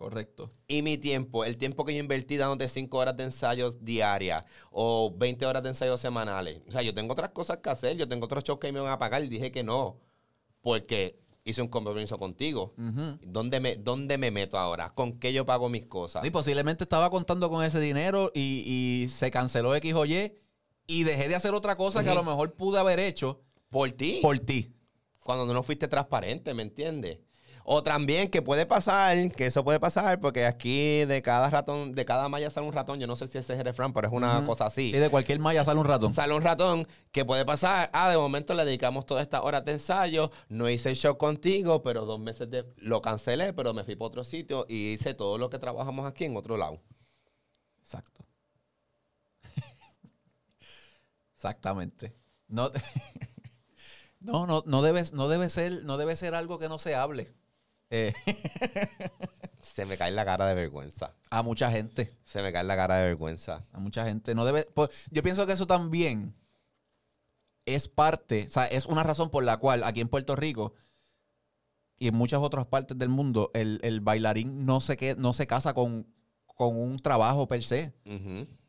Correcto. 0.00 0.50
Y 0.66 0.80
mi 0.80 0.96
tiempo, 0.96 1.44
el 1.44 1.58
tiempo 1.58 1.84
que 1.84 1.92
yo 1.92 2.00
invertí 2.00 2.38
dándote 2.38 2.68
5 2.68 2.96
horas 2.96 3.14
de 3.18 3.24
ensayos 3.24 3.84
diarias 3.84 4.44
o 4.70 5.14
20 5.14 5.44
horas 5.44 5.62
de 5.62 5.68
ensayos 5.68 6.00
semanales. 6.00 6.62
O 6.66 6.70
sea, 6.70 6.80
yo 6.80 6.94
tengo 6.94 7.12
otras 7.12 7.32
cosas 7.32 7.58
que 7.58 7.68
hacer, 7.68 7.98
yo 7.98 8.08
tengo 8.08 8.24
otros 8.24 8.42
shows 8.42 8.58
que 8.58 8.72
me 8.72 8.80
van 8.80 8.92
a 8.92 8.98
pagar 8.98 9.22
y 9.22 9.28
dije 9.28 9.52
que 9.52 9.62
no, 9.62 9.98
porque 10.62 11.20
hice 11.44 11.60
un 11.60 11.68
compromiso 11.68 12.18
contigo. 12.18 12.72
¿Dónde, 13.20 13.60
me, 13.60 13.76
¿Dónde 13.76 14.16
me 14.16 14.30
meto 14.30 14.56
ahora? 14.56 14.88
¿Con 14.94 15.18
qué 15.18 15.34
yo 15.34 15.44
pago 15.44 15.68
mis 15.68 15.84
cosas? 15.84 16.24
Y 16.24 16.30
posiblemente 16.30 16.84
estaba 16.84 17.10
contando 17.10 17.50
con 17.50 17.62
ese 17.62 17.78
dinero 17.78 18.32
y, 18.34 19.02
y 19.04 19.08
se 19.08 19.30
canceló 19.30 19.74
X 19.74 19.92
o 19.92 20.06
Y 20.06 20.32
y 20.86 21.04
dejé 21.04 21.28
de 21.28 21.34
hacer 21.34 21.52
otra 21.52 21.76
cosa 21.76 22.02
que 22.02 22.08
a 22.08 22.14
lo 22.14 22.24
mejor 22.24 22.54
pude 22.54 22.78
haber 22.78 23.00
hecho 23.00 23.42
Por 23.68 23.92
ti. 23.92 24.20
por 24.22 24.38
ti. 24.38 24.72
Cuando 25.18 25.44
no 25.52 25.62
fuiste 25.62 25.88
transparente, 25.88 26.54
¿me 26.54 26.62
entiendes? 26.62 27.18
O 27.72 27.84
también 27.84 28.28
que 28.28 28.42
puede 28.42 28.66
pasar, 28.66 29.30
que 29.30 29.46
eso 29.46 29.62
puede 29.62 29.78
pasar, 29.78 30.18
porque 30.18 30.44
aquí 30.44 31.04
de 31.04 31.22
cada 31.22 31.48
ratón, 31.50 31.92
de 31.92 32.04
cada 32.04 32.28
malla 32.28 32.50
sale 32.50 32.66
un 32.66 32.72
ratón. 32.72 32.98
Yo 32.98 33.06
no 33.06 33.14
sé 33.14 33.28
si 33.28 33.38
ese 33.38 33.52
es 33.52 33.60
el 33.60 33.64
refrán, 33.64 33.92
pero 33.92 34.08
es 34.08 34.12
una 34.12 34.44
cosa 34.44 34.66
así. 34.66 34.90
Sí, 34.90 34.98
de 34.98 35.08
cualquier 35.08 35.38
malla 35.38 35.64
sale 35.64 35.78
un 35.78 35.86
ratón. 35.86 36.12
Sale 36.12 36.34
un 36.34 36.42
ratón 36.42 36.88
que 37.12 37.24
puede 37.24 37.44
pasar. 37.44 37.88
Ah, 37.92 38.10
de 38.10 38.16
momento 38.16 38.54
le 38.54 38.64
dedicamos 38.64 39.06
todas 39.06 39.22
estas 39.22 39.44
horas 39.44 39.64
de 39.64 39.74
ensayo. 39.74 40.32
No 40.48 40.68
hice 40.68 40.90
el 40.90 40.96
show 40.96 41.16
contigo, 41.16 41.80
pero 41.84 42.06
dos 42.06 42.18
meses 42.18 42.50
de, 42.50 42.66
lo 42.78 43.00
cancelé, 43.02 43.52
pero 43.52 43.72
me 43.72 43.84
fui 43.84 43.94
para 43.94 44.08
otro 44.08 44.24
sitio 44.24 44.66
y 44.68 44.94
hice 44.94 45.14
todo 45.14 45.38
lo 45.38 45.48
que 45.48 45.60
trabajamos 45.60 46.08
aquí 46.08 46.24
en 46.24 46.36
otro 46.36 46.56
lado. 46.56 46.82
Exacto. 47.84 48.26
Exactamente. 51.36 52.16
No, 52.48 52.68
no, 54.18 54.46
no, 54.46 54.64
no 54.66 54.82
debe, 54.82 55.04
no 55.12 55.28
debe 55.28 55.48
ser, 55.48 55.84
no 55.84 55.96
debe 55.96 56.14
ser 56.14 56.34
algo 56.34 56.58
que 56.58 56.68
no 56.68 56.78
se 56.78 56.94
hable. 56.94 57.32
Eh, 57.90 58.12
Se 59.60 59.84
me 59.84 59.96
cae 59.98 60.10
la 60.10 60.24
cara 60.24 60.46
de 60.46 60.54
vergüenza. 60.54 61.12
a 61.30 61.42
mucha 61.42 61.70
gente. 61.70 62.16
Se 62.24 62.42
me 62.42 62.52
cae 62.52 62.64
la 62.64 62.76
cara 62.76 62.96
de 62.96 63.04
vergüenza. 63.06 63.62
A 63.72 63.78
mucha 63.78 64.04
gente. 64.04 64.34
No 64.34 64.44
debe. 64.44 64.64
pues, 64.74 65.06
yo 65.10 65.22
pienso 65.22 65.46
que 65.46 65.52
eso 65.52 65.66
también 65.66 66.34
es 67.66 67.88
parte, 67.88 68.46
o 68.48 68.50
sea, 68.50 68.66
es 68.66 68.86
una 68.86 69.02
razón 69.04 69.30
por 69.30 69.44
la 69.44 69.58
cual 69.58 69.84
aquí 69.84 70.00
en 70.00 70.08
Puerto 70.08 70.34
Rico 70.34 70.74
y 71.98 72.08
en 72.08 72.14
muchas 72.16 72.40
otras 72.40 72.66
partes 72.66 72.96
del 72.98 73.10
mundo, 73.10 73.50
el, 73.54 73.78
el 73.82 74.00
bailarín 74.00 74.64
no 74.64 74.80
se, 74.80 74.96
que, 74.96 75.14
no 75.14 75.34
se 75.34 75.46
casa 75.46 75.74
con, 75.74 76.06
con 76.46 76.76
un 76.80 76.98
trabajo 76.98 77.46
per 77.46 77.62
se. 77.62 77.92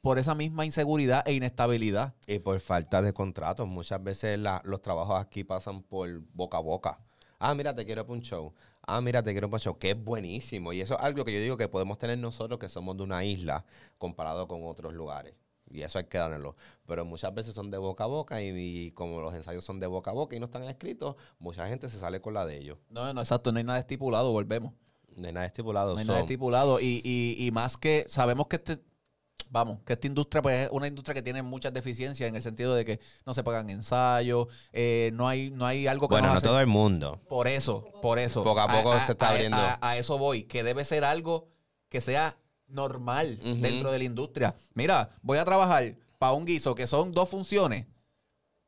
Por 0.02 0.20
esa 0.20 0.36
misma 0.36 0.66
inseguridad 0.66 1.24
e 1.26 1.34
inestabilidad. 1.34 2.14
Y 2.28 2.40
por 2.40 2.60
falta 2.60 3.02
de 3.02 3.14
contratos. 3.14 3.68
Muchas 3.68 4.04
veces 4.04 4.38
la- 4.38 4.62
los 4.66 4.82
trabajos 4.82 5.20
aquí 5.22 5.44
pasan 5.46 5.82
por 5.84 6.10
boca 6.34 6.58
a 6.58 6.62
boca. 6.62 7.00
Ah, 7.40 7.56
mira, 7.56 7.74
te 7.74 7.86
quiero 7.86 8.04
para 8.06 8.14
un 8.18 8.22
show. 8.22 8.54
Ah, 8.94 9.02
mira, 9.02 9.24
te 9.24 9.32
quiero 9.32 9.48
un 9.48 9.60
show. 9.60 9.78
Que 9.78 9.92
es 9.92 10.04
buenísimo. 10.04 10.74
Y 10.74 10.82
eso 10.82 10.96
es 10.96 11.02
algo 11.02 11.24
que 11.24 11.34
yo 11.34 11.40
digo 11.40 11.56
que 11.56 11.68
podemos 11.70 11.98
tener 11.98 12.18
nosotros 12.18 12.60
que 12.60 12.68
somos 12.68 12.98
de 12.98 13.04
una 13.04 13.24
isla 13.24 13.66
comparado 13.98 14.48
con 14.48 14.66
otros 14.66 14.94
lugares. 14.94 15.34
Y 15.70 15.82
eso 15.82 15.98
hay 15.98 16.06
que 16.06 16.18
darlo. 16.18 16.58
Pero 16.86 17.06
muchas 17.06 17.34
veces 17.34 17.54
son 17.54 17.72
de 17.72 17.78
boca 17.78 18.04
a 18.04 18.08
boca 18.08 18.42
y, 18.42 18.50
y 18.50 18.92
como 18.92 19.22
los 19.22 19.34
ensayos 19.34 19.64
son 19.64 19.80
de 19.80 19.88
boca 19.88 20.12
a 20.12 20.14
boca 20.14 20.36
y 20.36 20.40
no 20.40 20.48
están 20.48 20.64
escritos, 20.64 21.16
mucha 21.40 21.66
gente 21.70 21.90
se 21.90 21.98
sale 21.98 22.20
con 22.20 22.34
la 22.34 22.46
de 22.46 22.58
ellos. 22.58 22.78
No, 22.90 23.14
no, 23.14 23.22
exacto, 23.22 23.54
no 23.54 23.60
hay 23.60 23.64
nada 23.64 23.80
estipulado, 23.80 24.32
volvemos. 24.32 24.74
No 25.16 25.28
hay 25.28 25.34
nada 25.34 25.46
estipulado. 25.46 25.94
No 25.94 26.00
hay 26.00 26.06
nada 26.06 26.20
estipulado. 26.20 26.82
Y, 26.82 27.02
y, 27.06 27.46
y 27.46 27.52
más 27.52 27.78
que 27.78 28.06
sabemos 28.10 28.48
que 28.48 28.58
este, 28.58 28.80
vamos, 29.50 29.80
que 29.86 29.94
esta 29.94 30.08
industria 30.08 30.42
pues, 30.42 30.66
es 30.66 30.70
una 30.72 30.88
industria 30.88 31.14
que 31.14 31.22
tiene 31.22 31.42
muchas 31.42 31.74
deficiencias 31.74 32.28
en 32.30 32.36
el 32.36 32.42
sentido 32.42 32.74
de 32.76 32.86
que 32.86 33.00
no 33.26 33.34
se 33.34 33.44
pagan 33.44 33.70
ensayos, 33.70 34.48
eh, 34.74 35.12
no 35.14 35.28
hay, 35.28 35.50
no 35.50 35.66
hay 35.66 35.88
algo 35.88 36.08
que 36.08 36.14
Bueno, 36.16 36.28
nos 36.28 36.34
no 36.36 36.38
hace- 36.40 36.48
todo 36.48 36.60
el 36.60 36.68
mundo. 36.68 37.20
Por 37.28 37.48
eso, 37.48 37.86
por 38.02 38.20
eso. 38.20 38.44
Poco 38.44 38.60
a 38.60 38.68
poco 38.68 38.98
se 39.06 39.14
está 39.14 39.30
abriendo. 39.30 39.58
A, 39.58 39.78
a 39.82 39.98
eso 39.98 40.18
voy, 40.18 40.44
que 40.44 40.64
debe 40.64 40.86
ser 40.86 41.04
algo 41.04 41.48
que 41.90 42.02
sea 42.02 42.38
normal 42.68 43.38
dentro 43.62 43.92
de 43.92 43.98
la 44.00 44.04
industria. 44.06 44.56
Mira, 44.74 45.10
voy 45.22 45.38
a 45.38 45.46
trabajar 45.46 45.96
para 46.18 46.34
un 46.34 46.46
guiso 46.46 46.74
que 46.76 46.88
son 46.88 47.12
dos 47.12 47.28
funciones. 47.30 47.86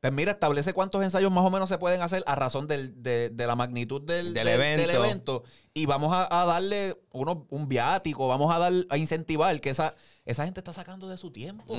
Pues 0.04 0.12
mira, 0.12 0.32
establece 0.32 0.74
cuántos 0.74 1.02
ensayos 1.02 1.32
más 1.32 1.46
o 1.46 1.50
menos 1.50 1.66
se 1.70 1.78
pueden 1.78 2.02
hacer 2.02 2.22
a 2.26 2.34
razón 2.34 2.66
del- 2.68 3.02
de, 3.02 3.30
de 3.30 3.46
la 3.46 3.56
magnitud 3.56 4.02
del, 4.02 4.34
Del 4.34 4.44
del- 4.44 4.48
evento. 4.60 4.86
del 4.86 4.96
evento. 4.96 5.44
Y 5.72 5.86
vamos 5.86 6.12
a, 6.14 6.42
a 6.42 6.44
darle 6.44 7.00
uno, 7.10 7.46
un 7.48 7.70
viático, 7.70 8.28
vamos 8.28 8.54
a 8.54 8.58
dar 8.58 8.72
a 8.90 8.98
incentivar 8.98 9.58
que 9.62 9.70
esa, 9.70 9.94
esa 10.26 10.44
gente 10.44 10.60
está 10.60 10.74
sacando 10.74 11.08
de 11.08 11.16
su 11.16 11.30
tiempo. 11.30 11.74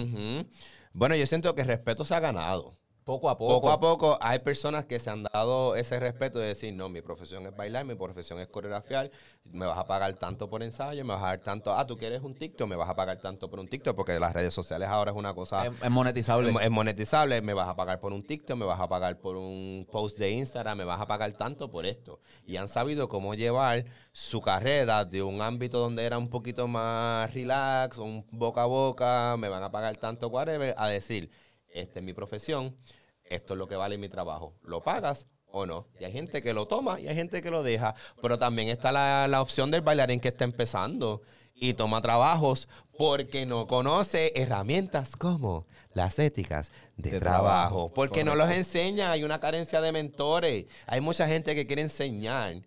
Bueno, 0.94 1.16
yo 1.16 1.28
siento 1.28 1.54
que 1.54 1.62
el 1.62 1.68
respeto 1.68 2.04
se 2.04 2.16
ha 2.16 2.20
ganado. 2.20 2.76
Poco 3.06 3.30
a 3.30 3.38
poco. 3.38 3.54
Poco 3.54 3.70
a 3.70 3.80
poco 3.80 4.18
hay 4.20 4.40
personas 4.40 4.86
que 4.86 5.00
se 5.00 5.12
han 5.12 5.22
dado 5.22 5.76
ese 5.76 6.00
respeto 6.00 6.40
de 6.40 6.48
decir, 6.48 6.74
no, 6.74 6.90
mi 6.90 7.04
profesión 7.04 7.46
es 7.46 7.56
bailar, 7.56 7.86
mi 7.86 7.94
profesión 7.94 8.40
es 8.40 8.48
coreografiar, 8.48 9.12
me 9.44 9.68
vas 9.68 9.78
a 9.78 9.86
pagar 9.86 10.12
tanto 10.16 10.50
por 10.50 10.64
ensayo, 10.64 11.06
me 11.06 11.14
vas 11.14 11.22
a 11.22 11.28
dar 11.28 11.40
tanto, 11.40 11.72
ah, 11.72 11.86
tú 11.86 12.00
quieres 12.00 12.24
un 12.24 12.34
TikTok, 12.34 12.68
me 12.68 12.76
vas 12.76 12.90
a 12.90 12.96
pagar 12.96 13.20
tanto 13.22 13.48
por 13.48 13.60
un 13.60 13.68
TikTok, 13.68 13.96
porque 13.96 14.20
las 14.20 14.34
redes 14.34 14.56
sociales 14.56 14.90
ahora 14.90 15.12
es 15.12 15.18
una 15.18 15.36
cosa... 15.36 15.68
Es, 15.68 15.74
es 15.84 15.92
monetizable. 15.92 16.52
Es 16.60 16.72
monetizable, 16.72 17.44
me 17.44 17.54
vas 17.54 17.70
a 17.70 17.76
pagar 17.76 18.00
por 18.00 18.12
un 18.12 18.24
TikTok, 18.26 18.58
me 18.58 18.66
vas 18.66 18.80
a 18.80 18.90
pagar 18.90 19.20
por 19.20 19.36
un 19.36 19.88
post 19.92 20.18
de 20.18 20.32
Instagram, 20.32 20.80
me 20.80 20.84
vas 20.84 21.00
a 21.00 21.06
pagar 21.06 21.32
tanto 21.34 21.70
por 21.70 21.86
esto. 21.86 22.20
Y 22.48 22.58
han 22.58 22.70
sabido 22.70 23.08
cómo 23.08 23.36
llevar 23.36 23.86
su 24.14 24.42
carrera 24.42 25.06
de 25.06 25.22
un 25.22 25.44
ámbito 25.44 25.78
donde 25.78 26.06
era 26.06 26.18
un 26.18 26.32
poquito 26.32 26.68
más 26.68 27.32
relax, 27.36 28.00
un 28.00 28.26
boca 28.32 28.64
a 28.64 28.66
boca, 28.66 29.36
me 29.38 29.48
van 29.48 29.62
a 29.62 29.70
pagar 29.70 29.96
tanto, 29.98 30.30
whatever, 30.30 30.74
a 30.76 30.88
decir, 30.88 31.30
esta 31.76 32.00
es 32.00 32.06
mi 32.06 32.14
profesión, 32.14 32.76
esto 33.24 33.54
es 33.54 33.58
lo 33.58 33.68
que 33.68 33.76
vale 33.76 33.98
mi 33.98 34.10
trabajo. 34.10 34.54
¿Lo 34.64 34.82
pagas? 34.82 35.28
O 35.48 35.66
no. 35.66 35.88
Y 36.00 36.06
hay 36.06 36.12
gente 36.12 36.42
que 36.42 36.54
lo 36.54 36.68
toma 36.68 37.00
y 37.00 37.08
hay 37.08 37.16
gente 37.16 37.42
que 37.42 37.52
lo 37.52 37.64
deja. 37.64 37.96
Pero 38.22 38.38
también 38.38 38.70
está 38.70 38.92
la, 38.92 39.28
la 39.28 39.42
opción 39.42 39.72
del 39.72 39.82
bailarín 39.82 40.20
que 40.20 40.30
está 40.30 40.44
empezando 40.44 41.22
y 41.54 41.74
toma 41.74 42.02
trabajos 42.02 42.68
porque 42.98 43.46
no 43.46 43.66
conoce 43.66 44.34
herramientas 44.36 45.16
como 45.16 45.66
las 45.94 46.20
éticas 46.20 46.72
de, 46.98 47.12
De 47.12 47.20
trabajo. 47.20 47.46
trabajo, 47.46 47.94
Porque 47.94 48.24
no 48.24 48.36
los 48.36 48.52
enseña. 48.52 49.12
Hay 49.12 49.24
una 49.24 49.40
carencia 49.40 49.82
de 49.82 49.92
mentores. 49.92 50.66
Hay 50.88 51.02
mucha 51.02 51.28
gente 51.28 51.56
que 51.56 51.66
quiere 51.66 51.82
enseñar. 51.82 52.62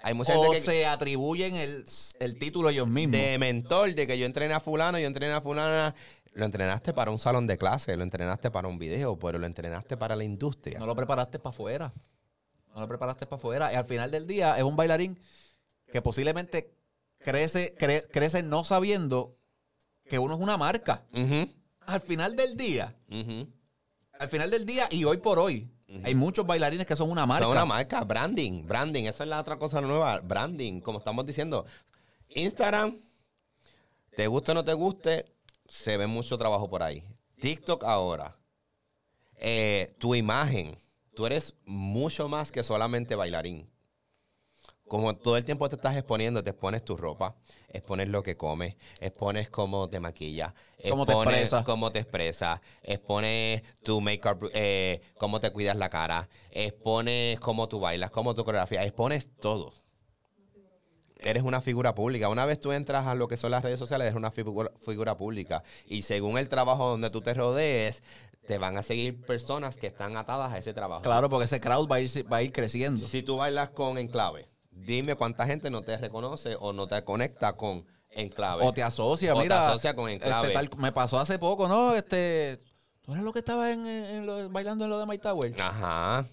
Hay 0.00 0.14
mucha 0.14 0.38
o 0.38 0.42
gente 0.42 0.58
que, 0.58 0.62
se 0.62 0.86
atribuyen 0.86 1.56
el, 1.56 1.84
el 2.20 2.38
título 2.38 2.68
ellos 2.68 2.86
mismos. 2.86 3.18
de 3.18 3.36
mentor, 3.38 3.94
de 3.94 4.06
que 4.06 4.16
yo 4.16 4.26
entrené 4.26 4.54
a 4.54 4.60
fulano, 4.60 4.98
yo 4.98 5.06
entrené 5.06 5.32
a 5.32 5.40
fulana. 5.40 5.94
Lo 6.38 6.44
entrenaste 6.44 6.92
para 6.94 7.10
un 7.10 7.18
salón 7.18 7.48
de 7.48 7.58
clase, 7.58 7.96
lo 7.96 8.04
entrenaste 8.04 8.52
para 8.52 8.68
un 8.68 8.78
video, 8.78 9.18
pero 9.18 9.40
lo 9.40 9.46
entrenaste 9.46 9.96
para 9.96 10.14
la 10.14 10.22
industria. 10.22 10.78
No 10.78 10.86
lo 10.86 10.94
preparaste 10.94 11.40
para 11.40 11.50
afuera. 11.50 11.92
No 12.72 12.80
lo 12.80 12.86
preparaste 12.86 13.26
para 13.26 13.38
afuera. 13.38 13.72
Y 13.72 13.74
al 13.74 13.84
final 13.86 14.08
del 14.12 14.24
día 14.28 14.56
es 14.56 14.62
un 14.62 14.76
bailarín 14.76 15.18
que 15.92 16.00
posiblemente 16.00 16.72
crece, 17.18 17.74
cre- 17.76 18.06
crece 18.12 18.44
no 18.44 18.62
sabiendo 18.62 19.36
que 20.08 20.20
uno 20.20 20.34
es 20.36 20.40
una 20.40 20.56
marca. 20.56 21.02
Al 21.86 22.00
final 22.02 22.36
del 22.36 22.56
día, 22.56 22.94
al 24.20 24.28
final 24.28 24.48
del 24.48 24.64
día 24.64 24.86
y 24.92 25.02
hoy 25.02 25.16
por 25.16 25.40
hoy, 25.40 25.68
hay 26.04 26.14
muchos 26.14 26.46
bailarines 26.46 26.86
que 26.86 26.94
son 26.94 27.10
una 27.10 27.26
marca. 27.26 27.46
Son 27.46 27.50
una 27.52 27.64
marca, 27.64 28.04
branding, 28.04 28.64
branding. 28.64 29.04
Esa 29.06 29.24
es 29.24 29.28
la 29.28 29.40
otra 29.40 29.58
cosa 29.58 29.80
nueva, 29.80 30.20
branding. 30.20 30.80
Como 30.82 30.98
estamos 30.98 31.26
diciendo, 31.26 31.66
Instagram, 32.28 32.96
te 34.14 34.28
guste 34.28 34.52
o 34.52 34.54
no 34.54 34.64
te 34.64 34.74
guste, 34.74 35.34
se 35.68 35.96
ve 35.96 36.06
mucho 36.06 36.38
trabajo 36.38 36.68
por 36.68 36.82
ahí. 36.82 37.04
TikTok 37.40 37.84
ahora, 37.84 38.36
eh, 39.36 39.94
tu 39.98 40.14
imagen, 40.14 40.76
tú 41.14 41.26
eres 41.26 41.54
mucho 41.64 42.28
más 42.28 42.50
que 42.50 42.62
solamente 42.62 43.14
bailarín. 43.14 43.70
Como 44.88 45.14
todo 45.14 45.36
el 45.36 45.44
tiempo 45.44 45.68
te 45.68 45.76
estás 45.76 45.94
exponiendo, 45.96 46.42
te 46.42 46.50
expones 46.50 46.82
tu 46.82 46.96
ropa, 46.96 47.36
expones 47.68 48.08
lo 48.08 48.22
que 48.22 48.38
comes, 48.38 48.74
expones 49.00 49.50
cómo 49.50 49.86
te 49.90 50.00
maquillas, 50.00 50.54
Cómo 50.88 51.04
te 51.04 51.12
expones 51.12 51.34
expresas. 51.34 51.64
cómo 51.66 51.92
te 51.92 51.98
expresas, 51.98 52.60
expones 52.82 53.62
tu 53.82 54.00
make-up, 54.00 54.50
eh, 54.54 55.02
cómo 55.18 55.40
te 55.40 55.50
cuidas 55.50 55.76
la 55.76 55.90
cara, 55.90 56.30
expones 56.50 57.38
cómo 57.38 57.68
tú 57.68 57.80
bailas, 57.80 58.10
cómo 58.10 58.34
tu 58.34 58.44
coreografía, 58.46 58.82
expones 58.82 59.28
todo. 59.38 59.74
Eres 61.20 61.42
una 61.42 61.60
figura 61.60 61.94
pública. 61.94 62.28
Una 62.28 62.44
vez 62.44 62.60
tú 62.60 62.72
entras 62.72 63.06
a 63.06 63.14
lo 63.14 63.26
que 63.28 63.36
son 63.36 63.50
las 63.50 63.62
redes 63.62 63.78
sociales, 63.78 64.06
eres 64.06 64.16
una 64.16 64.30
figura, 64.30 64.70
figura 64.84 65.16
pública. 65.16 65.62
Y 65.86 66.02
según 66.02 66.38
el 66.38 66.48
trabajo 66.48 66.88
donde 66.88 67.10
tú 67.10 67.20
te 67.20 67.34
rodees, 67.34 68.02
te 68.46 68.56
van 68.58 68.76
a 68.78 68.82
seguir 68.82 69.20
personas 69.26 69.76
que 69.76 69.88
están 69.88 70.16
atadas 70.16 70.52
a 70.52 70.58
ese 70.58 70.72
trabajo. 70.72 71.02
Claro, 71.02 71.28
porque 71.28 71.44
ese 71.46 71.60
crowd 71.60 71.90
va 71.90 71.96
a 71.96 72.00
ir, 72.00 72.32
va 72.32 72.38
a 72.38 72.42
ir 72.42 72.52
creciendo. 72.52 73.04
Si 73.06 73.22
tú 73.22 73.36
bailas 73.38 73.70
con 73.70 73.98
Enclave, 73.98 74.48
dime 74.70 75.16
cuánta 75.16 75.44
gente 75.46 75.70
no 75.70 75.82
te 75.82 75.96
reconoce 75.98 76.56
o 76.58 76.72
no 76.72 76.86
te 76.86 77.02
conecta 77.04 77.54
con 77.54 77.84
Enclave. 78.10 78.64
O 78.64 78.72
te 78.72 78.82
asocia, 78.82 79.34
O 79.34 79.36
te 79.38 79.42
mira. 79.42 79.68
asocia 79.68 79.94
con 79.94 80.08
Enclave. 80.08 80.46
este, 80.52 80.54
tal- 80.54 80.70
me 80.78 80.92
pasó 80.92 81.18
hace 81.18 81.38
poco, 81.38 81.68
¿no? 81.68 81.94
Este. 81.94 82.58
¿Tú 83.02 83.12
eres 83.12 83.24
lo 83.24 83.32
que 83.32 83.40
estaba 83.40 83.70
en, 83.72 83.86
en- 83.86 84.04
en 84.04 84.26
lo- 84.26 84.48
bailando 84.50 84.84
en 84.84 84.90
lo 84.90 84.98
de 84.98 85.06
My 85.06 85.18
Tower? 85.18 85.54
Ajá. 85.60 86.26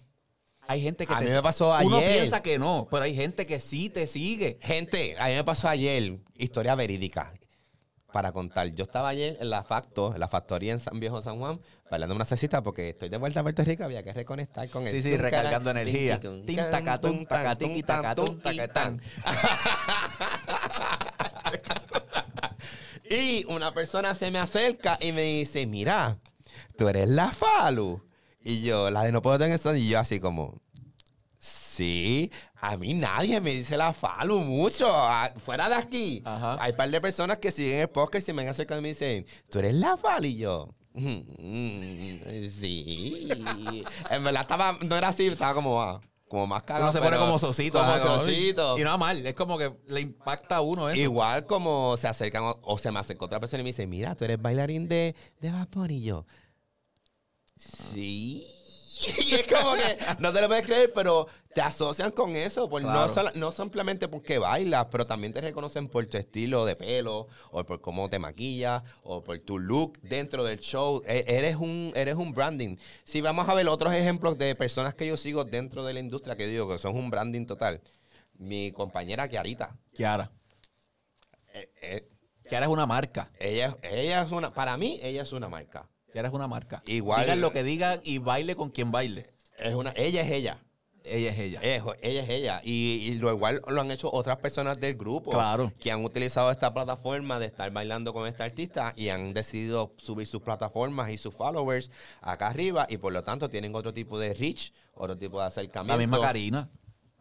Hay 0.67 0.81
gente 0.81 1.05
que 1.05 1.13
A 1.13 1.19
te 1.19 1.25
mí 1.25 1.31
me 1.31 1.41
pasó 1.41 1.75
Uno 1.81 1.97
ayer. 1.97 2.13
piensa 2.19 2.41
que 2.41 2.57
no, 2.57 2.87
pero 2.89 3.03
hay 3.03 3.15
gente 3.15 3.45
que 3.45 3.59
sí 3.59 3.89
te 3.89 4.07
sigue. 4.07 4.57
Gente, 4.61 5.15
a 5.19 5.27
mí 5.27 5.33
me 5.35 5.43
pasó 5.43 5.69
ayer, 5.69 6.17
historia 6.35 6.75
verídica, 6.75 7.33
para 8.11 8.31
contar. 8.31 8.67
Yo 8.73 8.83
estaba 8.83 9.09
ayer 9.09 9.37
en 9.39 9.49
la 9.49 9.63
Facto, 9.63 10.13
en 10.13 10.19
la 10.19 10.27
factoría 10.27 10.73
en 10.73 10.79
San 10.79 10.99
Viejo 10.99 11.21
San 11.21 11.37
Juan, 11.37 11.59
bailando 11.91 12.15
una 12.15 12.25
cecita 12.25 12.63
porque 12.63 12.89
estoy 12.89 13.09
de 13.09 13.17
vuelta 13.17 13.41
a 13.41 13.43
Puerto 13.43 13.63
Rico, 13.63 13.83
había 13.83 14.03
que 14.03 14.13
reconectar 14.13 14.69
con 14.69 14.87
el... 14.87 14.93
Sí, 14.93 15.01
sí, 15.01 15.17
recargando 15.17 15.69
energía. 15.71 16.19
Tin, 16.19 16.55
tacatún, 16.55 17.25
tacatún, 17.25 17.71
y 17.75 17.83
tacatán. 17.83 19.01
Y 23.09 23.45
una 23.49 23.73
persona 23.73 24.15
se 24.15 24.31
me 24.31 24.39
acerca 24.39 24.97
y 24.99 25.11
me 25.11 25.21
dice, 25.21 25.65
mira, 25.67 26.17
tú 26.77 26.87
eres 26.89 27.07
la 27.07 27.31
Falu. 27.31 28.01
Y 28.45 28.61
yo, 28.61 28.89
la 28.91 29.01
de 29.03 29.11
no 29.11 29.21
puedo 29.21 29.37
tener 29.39 29.55
eso. 29.55 29.75
Y 29.75 29.89
yo 29.89 29.99
así 29.99 30.19
como, 30.19 30.53
sí, 31.39 32.31
a 32.55 32.77
mí 32.77 32.93
nadie 32.93 33.41
me 33.41 33.51
dice 33.51 33.75
la 33.75 33.91
Falu 33.91 34.39
mucho. 34.39 34.87
Fuera 35.43 35.67
de 35.67 35.75
aquí. 35.75 36.21
Ajá. 36.23 36.57
Hay 36.61 36.71
un 36.71 36.77
par 36.77 36.89
de 36.89 37.01
personas 37.01 37.39
que 37.39 37.51
siguen 37.51 37.81
el 37.81 37.89
podcast 37.89 38.29
y 38.29 38.33
me 38.33 38.43
han 38.43 38.49
acercado 38.49 38.79
y 38.79 38.83
me 38.83 38.89
dicen, 38.89 39.25
tú 39.49 39.59
eres 39.59 39.73
la 39.73 39.97
Falu. 39.97 40.27
Y 40.27 40.37
yo, 40.37 40.69
"Mm, 40.93 41.19
sí. 42.49 43.27
En 44.09 44.23
verdad 44.23 44.41
estaba, 44.41 44.77
no 44.81 44.95
era 44.95 45.09
así, 45.09 45.27
estaba 45.27 45.53
como, 45.53 45.81
ah, 45.81 45.99
como 46.27 46.47
más 46.47 46.63
cagado. 46.63 46.85
Uno 46.85 46.93
se 46.93 46.99
pone 46.99 47.17
como 47.17 47.37
sosito. 47.39 47.79
Como. 47.79 48.77
Y 48.77 48.83
no 48.83 48.97
mal, 48.97 49.25
es 49.25 49.35
como 49.35 49.57
que 49.57 49.71
le 49.87 50.01
impacta 50.01 50.57
a 50.57 50.61
uno 50.61 50.89
eso. 50.89 51.01
Igual 51.01 51.45
como 51.45 51.97
se 51.97 52.07
acercan 52.07 52.43
o, 52.43 52.59
o 52.61 52.77
se 52.77 52.91
me 52.91 52.99
acercó 52.99 53.25
otra 53.25 53.39
persona 53.39 53.61
y 53.61 53.63
me 53.63 53.69
dice, 53.69 53.85
mira, 53.87 54.15
tú 54.15 54.25
eres 54.25 54.41
bailarín 54.41 54.87
de, 54.87 55.15
de 55.39 55.51
Bunny". 55.71 55.97
Y 55.97 56.01
yo, 56.03 56.25
sí. 57.57 58.47
Y 59.27 59.33
es 59.35 59.45
como 59.47 59.73
que 59.75 59.97
no 60.19 60.31
te 60.31 60.39
lo 60.39 60.47
puedes 60.47 60.63
creer, 60.65 60.89
pero 60.95 61.27
te 61.53 61.59
asocian 61.59 62.11
con 62.11 62.33
eso. 62.37 62.69
Por 62.69 62.81
no, 62.81 63.07
no 63.35 63.51
simplemente 63.51 64.07
porque 64.07 64.37
bailas, 64.39 64.85
pero 64.89 65.05
también 65.05 65.33
te 65.33 65.41
reconocen 65.41 65.89
por 65.89 66.05
tu 66.05 66.15
estilo 66.17 66.63
de 66.63 66.77
pelo, 66.77 67.27
o 67.51 67.63
por 67.65 67.81
cómo 67.81 68.09
te 68.09 68.19
maquillas, 68.19 68.83
o 69.03 69.21
por 69.21 69.37
tu 69.39 69.59
look 69.59 69.99
dentro 70.01 70.45
del 70.45 70.59
show. 70.61 71.03
E- 71.05 71.25
Eres 71.27 71.57
un, 71.57 71.91
eres 71.93 72.15
un 72.15 72.31
branding. 72.33 72.77
Si 73.03 73.19
vamos 73.19 73.49
a 73.49 73.53
ver 73.53 73.67
otros 73.67 73.93
ejemplos 73.93 74.37
de 74.37 74.55
personas 74.55 74.95
que 74.95 75.05
yo 75.07 75.17
sigo 75.17 75.43
dentro 75.43 75.83
de 75.83 75.93
la 75.93 75.99
industria 75.99 76.37
que 76.37 76.47
digo 76.47 76.69
que 76.69 76.77
son 76.77 76.95
un 76.95 77.09
branding 77.09 77.45
total. 77.45 77.81
Mi 78.35 78.71
compañera 78.71 79.27
Kiarita. 79.27 79.75
Kiara. 79.93 80.31
eh, 81.53 81.69
eh, 81.81 82.09
Kiara 82.47 82.67
es 82.67 82.71
una 82.71 82.85
marca. 82.85 83.29
ella, 83.39 83.75
ella 83.83 84.21
es 84.21 84.31
una, 84.31 84.53
para 84.53 84.77
mí, 84.77 84.99
ella 85.03 85.23
es 85.23 85.33
una 85.33 85.49
marca. 85.49 85.89
Kiara 86.15 86.29
es 86.29 86.33
una 86.33 86.47
marca. 86.47 86.81
Igual- 86.85 87.23
Digan 87.25 87.41
lo 87.41 87.51
que 87.51 87.61
digan 87.61 87.99
y 88.05 88.19
baile 88.19 88.55
con 88.55 88.69
quien 88.69 88.89
baile. 88.89 89.33
Es 89.57 89.73
una, 89.73 89.91
ella 89.97 90.21
es 90.21 90.31
ella. 90.31 90.59
Ella 91.03 91.29
es 91.31 91.37
ella. 91.39 91.59
Es- 91.61 91.83
ella 92.01 92.23
es 92.23 92.29
ella. 92.29 92.61
Y, 92.63 92.71
y 93.11 93.15
lo 93.15 93.33
igual 93.33 93.61
lo 93.67 93.81
han 93.81 93.91
hecho 93.91 94.09
otras 94.09 94.37
personas 94.37 94.79
del 94.79 94.95
grupo. 94.95 95.31
Claro. 95.31 95.73
Que 95.77 95.91
han 95.91 96.05
utilizado 96.05 96.51
esta 96.51 96.73
plataforma 96.73 97.37
de 97.37 97.47
estar 97.47 97.69
bailando 97.71 98.13
con 98.13 98.27
esta 98.29 98.45
artista 98.45 98.93
y 98.95 99.09
han 99.09 99.33
decidido 99.33 99.93
subir 99.97 100.25
sus 100.25 100.41
plataformas 100.41 101.11
y 101.11 101.17
sus 101.17 101.33
followers 101.35 101.91
acá 102.21 102.47
arriba 102.47 102.87
y 102.89 102.95
por 102.95 103.11
lo 103.11 103.21
tanto 103.21 103.49
tienen 103.49 103.75
otro 103.75 103.91
tipo 103.91 104.17
de 104.17 104.33
reach, 104.33 104.71
otro 104.93 105.17
tipo 105.17 105.41
de 105.41 105.47
acercamiento. 105.47 105.91
La 105.93 105.97
misma 105.97 106.21
Karina. 106.21 106.69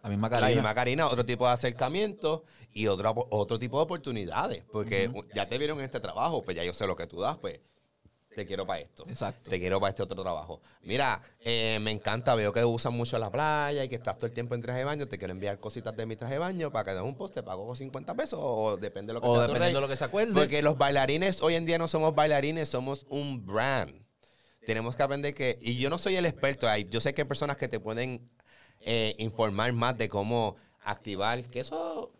La 0.04 0.08
misma 0.08 0.28
La 0.28 0.38
Karina. 0.38 0.60
misma 0.60 0.74
Karina, 0.76 1.06
otro 1.08 1.26
tipo 1.26 1.48
de 1.48 1.52
acercamiento 1.52 2.44
y 2.72 2.86
otro, 2.86 3.12
otro 3.30 3.58
tipo 3.58 3.78
de 3.78 3.82
oportunidades. 3.82 4.62
Porque 4.70 5.10
ya 5.34 5.48
te 5.48 5.58
vieron 5.58 5.78
en 5.80 5.84
este 5.86 5.98
trabajo, 5.98 6.44
pues 6.44 6.56
ya 6.56 6.62
yo 6.62 6.72
sé 6.72 6.86
lo 6.86 6.94
que 6.94 7.08
tú 7.08 7.20
das, 7.20 7.36
pues 7.38 7.58
te 8.34 8.46
quiero 8.46 8.66
para 8.66 8.80
esto. 8.80 9.04
Exacto. 9.08 9.50
Te 9.50 9.58
quiero 9.58 9.80
para 9.80 9.90
este 9.90 10.02
otro 10.02 10.20
trabajo. 10.22 10.60
Mira, 10.82 11.22
eh, 11.40 11.78
me 11.80 11.90
encanta, 11.90 12.34
veo 12.34 12.52
que 12.52 12.64
usan 12.64 12.92
mucho 12.94 13.18
la 13.18 13.30
playa 13.30 13.84
y 13.84 13.88
que 13.88 13.94
estás 13.94 14.16
todo 14.16 14.26
el 14.26 14.32
tiempo 14.32 14.54
en 14.54 14.62
traje 14.62 14.80
de 14.80 14.84
baño. 14.84 15.06
Te 15.06 15.18
quiero 15.18 15.32
enviar 15.32 15.58
cositas 15.58 15.96
de 15.96 16.06
mi 16.06 16.16
traje 16.16 16.34
de 16.34 16.40
baño 16.40 16.70
para 16.70 16.84
que 16.84 16.90
des 16.92 17.02
un 17.02 17.16
post, 17.16 17.34
te 17.34 17.42
pago 17.42 17.74
50 17.74 18.14
pesos 18.14 18.38
o 18.42 18.76
depende 18.76 19.10
de 19.10 19.14
lo 19.14 19.20
que 19.20 19.28
O 19.28 19.36
sea 19.36 19.46
dependiendo 19.46 19.78
de 19.78 19.82
lo 19.82 19.88
que 19.88 19.96
se 19.96 20.04
acuerde. 20.04 20.34
Porque 20.34 20.62
los 20.62 20.76
bailarines 20.76 21.42
hoy 21.42 21.54
en 21.54 21.64
día 21.66 21.78
no 21.78 21.88
somos 21.88 22.14
bailarines, 22.14 22.68
somos 22.68 23.06
un 23.08 23.44
brand. 23.46 24.04
Tenemos 24.66 24.96
que 24.96 25.02
aprender 25.02 25.34
que, 25.34 25.58
y 25.60 25.76
yo 25.76 25.90
no 25.90 25.98
soy 25.98 26.16
el 26.16 26.24
experto 26.24 26.66
yo 26.88 27.00
sé 27.00 27.12
que 27.12 27.22
hay 27.22 27.28
personas 27.28 27.58
que 27.58 27.68
te 27.68 27.80
pueden 27.80 28.30
eh, 28.80 29.14
informar 29.18 29.72
más 29.74 29.96
de 29.98 30.08
cómo 30.08 30.56
activar, 30.84 31.42
que 31.44 31.60
eso 31.60 32.12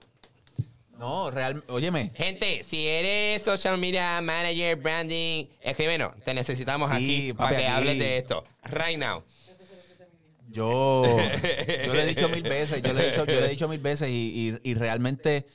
No, 0.99 1.31
real, 1.31 1.63
óyeme. 1.69 2.13
Gente, 2.15 2.63
si 2.65 2.87
eres 2.87 3.43
social 3.43 3.77
media 3.79 4.21
manager, 4.21 4.77
branding, 4.77 5.47
escríbenos. 5.61 6.13
Te 6.25 6.35
necesitamos 6.35 6.89
Sí, 6.91 6.95
aquí 6.95 7.33
papi, 7.33 7.39
para 7.51 7.57
que 7.57 7.67
aquí. 7.67 7.77
hables 7.77 7.99
de 7.99 8.17
esto. 8.19 8.45
Right 8.65 8.99
now. 8.99 9.23
Yo, 10.51 11.05
yo 11.87 11.95
le 11.95 12.03
he 12.03 12.07
dicho 12.07 12.29
mil 12.29 12.43
veces, 12.45 12.81
yo 12.81 12.93
le 12.93 13.03
he 13.03 13.11
dicho, 13.11 13.25
yo 13.27 13.41
le 13.41 13.47
he 13.47 13.49
dicho 13.51 13.67
mil 13.69 13.81
veces 13.81 14.09
y, 14.11 14.51
y- 14.63 14.71
y 14.71 14.75
realmente 14.75 15.47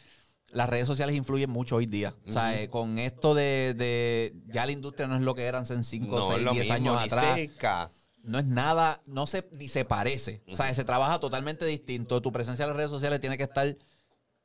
las 0.52 0.68
redes 0.68 0.88
sociales 0.88 1.16
influyen 1.16 1.50
mucho 1.50 1.78
hoy 1.78 1.86
día. 1.86 2.14
O 2.28 2.32
sea, 2.34 2.60
eh, 2.62 2.70
con 2.70 3.00
esto 3.00 3.34
de, 3.34 3.74
de 3.78 4.34
ya 4.48 4.66
la 4.66 4.74
industria 4.74 5.08
no 5.08 5.16
es 5.16 5.22
lo 5.22 5.36
que 5.36 5.44
eran 5.46 5.62
hace 5.62 5.82
5, 5.82 6.18
No 6.18 6.28
es 6.32 6.34
6, 6.36 6.44
lo 6.46 6.52
10 6.52 6.64
mismo, 6.64 6.74
años 6.76 6.98
ni 7.00 7.06
atrás. 7.06 7.36
cerca. 7.36 7.90
No 8.24 8.40
es 8.40 8.46
nada, 8.46 9.02
no 9.06 9.26
se, 9.26 9.48
ni 9.54 9.70
se 9.70 9.86
parece. 9.86 10.42
O 10.52 10.56
sea, 10.56 10.74
se 10.74 10.84
trabaja 10.84 11.20
totalmente 11.20 11.66
distinto. 11.66 12.22
Tu 12.22 12.32
presencia 12.34 12.64
en 12.64 12.70
las 12.70 12.78
redes 12.78 12.92
sociales 12.92 13.22
tiene 13.22 13.38
que 13.38 13.44
estar 13.44 13.74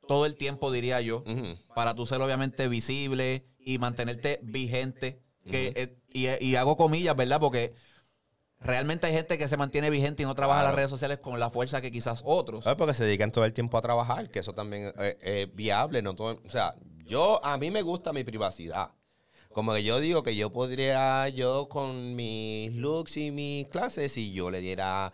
todo 0.07 0.25
el 0.25 0.35
tiempo, 0.35 0.71
diría 0.71 1.01
yo, 1.01 1.23
para 1.75 1.93
tú 1.95 2.05
ser 2.05 2.21
obviamente 2.21 2.67
visible 2.67 3.45
y 3.59 3.77
mantenerte 3.77 4.39
vigente. 4.43 5.19
Que, 5.49 5.73
eh, 5.75 5.97
y, 6.41 6.45
y 6.45 6.55
hago 6.55 6.75
comillas, 6.75 7.15
¿verdad? 7.15 7.39
Porque 7.39 7.73
realmente 8.59 9.05
hay 9.07 9.13
gente 9.13 9.37
que 9.37 9.47
se 9.47 9.57
mantiene 9.57 9.89
vigente 9.89 10.23
y 10.23 10.25
no 10.25 10.33
trabaja 10.33 10.61
en 10.61 10.63
Claro. 10.63 10.71
las 10.71 10.75
redes 10.77 10.89
sociales 10.89 11.19
con 11.19 11.39
la 11.39 11.49
fuerza 11.49 11.81
que 11.81 11.91
quizás 11.91 12.21
otros. 12.25 12.65
Es 12.65 12.75
porque 12.75 12.93
se 12.93 13.05
dedican 13.05 13.31
todo 13.31 13.45
el 13.45 13.53
tiempo 13.53 13.77
a 13.77 13.81
trabajar, 13.81 14.29
que 14.29 14.39
eso 14.39 14.53
también 14.53 14.91
es, 14.97 15.17
es 15.21 15.55
viable. 15.55 16.01
No 16.01 16.15
todo, 16.15 16.41
o 16.43 16.49
sea, 16.49 16.73
yo, 17.05 17.43
a 17.45 17.57
mí 17.57 17.69
me 17.69 17.81
gusta 17.83 18.11
mi 18.13 18.23
privacidad. 18.23 18.89
Como 19.53 19.73
que 19.73 19.83
yo 19.83 19.99
digo 19.99 20.21
que 20.23 20.35
yo 20.35 20.51
podría, 20.51 21.29
yo 21.29 21.69
con 21.69 22.15
mis 22.15 22.73
looks 22.73 23.15
y 23.17 23.31
mis 23.31 23.67
clases, 23.67 24.11
si 24.11 24.33
yo 24.33 24.49
le 24.51 24.59
diera 24.59 25.13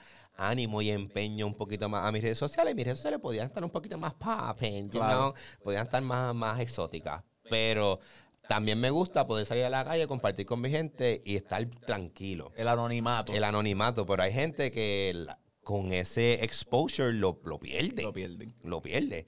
ánimo 0.49 0.81
y 0.81 0.91
empeño 0.91 1.45
un 1.47 1.53
poquito 1.55 1.87
más 1.89 2.05
a 2.05 2.11
mis 2.11 2.21
redes 2.21 2.37
sociales, 2.37 2.75
mis 2.75 2.85
redes 2.85 2.99
sociales 2.99 3.19
podrían 3.19 3.47
estar 3.47 3.63
un 3.63 3.69
poquito 3.69 3.97
más 3.97 4.13
popping, 4.15 4.85
you 4.89 4.99
Claro. 4.99 5.19
know, 5.19 5.33
podrían 5.63 5.83
estar 5.83 6.01
más, 6.01 6.33
más 6.35 6.59
exóticas. 6.59 7.23
Pero 7.49 7.99
también 8.47 8.79
me 8.79 8.89
gusta 8.89 9.27
poder 9.27 9.45
salir 9.45 9.65
a 9.65 9.69
la 9.69 9.83
calle, 9.85 10.07
compartir 10.07 10.45
con 10.45 10.61
mi 10.61 10.69
gente 10.69 11.21
y 11.25 11.35
estar 11.35 11.65
tranquilo 11.85 12.51
El 12.55 12.67
anonimato. 12.67 13.33
el 13.33 13.43
anonimato, 13.43 14.05
pero 14.05 14.23
hay 14.23 14.31
gente 14.33 14.71
que 14.71 15.11
la- 15.15 15.39
con 15.63 15.93
ese 15.93 16.43
exposure 16.43 17.13
lo, 17.13 17.39
lo 17.45 17.59
pierde. 17.59 18.01
Lo 18.03 18.11
pierden. 18.13 18.55
Lo 18.63 18.81
pierde. 18.81 19.27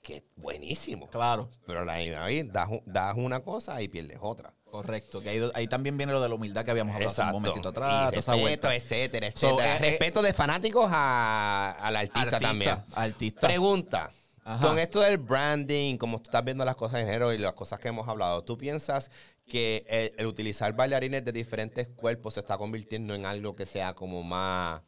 Que 0.00 0.16
es 0.18 0.22
buenísimo. 0.36 1.08
Claro, 1.08 1.50
Pero 1.66 1.84
la 1.84 1.94
ahí 1.94 2.42
das, 2.44 2.70
das 2.86 3.16
una 3.16 3.40
cosa 3.40 3.82
y 3.82 3.88
pierdes 3.88 4.18
otra. 4.20 4.54
Correcto. 4.76 5.20
Que 5.20 5.30
ahí, 5.30 5.50
ahí 5.54 5.66
también 5.68 5.96
viene 5.96 6.12
lo 6.12 6.20
de 6.20 6.28
la 6.28 6.34
humildad 6.34 6.64
que 6.64 6.70
habíamos 6.70 6.94
hablado 6.94 7.10
hace 7.12 7.22
un 7.22 7.30
momentito 7.32 7.68
atrás. 7.68 8.12
Y 8.12 8.16
respeto, 8.16 8.70
etcétera, 8.70 9.30
So, 9.32 9.48
etcétera. 9.60 9.74
eh, 9.74 9.76
eh, 9.76 9.90
respeto 9.90 10.22
de 10.22 10.32
fanáticos 10.32 10.88
a- 10.90 11.76
al 11.80 11.96
artista, 11.96 12.20
Artista, 12.20 12.40
también. 12.40 12.76
artista. 12.94 13.46
Pregunta. 13.46 14.10
Ajá. 14.44 14.64
Con 14.66 14.78
esto 14.78 15.00
del 15.00 15.18
branding, 15.18 15.96
como 15.96 16.18
tú 16.18 16.24
estás 16.24 16.44
viendo 16.44 16.64
las 16.64 16.76
cosas 16.76 17.00
en 17.00 17.06
género 17.06 17.32
y 17.32 17.38
las 17.38 17.54
cosas 17.54 17.80
que 17.80 17.88
hemos 17.88 18.06
hablado, 18.08 18.44
¿tú 18.44 18.56
piensas 18.56 19.10
que 19.48 19.84
el, 19.88 20.12
el 20.18 20.26
utilizar 20.26 20.72
bailarines 20.74 21.24
de 21.24 21.32
diferentes 21.32 21.88
cuerpos 21.88 22.34
se 22.34 22.40
está 22.40 22.56
convirtiendo 22.56 23.14
en 23.14 23.26
algo 23.26 23.56
que 23.56 23.66
sea 23.66 23.94
como 23.94 24.22
más, 24.22 24.82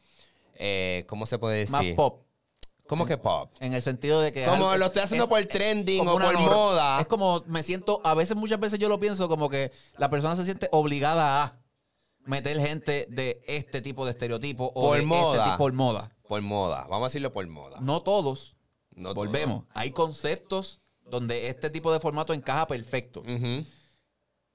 eh, 0.55 1.03
¿cómo 1.07 1.25
se 1.25 1.37
puede 1.39 1.57
decir? 1.57 1.71
Más 1.71 1.85
pop. 1.95 2.23
¿Cómo 2.89 3.05
que 3.05 3.17
pop? 3.17 3.51
En 3.59 3.73
el 3.75 3.81
sentido 3.83 4.19
de 4.19 4.33
que. 4.33 4.43
Como 4.45 4.65
algo- 4.71 4.77
lo 4.77 4.85
estoy 4.87 5.03
haciendo 5.03 5.25
es- 5.25 5.29
por 5.29 5.45
trending 5.45 6.01
o 6.07 6.13
por 6.19 6.33
moda. 6.39 6.99
Es 6.99 7.05
como 7.07 7.43
me 7.45 7.61
siento, 7.61 8.01
a 8.03 8.15
veces, 8.15 8.35
muchas 8.35 8.59
veces 8.59 8.79
yo 8.79 8.89
lo 8.89 8.99
pienso 8.99 9.29
como 9.29 9.47
que 9.47 9.71
la 9.97 10.09
persona 10.09 10.35
se 10.35 10.43
siente 10.43 10.67
obligada 10.71 11.43
a 11.43 11.59
meter 12.25 12.59
gente 12.59 13.05
de 13.09 13.41
este 13.47 13.81
tipo 13.81 14.05
de 14.05 14.11
estereotipo 14.11 14.71
o 14.75 14.87
Por 14.89 14.97
de 14.97 15.05
moda. 15.05 15.37
este 15.37 15.43
tipo 15.45 15.57
por 15.59 15.73
moda. 15.73 16.15
Por 16.27 16.41
moda. 16.41 16.87
Vamos 16.89 17.03
a 17.05 17.07
decirlo 17.09 17.31
por 17.31 17.47
moda. 17.47 17.77
No 17.79 18.01
todos. 18.01 18.55
No 18.95 19.13
volvemos. 19.13 19.65
Hay 19.75 19.91
conceptos 19.91 20.81
donde 21.05 21.47
este 21.47 21.69
tipo 21.69 21.93
de 21.93 21.99
formato 21.99 22.33
encaja 22.33 22.65
perfecto. 22.67 23.21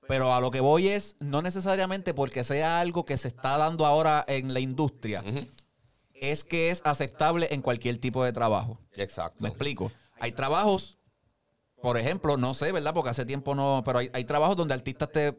Pero 0.07 0.35
a 0.35 0.41
lo 0.41 0.51
que 0.51 0.61
voy 0.61 0.89
es, 0.89 1.17
no 1.21 1.41
necesariamente 1.41 2.13
porque 2.15 2.45
sea 2.45 2.81
algo 2.81 3.05
que 3.05 3.17
se 3.17 3.29
está 3.29 3.57
dando 3.57 3.87
ahora 3.87 4.25
en 4.29 4.53
la 4.53 4.61
industria. 4.61 5.23
Es 6.15 6.45
que 6.45 6.71
es 6.71 6.81
aceptable 6.85 7.49
en 7.51 7.61
cualquier 7.63 7.99
tipo 7.99 8.25
de 8.25 8.33
trabajo. 8.33 8.81
Exacto. 8.97 9.39
Me 9.43 9.49
explico. 9.49 9.91
Hay 10.21 10.33
trabajos, 10.33 10.99
por 11.83 11.99
ejemplo, 11.99 12.37
no 12.37 12.55
sé, 12.55 12.73
¿verdad? 12.73 12.95
Porque 12.95 13.11
hace 13.11 13.27
tiempo 13.27 13.55
no, 13.55 13.83
pero 13.85 13.99
hay, 13.99 14.11
hay 14.15 14.25
trabajos 14.25 14.57
donde 14.57 14.75
artistas 14.75 15.11
te, 15.13 15.39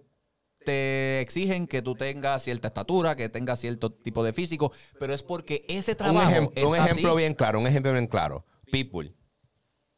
te 0.65 1.21
exigen 1.21 1.65
que 1.67 1.82
tú 1.82 1.95
tengas 1.95 2.43
cierta 2.43 2.67
estatura, 2.67 3.15
que 3.15 3.30
tengas 3.30 3.59
cierto 3.59 3.91
tipo 3.91 4.23
de 4.23 4.34
físico, 4.34 4.71
pero 4.99 5.13
es 5.13 5.23
porque 5.23 5.65
ese 5.67 5.91
Un, 5.91 5.97
trabajo 5.97 6.30
ejem- 6.32 6.51
es 6.55 6.65
un 6.65 6.76
así. 6.76 6.86
ejemplo 6.91 7.15
bien 7.15 7.34
claro, 7.34 7.59
un 7.59 7.67
ejemplo 7.67 7.91
bien 7.93 8.07
claro. 8.07 8.45
People. 8.71 9.13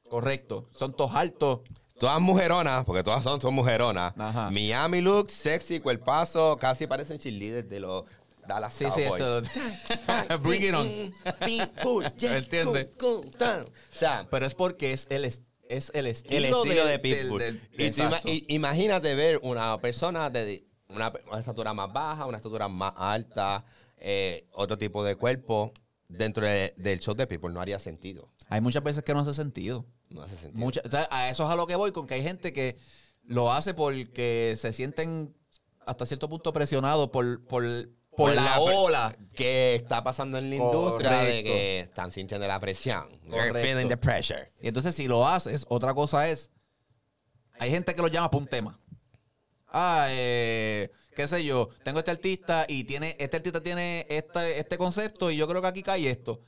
Correcto. 0.09 0.69
Son 0.77 0.95
todos 0.95 1.13
altos. 1.13 1.61
Todas 1.99 2.21
mujeronas, 2.21 2.85
porque 2.85 3.03
todas 3.03 3.23
son, 3.23 3.41
son 3.41 3.55
mujeronas. 3.55 4.13
Ajá. 4.17 4.51
Miami 4.51 5.01
look, 5.01 5.31
sexy, 5.31 5.79
cuerpazo, 5.79 6.55
casi 6.57 6.85
parecen 6.85 7.17
cheerleaders 7.17 7.67
de 7.67 7.79
los 7.79 8.03
Dallas 8.47 8.73
Sí, 8.73 8.85
sí, 8.95 9.01
Cowboys. 9.03 9.21
esto. 9.21 10.39
Bring 10.43 10.63
it 10.63 10.73
on. 10.73 10.87
¿Entiendes? 12.21 12.87
O 13.01 13.63
sea, 13.91 14.27
Pero 14.29 14.45
es 14.45 14.53
porque 14.55 14.93
es 14.93 15.07
el, 15.09 15.25
es, 15.25 15.43
el 15.93 16.07
estilo, 16.07 16.37
el 16.37 16.45
estilo 16.45 16.85
del- 16.85 16.87
de 16.87 16.99
Pitbull. 16.99 17.39
del- 17.39 17.61
Y 18.25 18.55
imagínate 18.55 19.15
ver 19.15 19.39
una 19.43 19.77
persona 19.79 20.29
de 20.29 20.65
una, 20.89 21.11
una 21.29 21.39
estatura 21.39 21.73
más 21.73 21.91
baja, 21.91 22.25
una 22.25 22.37
estatura 22.37 22.67
más 22.67 22.93
alta, 22.95 23.65
eh, 23.97 24.47
otro 24.53 24.77
tipo 24.77 25.03
de 25.03 25.15
cuerpo 25.15 25.73
dentro 26.07 26.45
de- 26.45 26.73
del 26.77 26.99
show 26.99 27.13
de 27.15 27.27
People. 27.27 27.51
No 27.53 27.59
haría 27.61 27.79
sentido. 27.79 28.29
Hay 28.49 28.61
muchas 28.61 28.83
veces 28.83 29.03
que 29.03 29.13
no 29.13 29.19
hace 29.19 29.33
sentido. 29.33 29.85
No 30.09 30.21
hace 30.21 30.37
sentido. 30.37 30.57
Mucha- 30.63 30.81
o 30.85 30.89
sea, 30.89 31.07
a 31.11 31.29
eso 31.29 31.43
es 31.43 31.49
a 31.49 31.55
lo 31.55 31.67
que 31.67 31.75
voy, 31.75 31.91
con 31.91 32.07
que 32.07 32.13
hay 32.13 32.23
gente 32.23 32.53
que 32.53 32.77
lo 33.23 33.51
hace 33.51 33.73
porque 33.73 34.55
se 34.57 34.71
sienten 34.71 35.35
hasta 35.85 36.05
cierto 36.05 36.29
punto 36.29 36.53
presionados 36.53 37.09
por, 37.09 37.43
por, 37.45 37.63
por 38.17 38.33
la 38.35 38.55
pre- 38.55 38.75
ola. 38.75 39.15
que 39.35 39.75
está 39.75 40.03
pasando 40.03 40.37
en 40.37 40.49
la 40.49 40.55
industria 40.57 41.11
de 41.21 41.43
que 41.43 41.79
están 41.81 42.11
sintiendo 42.11 42.47
la 42.47 42.59
presión. 42.59 43.07
They're 43.29 43.53
feeling 43.63 43.87
the 43.87 43.97
pressure. 43.97 44.51
Y 44.61 44.67
entonces 44.67 44.95
si 44.95 45.07
lo 45.07 45.27
haces, 45.27 45.65
otra 45.69 45.93
cosa 45.93 46.27
es, 46.29 46.49
hay 47.59 47.69
gente 47.71 47.93
que 47.95 48.01
lo 48.01 48.07
llama 48.07 48.29
para 48.31 48.41
un 48.41 48.47
tema. 48.47 48.79
Ah, 49.69 50.07
eh, 50.09 50.89
qué 51.15 51.27
sé 51.27 51.43
yo, 51.43 51.69
tengo 51.83 51.99
este 51.99 52.11
artista 52.11 52.65
y 52.67 52.83
tiene, 52.85 53.15
este 53.19 53.37
artista 53.37 53.61
tiene 53.61 54.05
este, 54.09 54.59
este 54.59 54.77
concepto 54.77 55.29
y 55.29 55.37
yo 55.37 55.47
creo 55.47 55.61
que 55.61 55.67
aquí 55.67 55.83
cae 55.83 56.09
esto. 56.09 56.41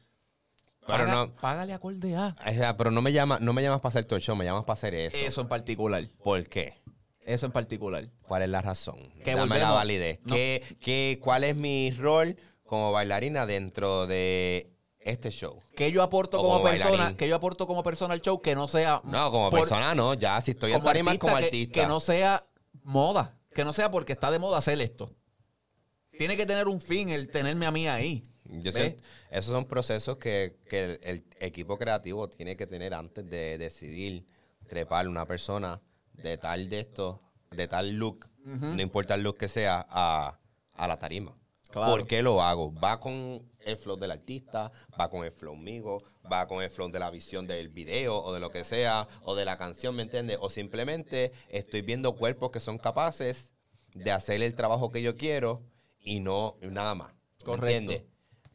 Pero 0.87 1.05
Paga- 1.05 1.13
no, 1.13 1.35
Págale 1.35 1.73
acorde 1.73 2.15
a. 2.15 2.35
o 2.47 2.51
sea, 2.53 2.75
pero 2.77 2.89
no 2.89 3.01
me 3.03 3.11
llama, 3.13 3.37
no 3.39 3.53
me 3.53 3.61
llamas 3.61 3.81
para 3.81 3.89
hacer 3.89 4.05
todo 4.05 4.15
el 4.17 4.23
show, 4.23 4.35
me 4.35 4.45
llamas 4.45 4.63
para 4.63 4.73
hacer 4.75 4.95
eso. 4.95 5.17
Eso 5.17 5.41
en 5.41 5.47
particular. 5.47 6.03
¿Por 6.23 6.43
qué? 6.49 6.81
Eso 7.29 7.45
en 7.45 7.51
particular. 7.51 8.09
¿Cuál 8.23 8.41
es 8.43 8.49
la 8.49 8.61
razón? 8.61 8.97
Que 9.23 9.31
Dame 9.35 9.35
la 9.35 9.41
volvemos. 9.45 9.75
validez. 9.75 10.19
No. 10.23 10.33
¿Qué, 10.35 10.63
qué, 10.79 11.19
¿Cuál 11.21 11.43
es 11.43 11.55
mi 11.55 11.91
rol 11.91 12.35
como 12.63 12.91
bailarina 12.91 13.45
dentro 13.45 14.07
de 14.07 14.71
este 14.99 15.29
show? 15.31 15.61
que 15.75 15.91
yo 15.91 16.01
aporto 16.03 16.37
como, 16.37 16.49
como 16.57 16.63
persona, 16.63 16.89
bailarín. 16.89 17.17
que 17.17 17.27
yo 17.27 17.35
aporto 17.35 17.67
como 17.67 17.83
persona 17.83 18.13
al 18.13 18.21
show 18.21 18.41
que 18.41 18.55
no 18.55 18.67
sea 18.67 19.01
No, 19.05 19.31
como 19.31 19.49
por- 19.49 19.59
persona 19.59 19.93
no, 19.95 20.13
ya 20.15 20.41
si 20.41 20.51
estoy 20.51 20.73
en 20.73 20.81
tarima 20.83 21.17
como 21.17 21.35
artista. 21.35 21.73
Que, 21.81 21.87
no 21.87 22.01
sea 22.01 22.43
moda, 22.83 23.37
que 23.53 23.63
no 23.63 23.73
sea 23.73 23.91
porque 23.91 24.13
está 24.13 24.31
de 24.31 24.39
moda 24.39 24.57
hacer 24.57 24.81
esto. 24.81 25.13
Tiene 26.17 26.35
que 26.35 26.45
tener 26.45 26.67
un 26.67 26.81
fin 26.81 27.09
el 27.09 27.29
tenerme 27.29 27.65
a 27.65 27.71
mí 27.71 27.87
ahí. 27.87 28.23
Yo 28.45 28.71
sé, 28.71 28.97
esos 29.29 29.53
son 29.53 29.65
procesos 29.65 30.17
que, 30.17 30.57
que 30.67 30.83
el, 30.83 30.99
el 31.03 31.23
equipo 31.39 31.77
creativo 31.77 32.27
tiene 32.27 32.57
que 32.57 32.65
tener 32.65 32.93
antes 32.95 33.29
de 33.29 33.57
decidir 33.59 34.25
trepar 34.67 35.07
una 35.07 35.25
persona 35.27 35.79
de 36.21 36.37
tal 36.37 36.69
de 36.69 36.79
esto, 36.79 37.21
de 37.51 37.67
tal 37.67 37.91
look, 37.91 38.29
no 38.43 38.81
importa 38.81 39.15
el 39.15 39.23
look 39.23 39.37
que 39.37 39.47
sea, 39.47 39.85
a, 39.89 40.39
a 40.73 40.87
la 40.87 40.97
tarima. 40.97 41.35
Claro. 41.69 41.91
¿Por 41.91 42.07
qué 42.07 42.23
lo 42.23 42.41
hago? 42.41 42.73
Va 42.73 42.99
con 42.99 43.47
el 43.59 43.77
flow 43.77 43.95
del 43.97 44.09
artista, 44.11 44.71
va 44.99 45.09
con 45.09 45.23
el 45.23 45.31
flow 45.31 45.55
mío, 45.55 45.99
va 46.31 46.47
con 46.47 46.63
el 46.63 46.71
flow 46.71 46.89
de 46.89 46.97
la 46.97 47.11
visión 47.11 47.45
del 47.45 47.69
video 47.69 48.23
o 48.23 48.33
de 48.33 48.39
lo 48.39 48.49
que 48.49 48.63
sea, 48.63 49.07
o 49.21 49.35
de 49.35 49.45
la 49.45 49.57
canción, 49.57 49.95
¿me 49.95 50.01
entiendes? 50.01 50.37
O 50.41 50.49
simplemente 50.49 51.31
estoy 51.49 51.81
viendo 51.81 52.15
cuerpos 52.15 52.49
que 52.49 52.59
son 52.59 52.79
capaces 52.79 53.51
de 53.93 54.11
hacer 54.11 54.41
el 54.41 54.55
trabajo 54.55 54.91
que 54.91 55.01
yo 55.03 55.15
quiero 55.15 55.61
y 55.99 56.21
no 56.21 56.55
nada 56.61 56.95
más. 56.95 57.13
¿me 57.39 57.45
Correcto. 57.45 57.67
entiendes? 57.67 58.03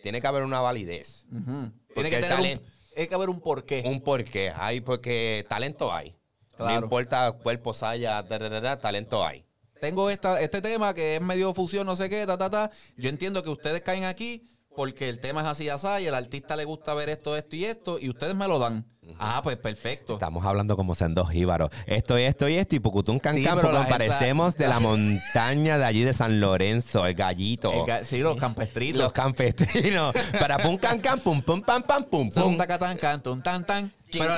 Tiene 0.03 0.21
que 0.21 0.27
haber 0.27 0.43
una 0.43 0.61
validez. 0.61 1.27
Tiene 1.95 2.11
que 2.11 2.19
tener 2.19 2.59
un, 2.97 3.07
que 3.07 3.15
haber 3.15 3.31
un 3.31 3.41
porqué. 3.41 3.83
Un 3.87 4.01
porqué. 4.01 4.53
Hay 4.57 4.81
porque 4.81 5.47
talento 5.49 5.93
hay. 5.93 6.17
Claro. 6.57 6.73
No 6.81 6.85
importa 6.87 7.33
cuerpo, 7.33 7.75
saya, 7.75 8.23
talento 8.81 9.27
hay. 9.27 9.45
tengo 9.81 10.09
esta, 10.11 10.41
este 10.41 10.63
tema 10.63 10.95
que 10.95 11.17
es 11.17 11.21
medio 11.23 11.53
fusión, 11.53 11.87
no 11.87 11.97
sé 11.97 12.09
qué, 12.09 12.27
ta, 12.27 12.39
ta, 12.39 12.49
ta. 12.51 12.71
Yo 12.97 13.09
entiendo 13.11 13.43
que 13.43 13.51
ustedes 13.51 13.83
caen 13.83 14.05
aquí 14.05 14.49
porque 14.77 15.09
el 15.09 15.21
tema 15.21 15.43
es 15.43 15.47
así, 15.47 15.69
así, 15.69 15.87
y 16.03 16.07
el 16.07 16.15
artista 16.15 16.57
le 16.57 16.65
gusta 16.65 16.95
ver 16.95 17.09
esto, 17.09 17.37
esto 17.37 17.55
y 17.55 17.65
esto, 17.65 17.99
y 18.01 18.09
ustedes 18.09 18.35
me 18.35 18.49
lo 18.49 18.59
dan. 18.59 18.85
Ah, 19.19 19.41
pues 19.45 19.57
perfecto. 19.59 20.15
Estamos 20.15 20.45
hablando 20.47 20.77
como 20.77 20.95
sean 20.95 21.15
dos 21.15 21.29
jíbaros. 21.31 21.71
Esto 21.87 22.19
y 22.19 22.23
esto 22.23 22.49
y 22.49 22.55
esto 22.55 22.75
y 22.75 22.81
Pucutún 22.81 23.19
Can 23.21 23.35
Sí, 23.37 23.45
Can, 23.45 23.55
porque 23.57 23.69
nos 23.69 23.85
gente- 23.85 23.93
parecemos 24.09 24.57
de 24.57 24.67
la 24.67 24.81
montaña 25.29 25.77
de 25.79 25.85
allí 25.85 26.03
de 26.05 26.15
San 26.15 26.41
Lorenzo, 26.41 27.07
el 27.07 27.15
gallito. 27.15 27.71
El 27.73 27.81
ga- 27.83 28.03
sí, 28.05 28.21
los 28.21 28.37
campestritos. 28.39 29.01
Los 29.03 29.13
campestrinos. 29.13 30.15
Para 30.41 30.57
pum 30.59 30.77
can 30.79 30.99
can, 31.01 31.21
pum 31.21 31.43
pum 31.43 31.61
pam 31.61 31.83
pam 31.83 32.05
pum 32.05 32.31
Son 32.31 32.43
pum. 32.45 32.57
tacatán, 32.57 32.97
cantun, 32.97 33.43
tan, 33.43 33.65
tan. 33.67 33.93
Pero. 34.19 34.35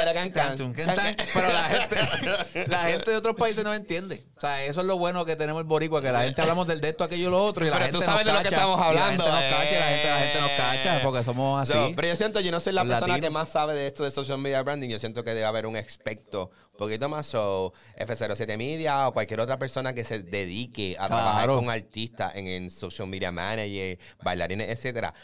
Pero 1.35 1.53
la 1.53 1.63
gente, 1.65 1.97
la 2.69 2.79
gente 2.85 3.11
de 3.11 3.17
otros 3.17 3.37
países 3.37 3.65
no 3.65 3.75
entiende. 3.75 4.25
O 4.37 4.41
sea, 4.41 4.65
eso 4.65 4.81
es 4.81 4.87
lo 4.87 4.99
bueno 4.99 5.25
que 5.25 5.37
tenemos 5.37 5.61
el 5.61 5.67
boricua, 5.67 6.03
que 6.03 6.13
la 6.13 6.23
gente 6.25 6.41
hablamos 6.43 6.67
del 6.67 6.81
de 6.81 6.91
esto, 6.91 7.05
aquello 7.05 7.29
y 7.29 7.31
lo 7.31 7.45
otro, 7.45 7.65
y 7.65 7.71
la 7.71 7.77
Pero 7.77 7.85
gente 7.87 7.99
tú 7.99 8.05
sabes 8.05 8.27
nos 8.27 8.35
de 8.35 8.39
lo 8.39 8.39
que 8.39 8.45
cacha, 8.51 8.57
estamos 8.57 8.81
hablando, 8.81 9.25
La 9.27 9.39
gente 9.39 9.51
nos 9.51 9.59
cacha, 9.59 9.71
y 9.71 9.79
la 9.79 9.87
gente, 9.87 10.09
la 10.09 10.17
eh. 10.17 10.27
gente 10.27 10.41
nos 10.41 10.51
cacha, 10.51 11.01
porque 11.03 11.25
somos 11.25 11.63
así. 11.63 11.79
No, 11.79 11.97
pero 11.97 12.09
yo 12.09 12.17
siento, 12.17 12.41
yo 12.41 12.51
no 12.51 12.61
soy 12.61 12.73
la 12.73 12.85
persona 12.85 13.21
que 13.21 13.31
más 13.31 13.49
sabe 13.49 13.75
de 13.75 13.87
esto 13.87 14.05
de 14.05 14.11
social 14.11 14.39
media 14.39 14.63
branding. 14.63 14.89
Yo 14.89 14.99
siento 14.99 15.25
que 15.25 15.31
debe 15.31 15.45
haber 15.45 15.67
un 15.67 15.77
experto 15.77 16.51
un 16.73 16.79
poquito 16.79 17.09
más 17.09 17.35
o 17.35 17.73
F07 17.99 18.59
Media 18.59 19.09
o 19.09 19.13
cualquier 19.15 19.41
otra 19.41 19.57
persona 19.57 19.95
que 19.95 20.05
se 20.05 20.23
dedique 20.23 20.95
a 20.99 21.07
trabajar 21.07 21.45
Claro. 21.45 21.57
con 21.57 21.71
artistas 21.71 22.37
en 22.37 22.47
el 22.47 22.71
social 22.71 23.09
media 23.09 23.33
manager, 23.33 23.99
bailarines, 24.23 24.69
etcétera. 24.69 25.15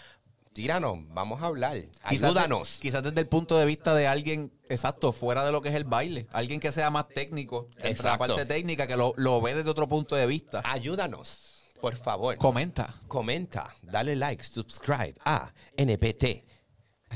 Tíranos, 0.53 0.99
vamos 1.15 1.43
a 1.43 1.47
hablar. 1.47 1.77
Quizás 2.09 2.25
Ayúdanos. 2.31 2.77
de- 2.77 2.83
quizás 2.83 3.03
desde 3.03 3.21
el 3.21 3.27
punto 3.27 3.57
de 3.57 3.65
vista 3.65 3.95
de 3.95 4.07
alguien, 4.07 4.53
exacto, 4.69 5.13
fuera 5.13 5.45
de 5.47 5.53
lo 5.53 5.63
que 5.63 5.71
es 5.71 5.75
el 5.75 5.85
baile. 5.85 6.27
Alguien 6.33 6.61
que 6.61 6.73
sea 6.73 6.91
más 6.91 7.09
técnico, 7.09 7.69
entre 7.79 8.05
la 8.05 8.19
parte 8.19 8.45
técnica, 8.45 8.87
que 8.87 8.97
lo, 8.97 9.15
lo 9.17 9.41
ve 9.41 9.55
desde 9.55 9.71
otro 9.71 9.89
punto 9.89 10.15
de 10.15 10.27
vista. 10.27 10.61
Ayúdanos, 10.65 11.63
por 11.81 11.97
favor. 11.97 12.37
Comenta. 12.37 12.95
Comenta, 13.09 13.75
dale 13.83 14.15
like, 14.15 14.45
subscribe 14.45 15.15
a 15.25 15.53
NPT. 15.77 16.45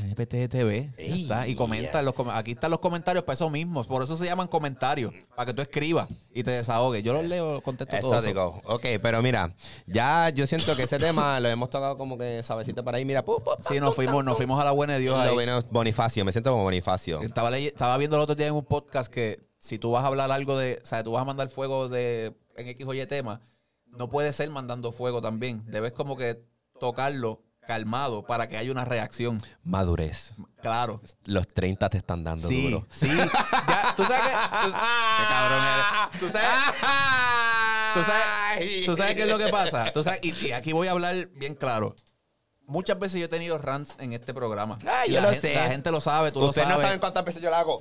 NPT 0.00 0.48
TV. 0.48 0.92
ya 0.96 1.02
Ey, 1.04 1.22
está. 1.22 1.48
Y 1.48 1.54
comenta. 1.54 1.98
en 2.00 2.04
los 2.04 2.14
com- 2.14 2.30
aquí 2.30 2.52
están 2.52 2.70
los 2.70 2.80
comentarios 2.80 3.24
para 3.24 3.34
eso 3.34 3.48
mismo. 3.50 3.82
Por 3.84 4.02
eso 4.02 4.16
se 4.16 4.24
llaman 4.24 4.48
comentarios. 4.48 5.12
Para 5.34 5.46
que 5.46 5.54
tú 5.54 5.62
escribas 5.62 6.08
y 6.34 6.42
te 6.42 6.50
desahogues. 6.50 7.02
Yo 7.02 7.12
los 7.12 7.24
leo, 7.24 7.60
contesto 7.62 7.96
todo 8.00 8.18
Eso 8.18 8.26
digo. 8.26 8.60
Ok, 8.64 8.84
pero 9.02 9.22
mira, 9.22 9.54
ya 9.86 10.28
yo 10.30 10.46
siento 10.46 10.76
que 10.76 10.82
ese 10.84 10.98
tema 10.98 11.40
lo 11.40 11.48
hemos 11.48 11.70
tocado 11.70 11.96
como 11.96 12.18
que 12.18 12.42
sabecito 12.42 12.84
para 12.84 12.98
ahí. 12.98 13.04
Mira, 13.04 13.24
pu, 13.24 13.40
pu, 13.42 13.50
Sí, 13.68 13.80
nos 13.80 13.94
fuimos, 13.94 14.24
nos 14.24 14.36
fuimos 14.36 14.60
a 14.60 14.64
la 14.64 14.72
buena 14.72 14.94
de 14.94 15.00
Dios 15.00 15.18
ahí. 15.18 15.34
Bonifacio, 15.70 16.24
me 16.24 16.32
siento 16.32 16.50
como 16.50 16.64
Bonifacio. 16.64 17.20
Estaba, 17.22 17.56
estaba 17.56 17.96
viendo 17.98 18.16
el 18.16 18.22
otro 18.22 18.34
día 18.34 18.46
en 18.48 18.54
un 18.54 18.64
podcast 18.64 19.12
que 19.12 19.40
si 19.58 19.78
tú 19.78 19.90
vas 19.92 20.04
a 20.04 20.08
hablar 20.08 20.30
algo 20.30 20.56
de, 20.58 20.80
o 20.82 20.86
sea, 20.86 21.02
tú 21.02 21.12
vas 21.12 21.22
a 21.22 21.24
mandar 21.24 21.48
fuego 21.48 21.88
de 21.88 22.34
en 22.56 22.68
X 22.68 22.86
o 22.86 22.94
Y 22.94 23.04
tema, 23.06 23.40
no 23.86 24.08
puede 24.10 24.32
ser 24.32 24.50
mandando 24.50 24.92
fuego 24.92 25.20
también. 25.22 25.62
Debes 25.66 25.92
como 25.92 26.16
que 26.16 26.42
tocarlo 26.78 27.42
calmado 27.66 28.24
para 28.24 28.48
que 28.48 28.56
haya 28.56 28.70
una 28.72 28.84
reacción. 28.84 29.40
Madurez. 29.64 30.32
Claro. 30.62 31.00
Los 31.26 31.46
30 31.48 31.88
te 31.90 31.98
están 31.98 32.24
dando 32.24 32.48
Sí, 32.48 32.70
duro. 32.70 32.86
sí. 32.90 33.06
Ya, 33.08 33.94
tú 33.96 34.04
sabes 34.04 34.22
que. 34.22 34.32
tú- 34.66 34.72
qué 35.18 35.24
cabrón 35.28 35.64
eres. 35.64 36.20
Tú 36.20 36.28
sabes. 36.30 36.48
Tú 37.94 38.02
sabes, 38.02 38.86
tú 38.86 38.96
sabes 38.96 39.14
qué 39.14 39.22
es 39.22 39.28
lo 39.28 39.38
que 39.38 39.48
pasa. 39.48 39.92
Tú 39.92 40.02
sabes- 40.02 40.20
y, 40.22 40.46
y 40.48 40.52
aquí 40.52 40.72
voy 40.72 40.88
a 40.88 40.92
hablar 40.92 41.28
bien 41.34 41.54
claro. 41.54 41.94
Muchas 42.66 42.98
veces 42.98 43.20
yo 43.20 43.26
he 43.26 43.28
tenido 43.28 43.58
rants 43.58 43.96
en 44.00 44.12
este 44.12 44.34
programa. 44.34 44.76
Ay, 44.90 45.10
yo 45.12 45.20
la 45.20 45.28
lo 45.28 45.32
gente- 45.32 45.48
sé. 45.48 45.54
La 45.54 45.68
gente 45.68 45.90
lo 45.92 46.00
sabe, 46.00 46.32
tú 46.32 46.40
Ustedes 46.40 46.66
lo 46.66 46.70
no 46.70 46.74
sabes. 46.76 46.86
saben 46.88 47.00
cuántas 47.00 47.24
veces 47.24 47.40
yo 47.42 47.50
la 47.50 47.60
hago. 47.60 47.80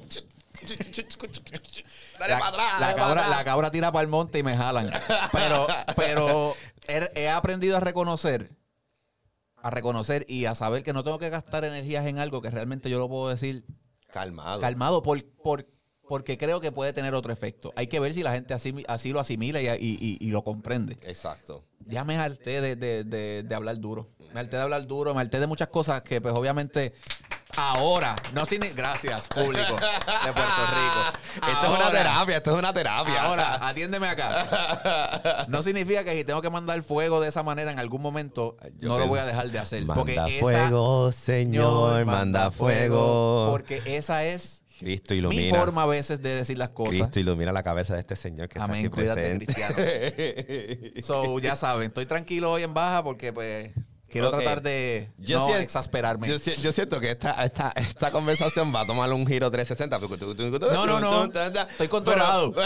Dale 2.19 2.33
la, 2.33 2.39
para 2.39 2.47
atrás. 2.49 2.79
la 2.79 2.85
dale 2.87 2.95
cabra, 2.95 3.15
para 3.15 3.15
la 3.15 3.25
atrás. 3.39 3.43
cabra 3.43 3.71
tira 3.71 3.91
para 3.91 4.01
el 4.03 4.07
monte 4.07 4.39
y 4.39 4.43
me 4.43 4.55
jalan. 4.55 4.91
Pero, 5.31 5.67
pero 5.95 6.55
he, 6.87 7.11
he 7.15 7.29
aprendido 7.29 7.77
a 7.77 7.79
reconocer, 7.79 8.51
a 9.65 9.71
reconocer 9.71 10.27
y 10.29 10.45
a 10.45 10.53
saber 10.53 10.83
que 10.83 10.93
no 10.93 11.03
tengo 11.03 11.17
que 11.17 11.31
gastar 11.31 11.65
energías 11.65 12.05
en 12.05 12.19
algo 12.19 12.39
que 12.39 12.51
realmente 12.51 12.87
yo 12.87 12.99
lo 12.99 13.09
puedo 13.09 13.29
decir 13.29 13.65
Calmado. 14.13 14.61
calmado 14.61 15.01
por, 15.01 15.25
por- 15.41 15.65
porque 16.07 16.37
creo 16.37 16.61
que 16.61 16.71
puede 16.71 16.93
tener 16.93 17.15
otro 17.15 17.33
efecto. 17.33 17.73
Hay 17.75 17.87
que 17.87 17.99
ver 17.99 18.13
si 18.13 18.21
la 18.21 18.31
gente 18.31 18.53
así, 18.53 18.75
así 18.87 19.11
lo 19.11 19.19
asimila 19.19 19.59
y, 19.59 19.65
y- 19.83 20.17
y- 20.19 20.29
lo 20.29 20.43
comprende. 20.43 20.99
Exacto. 21.01 21.65
Ya 21.87 22.03
me 22.03 22.15
harté 22.15 22.61
de, 22.61 22.75
de- 22.75 23.03
de- 23.05 23.41
de 23.41 23.55
hablar 23.55 23.79
duro. 23.79 24.11
Me 24.35 24.39
harté 24.39 24.55
de 24.57 24.61
hablar 24.61 24.85
duro, 24.85 25.15
me 25.15 25.21
harté 25.21 25.39
de 25.39 25.47
muchas 25.47 25.69
cosas 25.69 26.03
que 26.03 26.21
pues 26.21 26.35
obviamente 26.35 26.93
ahora, 27.57 28.15
no 28.33 28.45
sin 28.45 28.61
gracias 28.75 29.27
público 29.27 29.75
de 29.75 30.33
Puerto 30.33 30.61
Rico. 30.69 31.49
Esto 31.51 31.73
es 31.73 31.79
una 31.79 31.91
terapia, 31.91 32.37
esto 32.37 32.51
es 32.53 32.59
una 32.59 32.73
terapia. 32.73 33.23
Ahora, 33.23 33.59
atiéndeme 33.67 34.07
acá. 34.07 35.45
No 35.47 35.63
significa 35.63 36.03
que 36.03 36.13
si 36.13 36.23
tengo 36.23 36.41
que 36.41 36.49
mandar 36.49 36.81
fuego 36.83 37.19
de 37.19 37.29
esa 37.29 37.43
manera 37.43 37.71
en 37.71 37.79
algún 37.79 38.01
momento, 38.01 38.57
Yo 38.77 38.89
no 38.89 38.99
lo 38.99 39.07
voy 39.07 39.19
a 39.19 39.25
dejar 39.25 39.49
de 39.49 39.59
hacer. 39.59 39.85
Manda 39.85 39.95
porque 39.95 40.13
esa- 40.13 40.39
fuego, 40.39 41.11
Señor, 41.11 42.05
manda 42.05 42.51
fuego. 42.51 43.47
Porque 43.51 43.81
esa 43.85 44.23
es 44.25 44.63
Cristo 44.79 45.13
mi 45.13 45.49
forma 45.49 45.83
a 45.83 45.85
veces 45.85 46.21
de 46.21 46.35
decir 46.35 46.57
las 46.57 46.69
cosas. 46.69 46.89
Cristo 46.95 47.19
ilumina 47.19 47.51
la 47.53 47.63
cabeza 47.63 47.93
de 47.93 48.01
este 48.01 48.15
señor 48.15 48.49
que 48.49 48.59
Amén, 48.59 48.85
está 48.85 48.87
aquí 48.87 48.95
cuídate, 48.95 49.45
presente. 49.45 50.93
So, 51.03 51.39
ya 51.39 51.55
saben, 51.55 51.87
estoy 51.87 52.05
tranquilo 52.05 52.51
hoy 52.51 52.63
en 52.63 52.73
baja 52.73 53.03
porque 53.03 53.31
pues 53.31 53.71
quiero 54.09 54.29
tratar 54.31 54.61
de 54.61 55.09
Yo 55.17 55.39
no 55.39 55.55
exasperarme. 55.55 56.27
Yo, 56.27 56.39
si- 56.39 56.55
yo 56.61 56.71
siento 56.71 56.99
que 56.99 57.11
esta, 57.11 57.43
esta, 57.43 57.71
esta 57.75 58.11
conversación 58.11 58.73
va 58.73 58.81
a 58.81 58.85
tomar 58.85 59.11
un 59.11 59.25
giro 59.27 59.49
360. 59.51 59.99
No, 60.73 60.85
no, 60.85 60.99
no. 60.99 61.23
Estoy 61.71 61.87
controlado. 61.87 62.53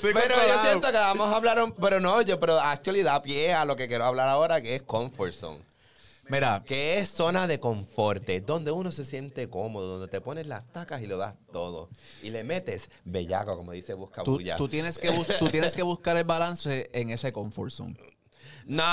Pero, 0.00 0.14
pero 0.20 0.34
yo 0.46 0.62
siento 0.62 0.86
que 0.90 0.96
vamos 0.96 1.32
a 1.32 1.36
hablar, 1.36 1.62
un- 1.62 1.72
pero 1.72 2.00
no, 2.00 2.22
yo, 2.22 2.38
pero 2.38 2.60
actually 2.60 3.02
da 3.02 3.20
pie 3.22 3.52
a 3.52 3.64
lo 3.64 3.76
que 3.76 3.88
quiero 3.88 4.04
hablar 4.04 4.28
ahora, 4.28 4.60
que 4.60 4.76
es 4.76 4.82
comfort 4.82 5.32
zone. 5.32 5.60
Mira, 6.28 6.62
Que 6.66 6.98
es 6.98 7.08
zona 7.08 7.46
de 7.46 7.58
confort, 7.58 8.22
donde 8.46 8.70
uno 8.70 8.92
se 8.92 9.04
siente 9.04 9.48
cómodo, 9.48 9.98
donde 9.98 10.08
te 10.08 10.20
pones 10.20 10.46
las 10.46 10.70
tacas 10.72 11.00
y 11.00 11.06
lo 11.06 11.16
das 11.16 11.34
todo. 11.52 11.88
Y 12.22 12.28
le 12.30 12.44
metes 12.44 12.90
bellaco, 13.04 13.56
como 13.56 13.72
dice 13.72 13.94
Busca 13.94 14.22
tú, 14.24 14.32
Bulla. 14.32 14.56
tú 14.56 14.68
tienes 14.68 14.98
que 14.98 15.08
bus- 15.10 15.38
tú 15.38 15.48
tienes 15.48 15.74
que 15.74 15.82
buscar 15.82 16.16
el 16.18 16.24
balance 16.24 16.90
en 16.92 17.10
ese 17.10 17.32
comfort 17.32 17.70
zone. 17.72 17.96
No, 18.66 18.84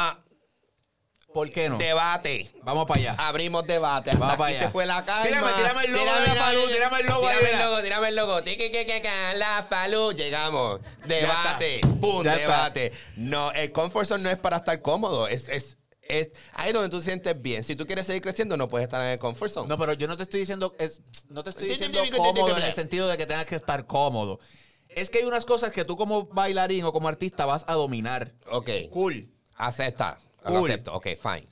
¿Por 1.35 1.51
qué 1.51 1.67
no? 1.67 1.77
debate. 1.77 2.49
Vamos 2.63 2.85
para 2.85 2.97
allá. 3.01 3.15
Abrimos 3.17 3.67
debate. 3.67 4.11
Vamos 4.11 4.27
Hasta 4.27 4.37
para 4.37 4.47
aquí 4.47 4.55
allá. 4.57 4.67
se 4.67 4.71
fue 4.71 4.85
la 4.85 5.03
calma. 5.03 5.25
Tírame, 5.27 5.51
tírame 5.53 5.83
el 5.83 5.91
logo 5.91 6.05
de 6.05 6.27
la 6.27 6.35
Falú, 6.35 6.61
tírame 6.71 6.99
el 7.01 7.05
logo 7.07 7.27
Tírame 7.27 7.51
el 7.51 7.59
logo, 7.59 7.81
tírame 7.81 8.07
el 8.07 8.15
logo. 8.15 8.43
Tiqui, 8.43 8.71
que, 8.71 8.85
que, 8.85 9.01
que, 9.01 9.09
la 9.35 9.65
Falú. 9.69 10.13
Llegamos. 10.13 10.79
Debate. 11.05 11.81
Pum, 11.99 12.23
Ya 12.23 12.35
está. 12.35 12.41
debate. 12.41 12.91
No, 13.17 13.51
el 13.51 13.73
comfort 13.73 14.07
zone 14.07 14.23
no 14.23 14.29
es 14.29 14.37
para 14.39 14.55
estar 14.55 14.81
cómodo. 14.81 15.27
Es, 15.27 15.49
es, 15.49 15.77
es 16.03 16.29
ahí 16.53 16.71
donde 16.71 16.87
tú 16.87 16.99
te 16.99 17.03
sientes 17.05 17.41
bien. 17.41 17.65
Si 17.65 17.75
tú 17.75 17.85
quieres 17.85 18.05
seguir 18.05 18.21
creciendo, 18.21 18.55
no 18.55 18.69
puedes 18.69 18.85
estar 18.87 19.01
en 19.01 19.09
el 19.09 19.19
comfort 19.19 19.51
zone. 19.51 19.67
No, 19.67 19.77
pero 19.77 19.91
yo 19.91 20.07
no 20.07 20.15
te 20.15 20.23
estoy 20.23 20.39
diciendo, 20.39 20.73
es- 20.79 21.01
no 21.27 21.43
te 21.43 21.49
estoy 21.49 21.67
diciendo 21.67 21.99
cómodo 22.15 22.55
en 22.57 22.63
el 22.63 22.71
sentido 22.71 23.09
de 23.09 23.17
que 23.17 23.25
tengas 23.25 23.45
que 23.45 23.55
estar 23.55 23.85
cómodo. 23.85 24.39
Es 24.87 25.09
que 25.09 25.17
hay 25.17 25.25
unas 25.25 25.43
cosas 25.43 25.73
que 25.73 25.83
tú 25.83 25.97
como 25.97 26.27
bailarín 26.27 26.85
o 26.85 26.93
como 26.93 27.09
artista 27.09 27.45
vas 27.45 27.65
a 27.67 27.73
dominar. 27.73 28.31
Ok. 28.49 28.69
Cool. 28.89 29.29
Acepta. 29.57 30.17
Lo 30.45 30.51
Cool. 30.59 30.69
acepto. 30.69 30.93
Ok, 30.93 31.07
fine. 31.21 31.47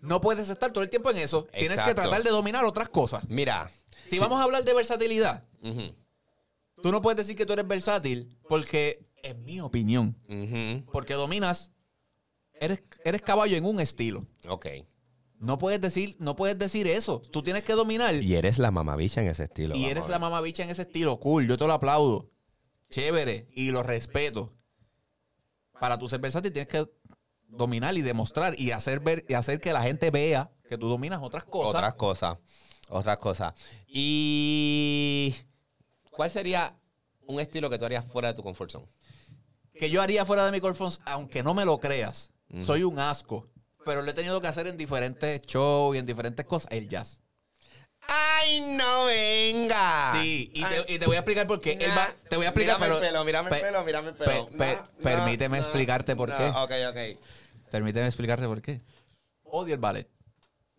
No 0.00 0.20
puedes 0.20 0.48
estar 0.48 0.72
todo 0.72 0.82
el 0.82 0.90
tiempo 0.90 1.10
en 1.10 1.18
eso. 1.18 1.46
Tienes 1.56 1.82
que 1.82 1.94
tratar 1.94 2.22
de 2.22 2.30
dominar 2.30 2.64
otras 2.64 2.88
cosas. 2.88 3.22
Mira. 3.28 3.70
Si 4.08 4.18
vamos 4.18 4.40
a 4.40 4.44
hablar 4.44 4.64
de 4.64 4.74
versatilidad, 4.74 5.44
tú 6.82 6.90
no 6.90 7.02
puedes 7.02 7.18
decir 7.18 7.36
que 7.36 7.46
tú 7.46 7.52
eres 7.52 7.68
versátil 7.68 8.36
porque, 8.48 9.06
en 9.22 9.44
mi 9.44 9.60
opinión, 9.60 10.16
porque 10.92 11.14
dominas, 11.14 11.70
eres, 12.54 12.82
eres 13.04 13.22
caballo 13.22 13.56
en 13.56 13.64
un 13.64 13.78
estilo. 13.80 14.26
Ok. 14.48 14.66
No 15.38 15.58
puedes 15.58 15.80
decir, 15.80 16.16
no 16.18 16.36
puedes 16.36 16.58
decir 16.58 16.86
eso. 16.86 17.22
Tú 17.30 17.42
tienes 17.42 17.62
que 17.64 17.72
dominar. 17.74 18.14
Y 18.14 18.34
eres 18.34 18.58
la 18.58 18.70
mamabicha 18.70 19.22
en 19.22 19.28
ese 19.28 19.44
estilo. 19.44 19.74
y 19.76 19.84
eres 19.86 20.08
la 20.08 20.18
mamabicha 20.18 20.62
en 20.62 20.70
ese 20.70 20.82
estilo. 20.82 21.18
Cool, 21.20 21.46
yo 21.48 21.56
te 21.56 21.66
lo 21.66 21.72
aplaudo. 21.72 22.30
Chévere. 22.90 23.48
Y 23.52 23.70
lo 23.70 23.82
respeto. 23.82 24.52
Para 25.78 25.98
tú 25.98 26.08
ser 26.10 26.20
versátil 26.20 26.52
tienes 26.52 26.68
que 26.68 26.86
dominar 27.50 27.96
y 27.96 28.02
demostrar 28.02 28.58
y 28.58 28.70
hacer 28.72 29.00
ver 29.00 29.24
y 29.28 29.34
hacer 29.34 29.60
que 29.60 29.72
la 29.72 29.82
gente 29.82 30.10
vea 30.10 30.50
que 30.68 30.78
tú 30.78 30.88
dominas 30.88 31.20
otras 31.22 31.44
cosas. 31.44 31.74
Otras 31.74 31.94
cosas. 31.94 32.38
Otras 32.88 33.18
cosas. 33.18 33.54
Y. 33.88 35.34
¿Cuál 36.10 36.30
sería 36.30 36.74
un 37.26 37.40
estilo 37.40 37.70
que 37.70 37.78
tú 37.78 37.84
harías 37.84 38.04
fuera 38.06 38.28
de 38.28 38.34
tu 38.34 38.42
comfort 38.42 38.70
zone? 38.70 38.86
Que 39.74 39.88
yo 39.90 40.02
haría 40.02 40.24
fuera 40.24 40.44
de 40.44 40.52
mi 40.52 40.60
comfort 40.60 40.92
zone, 40.94 41.04
aunque 41.06 41.42
no 41.42 41.54
me 41.54 41.64
lo 41.64 41.78
creas. 41.78 42.30
Soy 42.60 42.82
un 42.82 42.98
asco. 42.98 43.46
Pero 43.84 44.02
lo 44.02 44.10
he 44.10 44.14
tenido 44.14 44.40
que 44.40 44.48
hacer 44.48 44.66
en 44.66 44.76
diferentes 44.76 45.40
shows 45.42 45.94
y 45.96 45.98
en 46.00 46.06
diferentes 46.06 46.44
cosas. 46.44 46.70
El 46.72 46.88
jazz. 46.88 47.20
¡Ay, 48.08 48.60
no 48.76 49.04
venga! 49.06 50.12
Sí, 50.12 50.50
y 50.52 50.64
te, 50.64 50.94
y 50.94 50.98
te 50.98 51.06
voy 51.06 51.16
a 51.16 51.20
explicar 51.20 51.46
por 51.46 51.60
qué. 51.60 51.72
Él 51.80 51.90
va- 51.96 52.12
te 52.28 52.36
voy 52.36 52.44
a 52.46 52.48
explicar, 52.48 52.76
mírame 52.78 52.86
pero... 52.94 52.96
el 52.96 53.06
pelo, 53.08 53.24
mírame 53.24 53.48
el 53.50 53.54
pe- 53.54 53.60
pelo, 53.62 53.84
mírame 53.84 54.08
el 54.08 54.14
pe- 54.14 54.24
pelo. 54.24 54.88
permíteme 55.02 55.58
explicarte 55.58 56.16
por 56.16 56.34
qué. 56.34 56.46
Ok, 56.48 56.72
ok. 56.90 57.20
Permíteme 57.70 58.06
explicarte 58.06 58.46
por 58.46 58.60
qué. 58.62 58.80
Odio 59.44 59.74
el 59.74 59.80
ballet. 59.80 60.08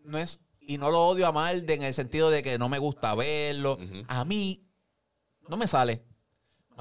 No 0.04 0.18
es, 0.18 0.40
y 0.60 0.78
no 0.78 0.90
lo 0.92 1.08
odio 1.08 1.28
a 1.28 1.32
mal 1.32 1.66
de- 1.66 1.74
en 1.76 1.84
el 1.84 1.94
sentido 1.94 2.30
de 2.30 2.42
que 2.44 2.58
no 2.58 2.70
me 2.70 2.80
gusta 2.80 3.14
verlo. 3.16 3.78
A 4.08 4.26
mí 4.26 4.64
no 5.48 5.58
me 5.58 5.68
sale. 5.68 6.04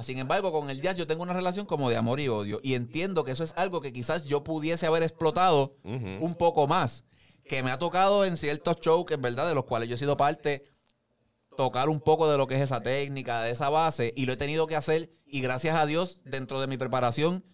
Sin 0.02 0.18
embargo, 0.18 0.50
con 0.50 0.70
el 0.70 0.80
jazz 0.80 0.96
yo 0.96 1.06
tengo 1.06 1.22
una 1.22 1.34
relación 1.34 1.66
como 1.66 1.90
de 1.90 1.96
amor 1.96 2.20
y 2.20 2.28
odio. 2.28 2.58
Y 2.62 2.72
entiendo 2.74 3.22
que 3.22 3.32
eso 3.32 3.44
es 3.44 3.52
algo 3.56 3.82
que 3.82 3.92
quizás 3.92 4.24
yo 4.24 4.42
pudiese 4.42 4.86
haber 4.86 5.02
explotado 5.02 5.76
un 5.84 6.34
poco 6.36 6.66
más. 6.66 7.04
Que 7.44 7.62
me 7.62 7.70
ha 7.70 7.78
tocado 7.78 8.24
en 8.24 8.36
ciertos 8.38 8.76
shows, 8.80 9.04
que 9.04 9.14
es 9.14 9.20
verdad, 9.20 9.46
de 9.48 9.54
los 9.54 9.64
cuales 9.64 9.88
yo 9.90 9.96
he 9.96 9.98
sido 9.98 10.16
parte, 10.16 10.64
tocar 11.56 11.88
un 11.90 12.00
poco 12.00 12.30
de 12.30 12.38
lo 12.38 12.46
que 12.46 12.54
es 12.54 12.62
esa 12.62 12.80
técnica, 12.80 13.42
de 13.42 13.50
esa 13.50 13.68
base, 13.68 14.14
y 14.16 14.24
lo 14.24 14.32
he 14.32 14.36
tenido 14.36 14.66
que 14.66 14.76
hacer. 14.76 15.10
Y 15.26 15.40
gracias 15.42 15.76
a 15.76 15.84
Dios, 15.84 16.20
dentro 16.24 16.60
de 16.60 16.66
mi 16.66 16.78
preparación, 16.78 17.44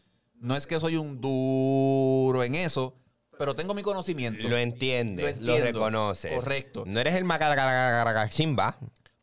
no 0.41 0.57
es 0.57 0.67
que 0.67 0.79
soy 0.81 0.97
un 0.97 1.21
duro 1.21 2.43
en 2.43 2.55
eso, 2.55 2.95
pero 3.39 3.55
tengo 3.55 3.75
mi 3.75 3.83
conocimiento. 3.83 4.49
Lo 4.49 4.57
entiendes, 4.57 5.41
Lo 5.41 5.59
lo, 5.59 5.65
reconoces. 5.65 6.33
Correcto. 6.33 6.85
No 6.87 7.01
eres 7.01 7.15
el 7.15 7.25
macaracachimba. 7.25 8.79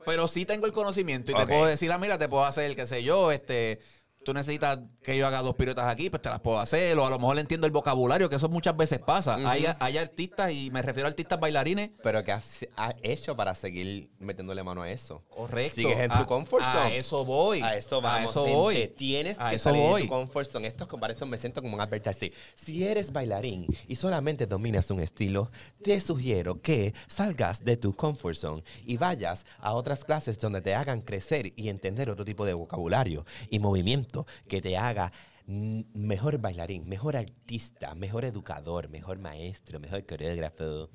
Pero 0.05 0.27
sí 0.27 0.45
tengo 0.45 0.65
el 0.65 0.73
conocimiento 0.73 1.31
y 1.31 1.33
te 1.33 1.47
puedo 1.47 1.65
decir, 1.65 1.91
ah, 1.91 1.97
mira, 1.97 2.17
te 2.17 2.27
puedo 2.27 2.43
hacer, 2.43 2.75
qué 2.75 2.85
sé 2.85 3.03
yo, 3.03 3.31
este, 3.31 3.79
tú 4.23 4.33
necesitas 4.33 4.79
que 5.01 5.17
yo 5.17 5.27
haga 5.27 5.41
dos 5.41 5.55
piruetas 5.55 5.87
aquí, 5.87 6.09
pues 6.09 6.21
te 6.21 6.29
las 6.29 6.39
puedo 6.39 6.59
hacer, 6.59 6.97
o 6.97 7.05
a 7.05 7.09
lo 7.09 7.19
mejor 7.19 7.37
entiendo 7.39 7.67
el 7.67 7.73
vocabulario, 7.73 8.29
que 8.29 8.37
eso 8.37 8.49
muchas 8.49 8.75
veces 8.77 8.99
pasa. 8.99 9.35
hay, 9.49 9.65
hay 9.79 9.97
artistas, 9.97 10.51
y 10.51 10.71
me 10.71 10.81
refiero 10.81 11.07
a 11.07 11.09
artistas 11.09 11.39
bailarines, 11.39 11.91
Pero 12.01 12.23
¿qué 12.23 12.31
has, 12.31 12.65
has 12.75 12.93
hecho 13.01 13.35
para 13.35 13.53
seguir 13.55 14.09
metiéndole 14.19 14.63
mano 14.63 14.81
a 14.83 14.89
eso? 14.91 15.23
correcto. 15.29 15.75
Sigues 15.75 15.99
en 15.99 16.11
A- 16.11 16.19
tu 16.19 16.25
comfort 16.25 16.63
A 16.63 16.71
zone. 16.83 16.97
eso 16.97 17.25
voy. 17.25 17.61
A 17.61 17.75
eso 17.75 18.01
vamos. 18.01 18.27
A 18.27 18.29
eso 18.31 18.45
voy. 18.45 18.87
Tienes 18.95 19.37
A 19.39 19.49
que 19.49 19.55
eso 19.57 19.69
salir 19.69 19.81
voy. 19.81 20.01
de 20.03 20.07
tu 20.07 20.13
comfort 20.13 20.49
zone. 20.49 20.67
Estos 20.67 20.87
comparaciones 20.87 21.29
me 21.31 21.37
siento 21.37 21.61
como 21.61 21.75
un 21.75 21.81
advertising. 21.81 22.31
Si 22.55 22.85
eres 22.85 23.11
bailarín 23.11 23.67
y 23.87 23.95
solamente 23.95 24.45
dominas 24.47 24.89
un 24.91 24.99
estilo, 25.01 25.51
te 25.83 25.99
sugiero 25.99 26.61
que 26.61 26.93
salgas 27.07 27.63
de 27.65 27.77
tu 27.77 27.95
comfort 27.95 28.35
zone 28.35 28.63
y 28.85 28.97
vayas 28.97 29.45
a 29.59 29.73
otras 29.73 30.03
clases 30.05 30.39
donde 30.39 30.61
te 30.61 30.75
hagan 30.75 31.01
crecer 31.01 31.51
y 31.55 31.69
entender 31.69 32.09
otro 32.09 32.23
tipo 32.25 32.45
de 32.45 32.53
vocabulario 32.53 33.25
y 33.49 33.59
movimiento 33.59 34.12
que 34.47 34.61
te 34.61 34.77
haga 34.77 35.11
mm, 35.45 35.81
mejor 35.93 36.37
bailarín, 36.37 36.87
mejor 36.87 37.15
artista, 37.17 37.95
mejor 37.95 38.23
educador, 38.25 38.89
mejor 38.89 39.19
maestro, 39.19 39.79
mejor 39.79 40.05
coreógrafo. 40.05 40.89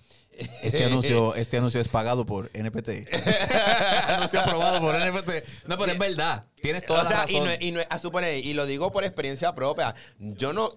Este 0.63 0.85
anuncio, 0.91 1.35
este 1.35 1.59
anuncio 1.59 1.81
es 1.81 1.89
pagado 1.89 2.25
por 2.25 2.51
NPT. 2.55 2.89
anuncio 4.09 4.41
aprobado 4.41 4.81
por 4.81 4.95
NPT. 4.95 5.31
No, 5.69 5.77
pero 5.79 5.93
es 5.93 5.99
verdad. 5.99 6.45
Tienes 6.61 6.85
toda 6.87 7.03
o 7.03 7.07
sea, 7.07 7.19
la 7.19 7.23
razón. 7.27 7.37
y, 7.37 7.41
no, 7.45 7.51
es- 7.51 7.63
y 7.63 7.71
no 7.73 7.81
es- 7.81 7.87
a 7.91 7.99
suponer, 7.99 8.45
y 8.45 8.55
lo 8.55 8.67
digo 8.67 8.91
por 8.93 9.05
experiencia 9.05 9.55
propia. 9.55 9.95
Yo 10.19 10.53
no, 10.53 10.73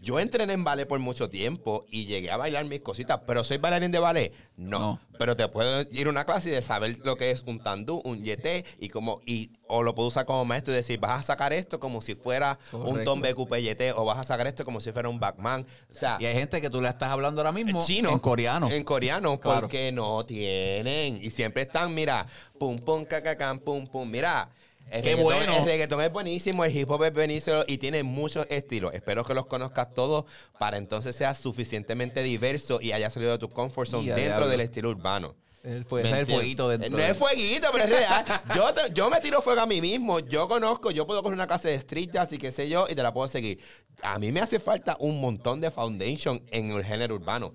yo 0.00 0.18
entrené 0.20 0.52
en 0.54 0.64
ballet 0.64 0.86
por 0.86 0.98
mucho 0.98 1.28
tiempo 1.28 1.84
y 1.88 2.06
llegué 2.06 2.30
a 2.30 2.36
bailar 2.36 2.64
mis 2.64 2.80
cositas, 2.80 3.20
pero 3.26 3.44
soy 3.44 3.58
bailarín 3.58 3.92
de 3.92 3.98
ballet. 3.98 4.32
No. 4.56 4.78
No. 4.78 5.00
Pero 5.18 5.36
te 5.36 5.46
puedo 5.48 5.82
ir 5.92 6.06
a 6.06 6.10
una 6.10 6.24
clase 6.24 6.48
y 6.48 6.52
de 6.52 6.62
saber 6.62 6.96
lo 7.04 7.16
que 7.16 7.30
es 7.30 7.42
un 7.46 7.60
tandú, 7.62 8.00
un 8.04 8.24
yeté 8.24 8.64
y 8.80 8.88
como 8.88 9.20
y 9.26 9.50
o 9.68 9.82
lo 9.82 9.94
puedo 9.94 10.08
usar 10.08 10.24
como 10.26 10.44
maestro 10.44 10.72
y 10.72 10.76
decir, 10.76 10.98
vas 10.98 11.20
a 11.20 11.22
sacar 11.22 11.52
esto 11.52 11.78
como 11.78 12.00
si 12.02 12.14
fuera 12.14 12.58
un 12.72 13.04
tombe 13.04 13.34
coupé 13.34 13.62
yeté 13.62 13.92
o 13.92 14.04
vas 14.04 14.18
a 14.18 14.24
sacar 14.24 14.46
esto 14.46 14.64
como 14.64 14.80
si 14.80 14.90
fuera 14.92 15.08
un 15.08 15.20
backman. 15.20 15.66
O 15.90 15.94
sea, 15.94 16.16
Y 16.20 16.26
hay 16.26 16.34
gente 16.34 16.60
que 16.60 16.70
tú 16.70 16.80
le 16.80 16.88
estás 16.88 17.10
hablando 17.10 17.40
ahora 17.40 17.52
mismo 17.52 17.84
chino. 17.84 18.10
en 18.10 18.18
coreano. 18.18 18.70
En 18.70 18.84
coreano, 18.84 19.38
Claro. 19.40 19.60
porque 19.62 19.92
no 19.92 20.24
tienen. 20.26 21.22
Y 21.22 21.30
siempre 21.30 21.62
están, 21.62 21.94
mira, 21.94 22.26
pum, 22.58 22.78
pum, 22.78 23.04
cacacán, 23.04 23.58
pum, 23.60 23.86
pum. 23.86 24.10
Mira. 24.10 24.48
El 24.92 25.02
Qué 25.02 25.16
reggaetón- 25.16 25.22
bueno. 25.22 25.56
El 25.58 25.64
reggaetón 25.64 26.02
es 26.02 26.12
buenísimo, 26.12 26.64
el 26.64 26.76
hip 26.76 26.90
hop 26.90 27.04
es 27.04 27.12
buenísimo 27.14 27.64
y 27.66 27.78
tiene 27.78 28.02
muchos 28.02 28.46
estilos. 28.50 28.92
Espero 28.94 29.24
que 29.24 29.32
los 29.34 29.46
conozcas 29.46 29.94
todos 29.94 30.26
para 30.58 30.76
entonces 30.76 31.16
seas 31.16 31.38
suficientemente 31.38 32.22
diverso 32.22 32.78
y 32.80 32.92
hayas 32.92 33.12
salido 33.14 33.32
de 33.32 33.38
tu 33.38 33.48
comfort 33.48 33.88
zone 33.88 34.12
dentro 34.14 34.48
del 34.48 34.60
estilo 34.60 34.90
urbano. 34.90 35.34
El 35.64 35.84
fue- 35.84 36.02
¿Me 36.02 36.08
ese 36.10 36.22
es 36.22 36.28
el 36.28 36.34
fueguito 36.34 36.68
dentro. 36.68 36.90
No 36.90 36.96
de- 36.96 37.10
es 37.10 37.16
fueguito, 37.16 37.68
pero 37.72 37.84
es 37.84 37.90
real. 37.90 38.24
Yo, 38.56 38.72
te- 38.72 38.92
yo 38.94 39.08
me 39.08 39.20
tiro 39.20 39.40
fuego 39.40 39.60
a 39.60 39.66
mí 39.66 39.80
mismo. 39.80 40.18
Yo 40.18 40.48
conozco, 40.48 40.90
yo 40.90 41.06
puedo 41.06 41.22
coger 41.22 41.34
una 41.34 41.46
clase 41.46 41.68
de 41.68 41.74
street 41.76 42.10
jazz 42.12 42.32
y 42.32 42.38
qué 42.38 42.50
sé 42.50 42.68
yo, 42.68 42.86
y 42.90 42.96
te 42.96 43.02
la 43.04 43.12
puedo 43.14 43.28
seguir. 43.28 43.60
A 44.02 44.18
mí 44.18 44.32
me 44.32 44.40
hace 44.40 44.58
falta 44.58 44.96
un 44.98 45.20
montón 45.20 45.60
de 45.60 45.70
foundation 45.70 46.42
en 46.50 46.72
el 46.72 46.84
género 46.84 47.14
urbano. 47.14 47.52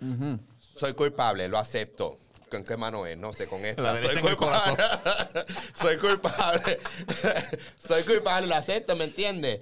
Soy 0.77 0.93
culpable, 0.93 1.49
lo 1.49 1.57
acepto. 1.57 2.17
¿Con 2.49 2.63
qué 2.63 2.77
mano 2.77 3.05
es? 3.05 3.17
No 3.17 3.33
sé, 3.33 3.47
con 3.47 3.65
esta. 3.65 3.81
La 3.81 3.93
derecha 3.93 4.13
Soy 4.13 4.21
en 4.21 4.27
el 4.29 4.37
culpable. 4.37 4.83
Soy 5.73 5.97
culpable. 5.97 6.79
Soy 7.87 8.03
culpable, 8.03 8.47
lo 8.47 8.55
acepto, 8.55 8.95
¿me 8.95 9.03
entiendes? 9.05 9.59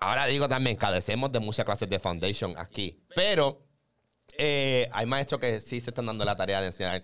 Ahora 0.00 0.26
digo 0.26 0.48
también, 0.48 0.76
cadecemos 0.76 1.32
de 1.32 1.40
muchas 1.40 1.64
clases 1.64 1.88
de 1.88 1.98
foundation 1.98 2.54
aquí. 2.58 3.02
Pero 3.14 3.62
eh, 4.36 4.88
hay 4.92 5.06
maestros 5.06 5.40
que 5.40 5.60
sí 5.60 5.80
se 5.80 5.90
están 5.90 6.06
dando 6.06 6.24
la 6.24 6.36
tarea 6.36 6.60
de 6.60 6.66
enseñar 6.66 7.02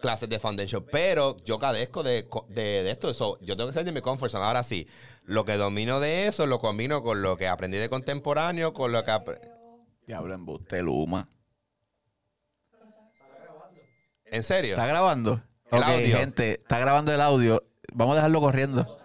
clases 0.00 0.28
de 0.28 0.40
foundation, 0.40 0.84
pero 0.90 1.36
yo 1.44 1.58
cadezco 1.60 2.02
de, 2.02 2.28
de, 2.48 2.82
de 2.82 2.90
esto. 2.90 3.14
So, 3.14 3.38
yo 3.40 3.56
tengo 3.56 3.68
que 3.68 3.74
salir 3.74 3.86
de 3.86 3.92
mi 3.92 4.00
comfort 4.00 4.32
zone. 4.32 4.44
Ahora 4.44 4.64
sí, 4.64 4.88
lo 5.24 5.44
que 5.44 5.56
domino 5.56 6.00
de 6.00 6.26
eso 6.26 6.46
lo 6.46 6.58
combino 6.58 7.02
con 7.02 7.22
lo 7.22 7.36
que 7.36 7.46
aprendí 7.46 7.78
de 7.78 7.88
contemporáneo, 7.88 8.72
con 8.72 8.90
lo 8.90 9.04
que... 9.04 9.10
apre- 9.12 9.40
Diablo, 10.06 10.34
embuste, 10.34 10.82
Luma. 10.82 11.28
¿En 14.32 14.42
serio? 14.42 14.74
¿Está 14.74 14.86
grabando? 14.86 15.42
El 15.70 15.78
ok, 15.82 15.88
audio. 15.88 16.16
gente, 16.16 16.52
está 16.60 16.78
grabando 16.78 17.12
el 17.12 17.20
audio. 17.20 17.62
Vamos 17.92 18.14
a 18.14 18.16
dejarlo 18.16 18.40
corriendo. 18.40 18.98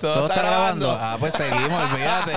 ¿Todo, 0.00 0.26
está, 0.26 0.42
grabando? 0.42 0.90
Ah, 0.90 1.16
pues 1.20 1.32
seguimos, 1.34 1.84
olvídate. 1.92 2.32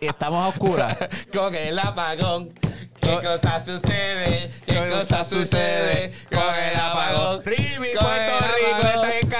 y 0.00 0.06
estamos 0.08 0.44
a 0.44 0.48
oscuras. 0.48 0.96
Con 1.32 1.54
el 1.54 1.78
apagón. 1.78 2.52
¿Qué 3.00 3.14
Co- 3.14 3.20
cosa 3.20 3.64
sucede? 3.64 4.50
¿Qué 4.66 4.74
¿Qué 4.74 4.88
cosa 4.90 5.24
sucede? 5.24 6.12
Con 6.32 6.42
el 6.42 6.76
apagón. 6.80 7.42
Rimi, 7.44 7.88
Puerto 7.94 8.38
Rico, 8.56 8.88
está 8.88 9.18
en 9.20 9.28
¿Qué 9.28 9.38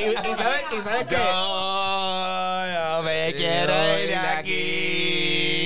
y, 0.00 0.08
y 0.10 0.34
sabes, 0.34 0.64
y 0.72 0.76
sabes 0.82 1.04
qué? 1.08 1.16
Yo, 1.16 2.66
yo 2.74 3.02
me 3.04 3.32
quiero 3.36 3.98
ir 4.00 4.08
de 4.08 4.16
aquí. 4.16 5.59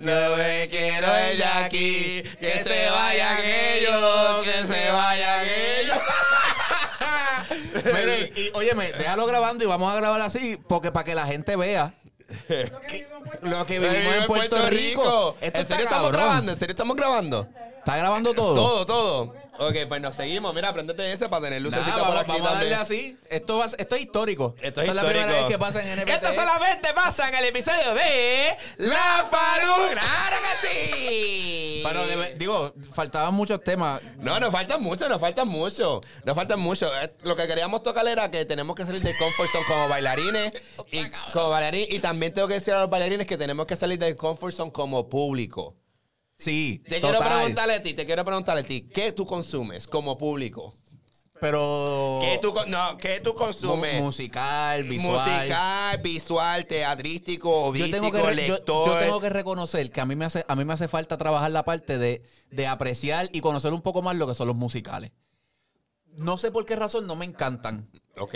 No 0.00 0.36
me 0.36 0.66
quiero 0.70 1.06
ir 1.30 1.36
de 1.36 1.44
aquí. 1.44 2.22
Que 2.40 2.64
se 2.64 2.90
vayan 2.90 3.36
ellos. 3.44 4.44
Que 4.44 4.66
se 4.66 4.90
vayan 4.90 5.46
ellos. 5.78 5.98
Mira, 7.84 8.18
y, 8.18 8.32
y, 8.34 8.50
óyeme, 8.54 8.92
déjalo 8.92 9.26
grabando 9.26 9.62
y 9.62 9.66
vamos 9.66 9.92
a 9.92 9.96
grabar 9.96 10.20
así, 10.22 10.58
porque 10.68 10.90
para 10.90 11.04
que 11.04 11.14
la 11.14 11.26
gente 11.26 11.54
vea 11.54 11.92
lo 13.42 13.66
que 13.66 13.78
vivimos 13.78 14.14
en 14.14 14.26
Puerto, 14.26 14.68
Rico. 14.68 15.36
Esto 15.40 15.58
¿En 15.58 15.62
está 15.62 15.74
serio 15.74 15.84
estamos 15.84 16.10
cabrón. 16.10 16.12
grabando? 16.12 16.52
¿En 16.52 16.58
serio 16.58 16.72
estamos 16.72 16.96
grabando? 16.96 17.48
¿Está 17.78 17.96
grabando 17.98 18.32
todo? 18.34 18.54
Todo, 18.54 18.86
todo. 18.86 19.34
Ok, 19.62 19.76
pues 19.88 20.00
nos 20.00 20.16
seguimos. 20.16 20.54
Mira, 20.54 20.70
aprendete 20.70 21.12
ese 21.12 21.28
para 21.28 21.44
tener 21.44 21.60
Nada, 21.60 21.76
lucecita 21.76 21.98
por 21.98 22.06
vamos, 22.14 22.20
aquí 22.22 22.30
vamos 22.32 22.46
a 22.48 22.54
darle 22.54 22.70
también. 22.70 22.80
así. 22.80 23.18
Esto, 23.28 23.58
va, 23.58 23.66
esto 23.76 23.94
es 23.94 24.00
histórico. 24.00 24.54
Esto 24.62 24.80
es 24.80 24.94
la 24.94 25.02
primera 25.04 25.26
vez 25.26 25.44
que 25.48 25.58
pasa 25.58 25.82
en 25.82 25.98
NPT. 25.98 26.08
Esto 26.14 26.34
solamente 26.34 26.88
pasa 26.94 27.28
en 27.28 27.34
el 27.34 27.44
episodio 27.44 27.92
de 27.94 28.56
La 28.78 29.26
Falú. 29.30 29.72
¡Claro 29.92 30.36
que 30.62 30.68
sí! 30.68 31.82
Pero 31.84 32.06
debe- 32.06 32.34
digo, 32.38 32.72
faltaban 32.94 33.34
muchos 33.34 33.62
temas. 33.62 34.00
No, 34.16 34.40
nos 34.40 34.50
faltan 34.50 34.82
mucho, 34.82 35.08
nos 35.10 35.20
faltan 35.20 35.46
mucho. 35.46 36.00
Nos 36.24 36.34
faltan 36.34 36.58
mucho. 36.58 36.90
Eh, 37.02 37.12
Lo 37.24 37.36
que 37.36 37.46
queríamos 37.46 37.82
tocar 37.82 38.06
era 38.08 38.30
que 38.30 38.46
tenemos 38.46 38.74
que 38.76 38.86
salir 38.86 39.02
del 39.02 39.16
comfort 39.18 39.50
zone 39.52 39.64
como 39.66 39.88
bailarines. 39.90 40.52
y, 40.90 41.02
como 41.34 41.50
bailarines. 41.50 41.90
Y 41.90 41.98
también 41.98 42.32
tengo 42.32 42.48
que 42.48 42.54
decir 42.54 42.72
a 42.72 42.80
los 42.80 42.88
bailarines 42.88 43.26
que 43.26 43.36
tenemos 43.36 43.66
que 43.66 43.76
salir 43.76 43.98
del 43.98 44.16
comfort 44.16 44.54
zone 44.54 44.72
como 44.72 45.08
público. 45.10 45.74
Sí, 46.40 46.82
Te 46.88 47.00
total. 47.00 47.18
quiero 47.20 47.34
preguntarle 47.36 47.74
a 47.74 47.82
ti, 47.82 47.94
te 47.94 48.06
quiero 48.06 48.24
preguntarle 48.24 48.62
a 48.62 48.64
ti, 48.64 48.88
¿qué 48.92 49.12
tú 49.12 49.26
consumes 49.26 49.86
como 49.86 50.16
público? 50.16 50.72
Pero... 51.40 52.20
¿Qué 52.22 52.38
tú, 52.42 52.52
con- 52.52 52.70
no, 52.70 52.98
¿qué 52.98 53.20
tú 53.20 53.30
mu- 53.32 53.36
consumes? 53.38 54.02
musical, 54.02 54.84
visual. 54.84 55.12
Musical, 55.30 55.98
visual, 56.02 56.66
teatrístico, 56.66 57.74
Yo 57.74 57.84
tengo, 57.90 58.08
ovístico, 58.08 58.12
que, 58.12 58.34
re- 58.34 58.46
yo- 58.48 58.54
lector. 58.56 58.86
yo 58.88 58.98
tengo 58.98 59.20
que 59.20 59.30
reconocer 59.30 59.90
que 59.90 60.00
a 60.00 60.06
mí 60.06 60.16
me 60.16 60.26
hace, 60.26 60.44
a 60.48 60.54
mí 60.56 60.64
me 60.64 60.72
hace 60.74 60.88
falta 60.88 61.16
trabajar 61.16 61.50
la 61.50 61.64
parte 61.64 61.96
de, 61.98 62.22
de 62.50 62.66
apreciar 62.66 63.28
y 63.32 63.40
conocer 63.40 63.72
un 63.72 63.80
poco 63.82 64.02
más 64.02 64.16
lo 64.16 64.26
que 64.26 64.34
son 64.34 64.48
los 64.48 64.56
musicales. 64.56 65.12
No 66.16 66.36
sé 66.38 66.50
por 66.50 66.66
qué 66.66 66.76
razón 66.76 67.06
no 67.06 67.16
me 67.16 67.24
encantan. 67.24 67.88
Ok. 68.18 68.34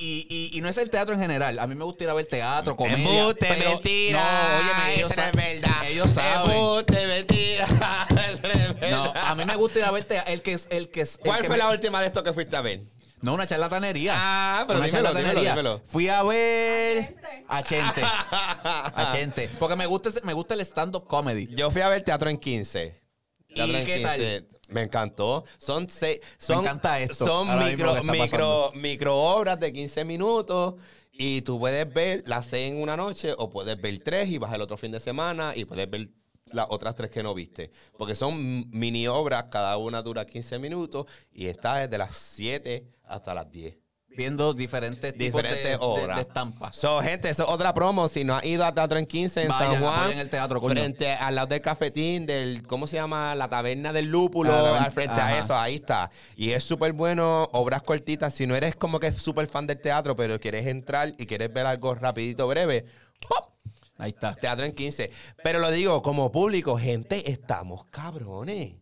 Y, 0.00 0.26
y, 0.28 0.56
y 0.56 0.60
no 0.60 0.68
es 0.68 0.76
el 0.78 0.90
teatro 0.90 1.14
en 1.14 1.20
general. 1.20 1.58
A 1.58 1.66
mí 1.66 1.74
me 1.74 1.84
gusta 1.84 2.04
ir 2.04 2.10
a 2.10 2.14
ver 2.14 2.26
teatro, 2.26 2.76
comedia. 2.76 2.96
Embuste, 3.20 3.46
pero- 3.48 3.70
mentira. 3.72 4.20
No, 4.20 4.58
óyeme, 4.58 4.94
ellos 4.94 5.10
eso 5.10 5.20
no 5.20 5.26
es 5.26 5.32
verdad. 5.32 5.86
Ellos 5.88 6.10
saben. 6.14 6.50
Embuste, 6.52 7.06
mentira. 7.06 7.64
eso 8.10 8.40
no 8.42 8.48
es 8.48 8.80
verdad. 8.80 8.90
No, 9.14 9.20
a 9.20 9.34
mí 9.34 9.44
me 9.44 9.56
gusta 9.56 9.78
ir 9.80 9.84
a 9.84 9.90
ver 9.90 10.04
teatro. 10.04 10.32
El 10.32 10.42
que 10.42 10.52
es, 10.52 10.66
el 10.70 10.88
que 10.90 11.00
es, 11.02 11.14
el 11.16 11.20
¿Cuál 11.20 11.40
que 11.42 11.46
fue 11.48 11.56
me- 11.56 11.62
la 11.64 11.70
última 11.70 12.00
de 12.00 12.06
esto 12.06 12.22
que 12.22 12.32
fuiste 12.32 12.56
a 12.56 12.60
ver? 12.60 12.80
No, 13.20 13.34
una 13.34 13.46
charlatanería. 13.48 14.14
Ah, 14.16 14.64
pero 14.68 14.78
una 14.78 14.86
dímelo, 14.86 15.04
charlatanería. 15.08 15.50
dímelo, 15.50 15.70
dímelo. 15.78 15.82
Fui 15.90 16.08
a 16.08 16.22
ver 16.22 17.16
a 17.48 17.62
Chente. 17.64 18.00
A 18.04 19.08
Chente. 19.12 19.50
Porque 19.58 19.74
me 19.74 19.86
gusta, 19.86 20.10
me 20.22 20.32
gusta 20.32 20.54
el 20.54 20.60
stand-up 20.60 21.06
comedy. 21.08 21.48
Yo 21.54 21.70
fui 21.72 21.80
a 21.80 21.88
ver 21.88 22.02
teatro 22.02 22.30
en 22.30 22.38
15. 22.38 23.02
¿Y 23.48 23.84
qué 23.84 24.00
tal? 24.04 24.46
Me 24.68 24.82
encantó. 24.82 25.44
Son 25.58 25.88
seis. 25.88 26.20
Son, 26.38 26.60
encanta 26.60 27.00
esto, 27.00 27.26
Son 27.26 27.58
micro, 27.58 28.02
micro, 28.04 28.72
micro 28.74 29.16
obras 29.16 29.58
de 29.58 29.72
15 29.72 30.04
minutos. 30.04 30.74
Y 31.12 31.42
tú 31.42 31.58
puedes 31.58 31.92
ver 31.92 32.22
las 32.26 32.46
seis 32.46 32.70
en 32.70 32.80
una 32.80 32.96
noche 32.96 33.34
o 33.36 33.50
puedes 33.50 33.80
ver 33.80 33.98
tres 34.00 34.28
y 34.28 34.38
vas 34.38 34.52
el 34.54 34.60
otro 34.60 34.76
fin 34.76 34.92
de 34.92 35.00
semana 35.00 35.52
y 35.56 35.64
puedes 35.64 35.90
ver 35.90 36.10
las 36.52 36.66
otras 36.70 36.94
tres 36.94 37.10
que 37.10 37.22
no 37.22 37.34
viste. 37.34 37.70
Porque 37.96 38.14
son 38.14 38.70
mini 38.70 39.08
obras, 39.08 39.46
cada 39.50 39.76
una 39.78 40.02
dura 40.02 40.26
15 40.26 40.58
minutos 40.58 41.06
y 41.32 41.46
está 41.46 41.78
desde 41.78 41.98
las 41.98 42.16
7 42.16 42.86
hasta 43.04 43.34
las 43.34 43.50
10. 43.50 43.76
Viendo 44.18 44.52
diferentes 44.52 45.12
tipos 45.16 45.40
Diferentes 45.40 45.64
de- 45.64 45.76
obras. 45.80 46.16
de 46.16 46.22
estampas. 46.22 46.76
So, 46.76 47.00
gente, 47.00 47.30
eso 47.30 47.44
es 47.44 47.48
otra 47.48 47.72
promo. 47.72 48.08
Si 48.08 48.24
no 48.24 48.34
has 48.34 48.44
ido 48.44 48.64
a 48.64 48.74
Teatro 48.74 48.98
en 48.98 49.06
15 49.06 49.42
en 49.44 49.48
Vayan, 49.48 49.72
San 49.74 49.80
Juan, 49.82 50.00
apoyen 50.00 50.18
el 50.18 50.28
teatro, 50.28 50.60
coño. 50.60 50.72
frente 50.74 51.12
al 51.12 51.36
lado 51.36 51.46
del 51.46 51.60
cafetín, 51.60 52.26
del, 52.26 52.66
¿cómo 52.66 52.88
se 52.88 52.96
llama? 52.96 53.36
La 53.36 53.48
taberna 53.48 53.92
del 53.92 54.06
lúpulo, 54.06 54.52
Ah, 54.52 54.82
al 54.84 54.90
frente 54.92 55.14
ajá. 55.14 55.28
a 55.28 55.38
eso, 55.38 55.56
ahí 55.56 55.76
está. 55.76 56.10
Y 56.36 56.50
es 56.50 56.64
súper 56.64 56.92
bueno, 56.94 57.48
obras 57.52 57.82
cortitas. 57.82 58.34
Si 58.34 58.44
no 58.48 58.56
eres 58.56 58.74
como 58.74 58.98
que 58.98 59.12
súper 59.12 59.46
fan 59.46 59.68
del 59.68 59.80
teatro, 59.80 60.16
pero 60.16 60.40
quieres 60.40 60.66
entrar 60.66 61.14
y 61.16 61.24
quieres 61.26 61.52
ver 61.52 61.66
algo 61.66 61.94
rapidito, 61.94 62.48
breve, 62.48 62.86
¡pop! 63.20 63.52
Ahí 63.98 64.10
está. 64.10 64.34
Teatro 64.34 64.64
en 64.66 64.72
15. 64.72 65.12
Pero 65.44 65.60
lo 65.60 65.70
digo, 65.70 66.02
como 66.02 66.32
público, 66.32 66.76
gente, 66.76 67.30
estamos 67.30 67.84
cabrones. 67.92 68.74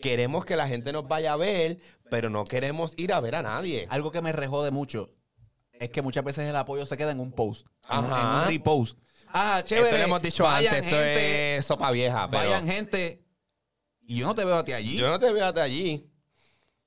Queremos 0.00 0.44
que 0.44 0.56
la 0.56 0.66
gente 0.66 0.92
nos 0.92 1.06
vaya 1.06 1.32
a 1.34 1.36
ver, 1.36 1.78
pero 2.12 2.28
no 2.28 2.44
queremos 2.44 2.92
ir 2.98 3.10
a 3.14 3.20
ver 3.20 3.34
a 3.36 3.42
nadie. 3.42 3.86
Algo 3.88 4.12
que 4.12 4.20
me 4.20 4.32
rejode 4.32 4.70
mucho 4.70 5.08
es 5.72 5.88
que 5.88 6.02
muchas 6.02 6.22
veces 6.22 6.46
el 6.46 6.54
apoyo 6.54 6.84
se 6.84 6.98
queda 6.98 7.10
en 7.10 7.20
un 7.20 7.32
post, 7.32 7.66
en, 7.90 8.00
un- 8.00 8.04
en 8.04 8.12
Ajá. 8.12 8.42
un 8.42 8.48
repost. 8.48 8.98
Ah, 9.32 9.62
chévere. 9.64 9.86
Esto 9.88 9.96
lo 9.98 10.04
hemos 10.04 10.20
dicho 10.20 10.44
Vayan, 10.44 10.74
antes, 10.74 10.86
esto 10.92 11.00
es 11.02 11.64
sopa 11.64 11.90
vieja. 11.90 12.28
Pero 12.30 12.42
Vayan 12.44 12.68
gente. 12.68 13.24
Y 14.06 14.18
yo 14.18 14.26
no 14.26 14.34
te 14.34 14.44
veo 14.44 14.56
a 14.56 14.62
ti 14.64 14.74
allí. 14.74 14.98
Yo 14.98 15.08
no 15.08 15.18
te 15.18 15.32
veo 15.32 15.46
hasta 15.46 15.62
allí. 15.62 16.06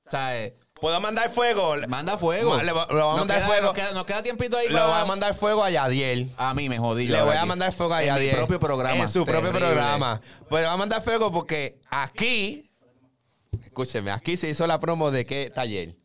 O 0.05 0.11
sea, 0.11 0.39
eh, 0.39 0.55
¿Puedo 0.79 1.01
mandar 1.01 1.31
fuego? 1.31 1.73
manda 1.87 2.19
fuego. 2.19 2.61
Le 2.61 2.69
a 2.69 2.73
Nos 2.73 3.17
mandar 3.17 3.37
queda- 3.39 3.47
fuego. 3.47 3.63
Nos 3.65 3.73
queda, 3.73 3.93
nos 3.93 4.05
queda 4.05 4.21
tiempito 4.21 4.57
ahí 4.57 4.67
Le 4.67 4.73
para- 4.75 4.85
voy 4.85 4.99
a 4.99 5.05
mandar 5.05 5.33
fuego 5.33 5.63
a 5.63 5.71
Yadiel. 5.71 6.31
A 6.37 6.53
mí 6.53 6.69
me 6.69 6.77
jodí. 6.77 7.07
Le 7.07 7.19
voy 7.23 7.35
a 7.35 7.45
mandar 7.45 7.71
fuego 7.73 7.95
a 7.95 8.03
En 8.03 8.13
mi 8.13 8.19
Yadiel. 8.19 8.35
propio 8.35 8.59
programa. 8.59 8.95
En 9.01 9.09
su 9.09 9.25
propio 9.25 9.51
programa. 9.51 10.21
Pues 10.47 10.61
le 10.61 10.67
voy 10.67 10.75
a 10.75 10.77
mandar 10.77 11.01
fuego 11.01 11.31
porque 11.31 11.81
aquí, 11.89 12.69
escúcheme, 13.75 14.11
aquí 14.11 14.37
se 14.37 14.49
hizo 14.49 14.65
la 14.67 14.79
promo 14.79 15.11
de 15.11 15.25
qué 15.25 15.51
taller. 15.53 15.97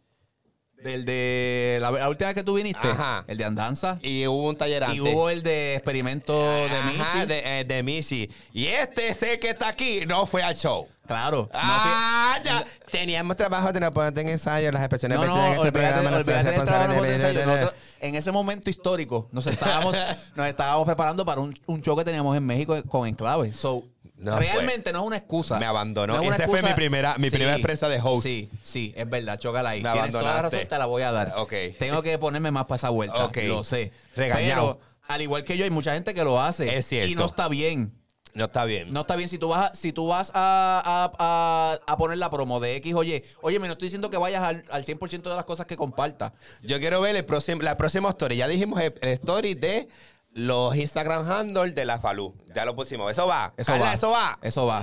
Del 0.82 1.04
de 1.04 1.78
la, 1.80 1.90
la 1.90 2.08
última 2.08 2.28
vez 2.28 2.34
que 2.34 2.42
tú 2.42 2.54
viniste. 2.54 2.88
Ajá. 2.88 3.22
El 3.28 3.36
de 3.36 3.44
andanza. 3.44 3.98
Y 4.02 4.26
hubo 4.26 4.48
un 4.48 4.56
taller 4.56 4.82
antes. 4.82 4.96
Y 4.96 5.00
hubo 5.02 5.28
el 5.28 5.42
de 5.42 5.74
experimento 5.74 6.32
de 6.34 6.82
Michi. 6.84 7.26
De, 7.26 7.60
eh, 7.60 7.64
de 7.64 7.82
Michi. 7.82 8.30
Y 8.54 8.66
este 8.66 9.12
sé 9.12 9.38
que 9.38 9.50
está 9.50 9.68
aquí 9.68 10.06
no 10.06 10.24
fue 10.26 10.42
al 10.42 10.56
show. 10.56 10.88
Claro. 11.06 11.50
Ah, 11.52 12.38
ya. 12.42 12.64
Teníamos 12.90 13.36
trabajo 13.36 13.72
de 13.72 13.80
no 13.80 13.92
poner 13.92 14.18
en 14.18 14.30
ensayo 14.30 14.72
las 14.72 14.80
expresiones 14.80 15.18
No, 15.18 15.26
no, 15.26 15.52
este 15.52 15.70
programa, 15.70 16.22
de 16.22 17.68
en 18.00 18.14
ese 18.14 18.32
momento 18.32 18.70
histórico 18.70 19.28
nos 19.30 19.46
estábamos, 19.46 19.94
nos 20.34 20.48
estábamos 20.48 20.86
preparando 20.86 21.24
para 21.26 21.42
un, 21.42 21.58
un 21.66 21.82
show 21.82 21.96
que 21.96 22.04
teníamos 22.04 22.34
en 22.36 22.46
México 22.46 22.82
con 22.88 23.06
Enclave. 23.06 23.52
So, 23.52 23.84
No, 24.20 24.38
realmente 24.38 24.92
no 24.92 25.00
es 25.00 25.06
una 25.06 25.16
excusa. 25.16 25.58
Me 25.58 25.66
abandonó. 25.66 26.14
No 26.16 26.22
es 26.22 26.34
Esa 26.34 26.46
fue 26.46 26.62
mi 26.62 26.72
primera- 26.74 27.16
mi 27.18 27.30
primera 27.30 27.54
empresa 27.54 27.88
de 27.88 28.00
host. 28.02 28.22
Sí, 28.24 28.50
sí, 28.62 28.92
es 28.96 29.08
verdad, 29.08 29.38
chócala 29.38 29.70
ahí. 29.70 29.82
Me 29.82 29.90
Tienes 29.92 30.10
toda 30.12 30.22
la 30.24 30.42
razón, 30.42 30.60
te 30.68 30.78
la 30.78 30.86
voy 30.86 31.02
a 31.02 31.10
dar. 31.12 31.34
Tengo 31.78 32.02
que 32.02 32.18
ponerme 32.18 32.50
más 32.50 32.66
para 32.66 32.76
esa 32.76 32.90
vuelta. 32.90 33.30
Lo 33.48 33.64
sé. 33.64 33.92
Regañado. 34.14 34.78
Pero, 34.78 34.90
al 35.08 35.22
igual 35.22 35.42
que 35.44 35.56
yo, 35.56 35.64
hay 35.64 35.70
mucha 35.70 35.94
gente 35.94 36.14
que 36.14 36.22
lo 36.22 36.40
hace. 36.40 36.76
Es 36.76 36.86
cierto. 36.86 37.10
Y 37.10 37.14
no 37.14 37.24
está 37.26 37.48
bien. 37.48 37.92
No 38.32 38.44
está 38.44 38.64
bien. 38.64 38.92
No 38.92 39.00
está 39.00 39.16
bien. 39.16 39.28
Si 39.28 39.38
tú 39.38 39.48
vas 39.48 39.70
a, 39.72 39.74
si 39.74 39.92
tú 39.92 40.06
vas 40.06 40.30
a, 40.34 40.80
a- 40.84 41.12
a- 41.18 41.78
a 41.92 41.96
poner 41.96 42.16
la 42.18 42.30
promo 42.30 42.60
de 42.60 42.76
X, 42.76 42.94
oye, 42.94 43.24
oye, 43.40 43.58
me 43.58 43.66
no 43.66 43.72
estoy 43.72 43.86
diciendo 43.86 44.08
que 44.08 44.18
vayas 44.18 44.42
al, 44.44 44.62
al 44.70 44.84
100% 44.84 45.30
de 45.30 45.34
las 45.34 45.44
cosas 45.44 45.66
que 45.66 45.76
compartas. 45.76 46.32
Yo 46.62 46.78
quiero 46.78 47.00
ver 47.00 47.16
el 47.16 47.24
próximo, 47.24 47.60
la 47.62 47.76
próxima 47.76 48.08
story. 48.10 48.36
Ya 48.36 48.46
dijimos 48.46 48.80
el, 48.80 48.94
el 49.00 49.08
story 49.14 49.54
de 49.54 49.88
los 50.32 50.76
Instagram 50.76 51.30
handles 51.30 51.74
de 51.74 51.84
la 51.84 51.98
Falú. 51.98 52.34
Ya 52.54 52.64
lo 52.64 52.76
pusimos. 52.76 53.10
Eso 53.10 53.26
va. 53.26 53.52
Eso 53.56 53.72
Carla, 53.72 53.86
va. 53.86 53.94
Eso 53.94 54.10
va. 54.10 54.38
Eso 54.42 54.66
va. 54.66 54.80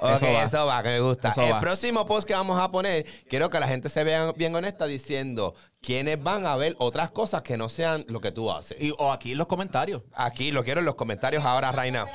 Ok, 0.00 0.10
Eso 0.22 0.32
va. 0.32 0.42
eso 0.42 0.66
va, 0.66 0.82
que 0.82 0.88
me 0.88 1.00
gusta. 1.00 1.30
Eso 1.30 1.42
el 1.42 1.52
va. 1.52 1.60
próximo 1.60 2.04
post 2.04 2.26
que 2.26 2.34
vamos 2.34 2.60
a 2.60 2.70
poner, 2.70 3.06
quiero 3.28 3.48
que 3.50 3.60
la 3.60 3.68
gente 3.68 3.88
se 3.88 4.02
vea 4.02 4.32
bien 4.32 4.54
honesta 4.54 4.86
diciendo 4.86 5.54
quiénes 5.80 6.22
van 6.22 6.46
a 6.46 6.56
ver 6.56 6.74
otras 6.78 7.10
cosas 7.10 7.42
que 7.42 7.56
no 7.56 7.68
sean 7.68 8.04
lo 8.08 8.20
que 8.20 8.32
tú 8.32 8.50
haces. 8.50 8.80
Y, 8.80 8.92
o 8.98 9.12
aquí 9.12 9.32
en 9.32 9.38
los 9.38 9.46
comentarios. 9.46 10.02
Aquí 10.12 10.50
lo 10.50 10.64
quiero 10.64 10.80
en 10.80 10.86
los 10.86 10.96
comentarios 10.96 11.44
ahora, 11.44 11.70
Reina. 11.72 12.06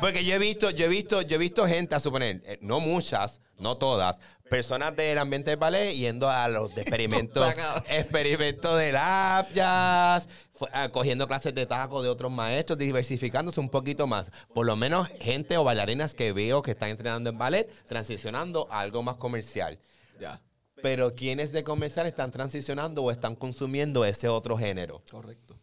Porque 0.00 0.24
yo 0.24 0.34
he 0.34 0.38
visto, 0.38 0.70
yo 0.70 0.86
he 0.86 0.88
visto, 0.88 1.22
yo 1.22 1.36
he 1.36 1.38
visto 1.38 1.66
gente, 1.66 1.94
a 1.94 2.00
suponer, 2.00 2.42
eh, 2.46 2.58
no 2.60 2.80
muchas, 2.80 3.40
no 3.58 3.76
todas, 3.76 4.16
personas 4.54 4.94
del 4.94 5.18
ambiente 5.18 5.50
del 5.50 5.58
ballet 5.58 5.96
yendo 5.96 6.30
a 6.30 6.46
los 6.46 6.72
de 6.76 6.82
experimentos, 6.82 7.52
experimentos 7.88 8.78
de 8.78 8.92
lap 8.92 9.48
jazz, 9.52 10.28
ah, 10.72 10.88
cogiendo 10.92 11.26
clases 11.26 11.52
de 11.56 11.66
taco 11.66 12.04
de 12.04 12.08
otros 12.08 12.30
maestros, 12.30 12.78
diversificándose 12.78 13.58
un 13.58 13.68
poquito 13.68 14.06
más. 14.06 14.30
Por 14.54 14.64
lo 14.64 14.76
menos 14.76 15.08
gente 15.20 15.56
o 15.56 15.64
bailarinas 15.64 16.14
que 16.14 16.32
veo 16.32 16.62
que 16.62 16.70
están 16.70 16.90
entrenando 16.90 17.30
en 17.30 17.38
ballet, 17.38 17.68
transicionando 17.86 18.68
a 18.70 18.78
algo 18.78 19.02
más 19.02 19.16
comercial. 19.16 19.80
Ya. 20.20 20.40
Pero 20.80 21.16
quienes 21.16 21.50
de 21.50 21.64
comercial 21.64 22.06
están 22.06 22.30
transicionando 22.30 23.02
o 23.02 23.10
están 23.10 23.34
consumiendo 23.34 24.04
ese 24.04 24.28
otro 24.28 24.56
género. 24.56 25.02
Correcto. 25.10 25.58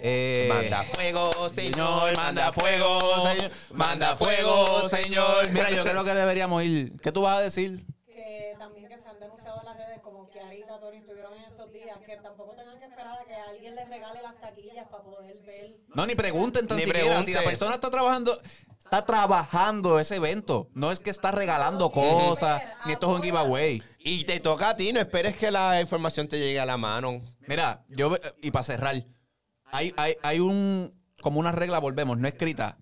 Eh, 0.00 0.46
Manda 0.48 0.82
fuego, 0.84 1.50
Señor, 1.54 2.16
manda 2.16 2.52
fuego, 2.52 3.28
señor, 3.28 3.50
manda 3.72 4.16
fuego, 4.16 4.88
señor. 4.88 5.50
Mira, 5.50 5.70
yo 5.70 5.84
creo 5.84 6.04
que 6.04 6.14
deberíamos 6.14 6.62
ir. 6.64 6.92
¿Qué 7.00 7.12
tú 7.12 7.22
vas 7.22 7.38
a 7.38 7.40
decir? 7.42 7.84
que 8.06 8.54
también 8.58 8.88
que 8.88 8.98
se 8.98 9.08
han 9.08 9.18
denunciado 9.20 9.60
en 9.60 9.66
las 9.66 9.76
redes 9.76 10.00
como 10.02 10.28
que 10.28 10.40
Arita, 10.40 10.78
Tony 10.78 10.98
estuvieron 10.98 11.32
en 11.34 11.44
estos 11.44 11.72
días, 11.72 11.96
que 12.04 12.16
tampoco 12.16 12.54
tengan 12.54 12.78
que 12.78 12.84
esperar 12.86 13.18
a 13.18 13.24
que 13.24 13.34
alguien 13.34 13.74
les 13.74 13.88
regale 13.88 14.22
las 14.22 14.40
taquillas 14.40 14.86
para 14.88 15.02
poder 15.04 15.40
ver. 15.42 15.76
No, 15.94 16.06
ni 16.06 16.14
pregunten 16.14 16.66
tan 16.66 16.76
Ni 16.76 16.84
siquiera. 16.84 17.22
Si 17.22 17.32
la 17.32 17.42
persona 17.42 17.74
está 17.76 17.90
trabajando, 17.90 18.38
está 18.78 19.04
trabajando 19.06 19.98
ese 19.98 20.16
evento. 20.16 20.68
No 20.74 20.92
es 20.92 21.00
que 21.00 21.10
está 21.10 21.30
regalando 21.32 21.90
cosas, 21.90 22.62
ni 22.84 22.92
esto 22.92 23.10
es 23.10 23.16
un 23.16 23.22
giveaway. 23.22 23.82
Y 23.98 24.24
te 24.24 24.40
toca 24.40 24.70
a 24.70 24.76
ti, 24.76 24.92
no 24.92 25.00
esperes 25.00 25.36
que 25.36 25.50
la 25.50 25.80
información 25.80 26.28
te 26.28 26.38
llegue 26.38 26.60
a 26.60 26.66
la 26.66 26.76
mano. 26.76 27.20
Mira, 27.48 27.84
yo 27.88 28.14
y 28.42 28.50
para 28.50 28.62
cerrar, 28.62 29.04
hay, 29.72 29.92
hay, 29.96 30.14
hay 30.22 30.40
un 30.40 30.90
como 31.22 31.40
una 31.40 31.52
regla, 31.52 31.78
volvemos, 31.78 32.18
no 32.18 32.28
escrita, 32.28 32.78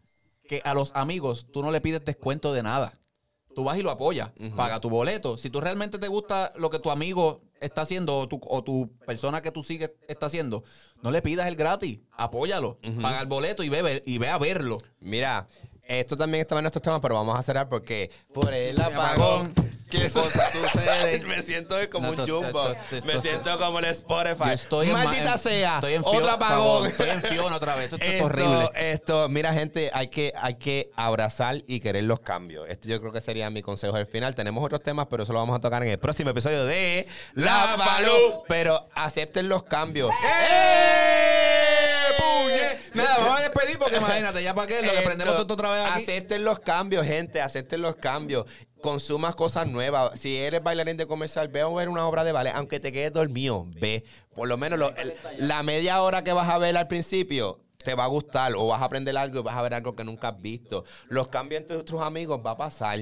que 0.48 0.60
a 0.64 0.74
los 0.74 0.92
amigos 0.94 1.46
tú 1.52 1.62
no 1.62 1.70
le 1.70 1.80
pides 1.80 2.04
descuento 2.04 2.52
de 2.52 2.62
nada. 2.62 2.98
Tú 3.54 3.62
vas 3.64 3.78
y 3.78 3.82
lo 3.82 3.90
apoyas, 3.92 4.30
paga 4.56 4.80
tu 4.80 4.90
boleto. 4.90 5.38
Si 5.38 5.48
tú 5.48 5.60
realmente 5.60 5.98
te 6.00 6.08
gusta 6.08 6.52
lo 6.56 6.70
que 6.70 6.80
tu 6.80 6.90
amigo 6.90 7.40
está 7.60 7.82
haciendo 7.82 8.18
o 8.18 8.28
tu, 8.28 8.40
o 8.48 8.64
tu 8.64 8.90
persona 9.06 9.40
que 9.42 9.52
tú 9.52 9.62
sigues 9.62 9.92
está 10.08 10.26
haciendo, 10.26 10.64
no 11.02 11.12
le 11.12 11.22
pidas 11.22 11.46
el 11.46 11.54
gratis, 11.54 12.00
apóyalo, 12.10 12.78
paga 13.00 13.20
el 13.20 13.28
boleto 13.28 13.62
y 13.62 13.68
ve, 13.68 13.80
ve- 13.82 14.02
y 14.04 14.18
ve 14.18 14.28
a 14.28 14.38
verlo. 14.38 14.78
Mira, 14.98 15.46
esto 15.84 16.16
también 16.16 16.40
estaba 16.42 16.58
en 16.58 16.64
nuestros 16.64 16.82
temas, 16.82 17.00
pero 17.00 17.14
vamos 17.14 17.38
a 17.38 17.42
cerrar 17.42 17.68
porque 17.68 18.10
por 18.32 18.52
el 18.52 18.76
apagón, 18.80 19.54
Me 21.26 21.42
siento 21.42 21.76
como 21.90 22.10
un 22.10 22.16
jumbo. 22.16 22.74
Me 23.04 23.12
to- 23.14 23.22
siento 23.22 23.58
como 23.58 23.78
el 23.78 23.84
Spotify. 23.86 24.50
Estoy 24.52 24.88
Maldita 24.88 25.38
sea. 25.38 25.74
estoy 25.76 25.94
en 25.94 26.02
otro 26.04 26.30
apagón. 26.30 26.86
estoy 26.86 27.10
en 27.10 27.22
Fiona 27.22 27.56
otra 27.56 27.76
vez. 27.76 27.84
Esto, 27.92 27.96
es 28.04 28.22
horrible. 28.22 28.70
esto, 28.76 29.28
mira, 29.28 29.52
gente, 29.52 29.90
hay 29.92 30.08
que, 30.08 30.32
hay 30.36 30.54
que 30.54 30.90
abrazar 30.96 31.62
y 31.66 31.80
querer 31.80 32.04
los 32.04 32.20
cambios. 32.20 32.68
Esto 32.68 32.88
yo 32.88 33.00
creo 33.00 33.12
que 33.12 33.20
sería 33.20 33.50
mi 33.50 33.62
consejo 33.62 33.96
al 33.96 34.06
final. 34.06 34.34
Tenemos 34.34 34.64
otros 34.64 34.82
temas, 34.82 35.06
pero 35.10 35.22
eso 35.24 35.32
lo 35.32 35.38
vamos 35.38 35.56
a 35.56 35.60
tocar 35.60 35.82
en 35.82 35.88
el 35.90 35.98
próximo 35.98 36.30
episodio 36.30 36.64
de 36.64 37.06
La 37.34 37.74
Palú. 37.76 38.42
Pero 38.48 38.88
acepten 38.94 39.48
los 39.48 39.64
cambios. 39.64 40.10
¡Eh! 40.10 41.83
¡Puñe! 42.24 42.78
Nada, 42.94 43.18
vamos 43.18 43.38
a 43.38 43.42
despedir 43.42 43.78
porque 43.78 43.96
imagínate, 43.96 44.42
ya 44.42 44.54
para 44.54 44.66
qué, 44.66 44.76
lo 44.76 44.80
que 44.82 44.88
Esto, 44.96 45.04
prendemos 45.04 45.36
todo 45.36 45.54
otra 45.54 45.70
vez 45.72 45.86
aquí. 45.90 46.02
Acepten 46.02 46.44
los 46.44 46.60
cambios, 46.60 47.06
gente, 47.06 47.40
acepten 47.40 47.82
los 47.82 47.96
cambios. 47.96 48.46
Consumas 48.80 49.34
cosas 49.34 49.66
nuevas. 49.66 50.18
Si 50.20 50.36
eres 50.36 50.62
bailarín 50.62 50.96
de 50.96 51.06
comercial, 51.06 51.48
ve 51.48 51.62
a 51.62 51.68
ver 51.68 51.88
una 51.88 52.06
obra 52.06 52.22
de 52.24 52.32
ballet, 52.32 52.52
aunque 52.54 52.80
te 52.80 52.92
quedes 52.92 53.12
dormido, 53.12 53.64
ve. 53.80 54.04
Por 54.34 54.46
lo 54.48 54.56
menos 54.58 54.78
lo- 54.78 54.94
el- 54.96 55.14
la 55.38 55.62
media 55.62 56.02
hora 56.02 56.22
que 56.22 56.32
vas 56.32 56.48
a 56.50 56.58
ver 56.58 56.76
al 56.76 56.86
principio 56.88 57.60
te 57.82 57.94
va 57.94 58.04
a 58.04 58.08
gustar 58.08 58.52
o 58.56 58.66
vas 58.66 58.80
a 58.82 58.84
aprender 58.86 59.16
algo 59.16 59.38
y 59.40 59.42
vas 59.42 59.56
a 59.56 59.62
ver 59.62 59.74
algo 59.74 59.94
que 59.96 60.04
nunca 60.04 60.28
has 60.28 60.40
visto. 60.40 60.84
Los 61.08 61.28
cambios 61.28 61.62
entre 61.62 61.82
tus 61.82 62.00
amigos 62.02 62.40
va 62.44 62.52
a 62.52 62.56
pasar. 62.56 63.00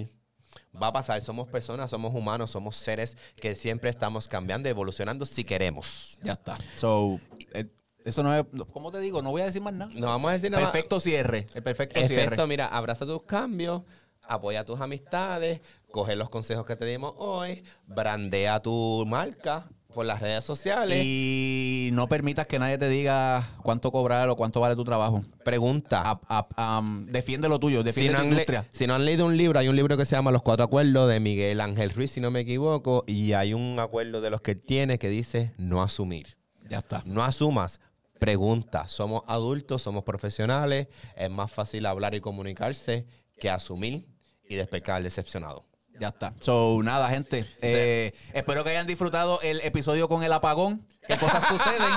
Va 0.81 0.89
a 0.89 0.93
pasar, 0.93 1.21
somos 1.23 1.49
personas, 1.49 1.91
somos 1.91 2.15
humanos, 2.15 2.51
somos 2.51 2.77
seres 2.77 3.17
que 3.41 3.57
siempre 3.57 3.91
estamos 3.91 4.29
cambiando, 4.29 4.69
evolucionando 4.69 5.25
si 5.27 5.45
queremos. 5.45 6.19
Ya 6.23 6.33
está. 6.35 6.57
So, 6.77 7.19
eh, 7.55 7.65
eso 8.05 8.23
no 8.23 8.35
es. 8.35 8.45
no, 8.53 8.65
¿Cómo 8.67 8.91
te 8.91 9.01
digo? 9.01 9.23
No 9.23 9.31
voy 9.31 9.43
a 9.43 9.47
decir 9.47 9.63
más 9.63 9.75
nada. 9.75 9.91
No 9.95 10.07
vamos 10.09 10.31
a 10.31 10.33
decir 10.35 10.51
nada. 10.51 10.63
más. 10.65 10.73
Perfecto 10.73 11.01
cierre. 11.01 11.47
El 11.55 11.63
perfecto 11.63 12.01
Perfecto, 12.01 12.31
cierre. 12.35 12.47
mira, 12.47 12.67
abraza 12.67 13.07
tus 13.07 13.23
cambios, 13.23 13.83
apoya 14.23 14.65
tus 14.65 14.81
amistades, 14.81 15.61
coge 15.91 16.17
los 16.17 16.29
consejos 16.31 16.65
que 16.67 16.77
te 16.77 16.85
dimos 16.87 17.15
hoy, 17.19 17.63
brandea 17.87 18.61
tu 18.61 19.05
marca 19.07 19.69
por 19.95 20.07
las 20.07 20.21
redes 20.23 20.43
sociales. 20.43 20.99
Y 21.05 21.91
no 21.93 22.09
permitas 22.09 22.47
que 22.47 22.59
nadie 22.59 22.79
te 22.79 22.89
diga 22.89 23.47
cuánto 23.63 23.93
cobrar 23.93 24.27
o 24.31 24.37
cuánto 24.37 24.59
vale 24.59 24.75
tu 24.75 24.85
trabajo. 24.85 25.23
pregunta. 25.45 26.01
A- 26.03 26.21
a- 26.29 26.49
am, 26.79 27.05
defiende 27.07 27.47
lo 27.49 27.59
tuyo, 27.59 27.81
si 27.81 27.85
defiende 27.85 28.13
no, 28.15 28.19
tu 28.19 28.23
han 28.23 28.29
le- 28.31 28.33
industria. 28.37 28.67
si 28.73 28.87
no 28.87 28.95
han 28.95 29.05
leído 29.05 29.27
un 29.27 29.37
libro, 29.37 29.59
hay 29.59 29.69
un 29.69 29.77
libro 29.77 29.99
que 29.99 30.07
se 30.07 30.17
llama 30.17 30.31
Los 30.31 30.41
Cuatro 30.41 30.65
Acuerdos 30.65 31.11
de 31.11 31.21
Miguel 31.21 31.61
Ángel 31.61 31.91
Ruiz, 31.91 32.11
si 32.13 32.21
no 32.23 32.31
me 32.31 32.41
equivoco, 32.41 33.05
y 33.07 33.35
hay 33.35 33.53
un 33.53 33.79
acuerdo 33.81 34.23
de 34.23 34.31
los 34.31 34.41
que 34.41 34.53
él 34.53 34.63
tiene 34.63 34.99
que 34.99 35.11
dice 35.11 35.53
no 35.59 35.83
asumir. 35.83 36.39
Ya 36.71 36.79
está. 36.79 37.03
No 37.05 37.23
asumas, 37.23 37.79
pregunta. 38.23 38.87
Somos 38.87 39.25
adultos, 39.27 39.83
somos 39.83 40.05
profesionales. 40.05 40.87
Es 41.17 41.29
más 41.29 41.51
fácil 41.51 41.87
hablar 41.87 42.15
y 42.15 42.21
comunicarse 42.21 43.05
que 43.41 43.51
asumir 43.51 44.07
y 44.49 44.55
despecar 44.55 45.03
decepcionado. 45.03 45.65
Ya 45.99 46.09
está. 46.09 46.33
So, 46.41 46.81
nada, 46.85 47.11
gente. 47.11 47.45
Eh, 47.61 48.13
espero 48.33 48.63
que 48.63 48.71
hayan 48.71 48.87
disfrutado 48.87 49.41
el 49.43 49.61
episodio 49.63 50.09
con 50.09 50.23
el 50.23 50.33
apagón. 50.33 50.87
¿Qué 51.09 51.17
cosas 51.17 51.49
suceden? 51.49 51.83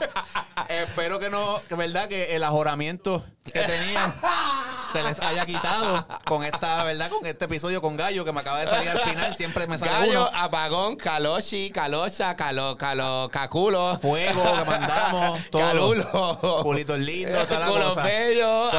Espero 0.68 1.18
que 1.18 1.28
no, 1.28 1.60
que 1.68 1.74
verdad 1.74 2.08
que 2.08 2.36
el 2.36 2.44
ajoramiento 2.44 3.24
que 3.44 3.60
tenían 3.60 4.14
se 4.94 5.02
les 5.02 5.18
haya 5.20 5.44
quitado 5.44 6.06
con 6.24 6.44
esta, 6.44 6.84
¿verdad? 6.84 7.10
Con 7.10 7.26
este 7.26 7.46
episodio 7.46 7.82
con 7.82 7.96
Gallo 7.96 8.24
que 8.24 8.32
me 8.32 8.40
acaba 8.40 8.60
de 8.60 8.68
salir 8.68 8.88
al 8.90 9.00
final. 9.00 9.34
Siempre 9.34 9.66
me 9.66 9.76
sale 9.76 9.90
Gallo, 9.90 10.28
uno. 10.28 10.30
apagón, 10.32 10.94
caloshi, 10.96 11.70
calocha, 11.70 12.36
calo, 12.36 12.76
calo, 12.78 13.28
caculo. 13.32 13.98
Fuego 14.00 14.42
que 14.42 14.64
mandamos, 14.70 15.40
todo. 15.50 15.62
Calulo. 15.62 16.62
Culitos 16.62 16.98
lindos, 17.00 17.46
toda 17.48 17.60
la 17.60 17.66
Culo 17.66 17.84
cosa. 17.88 18.02
bello, 18.04 18.70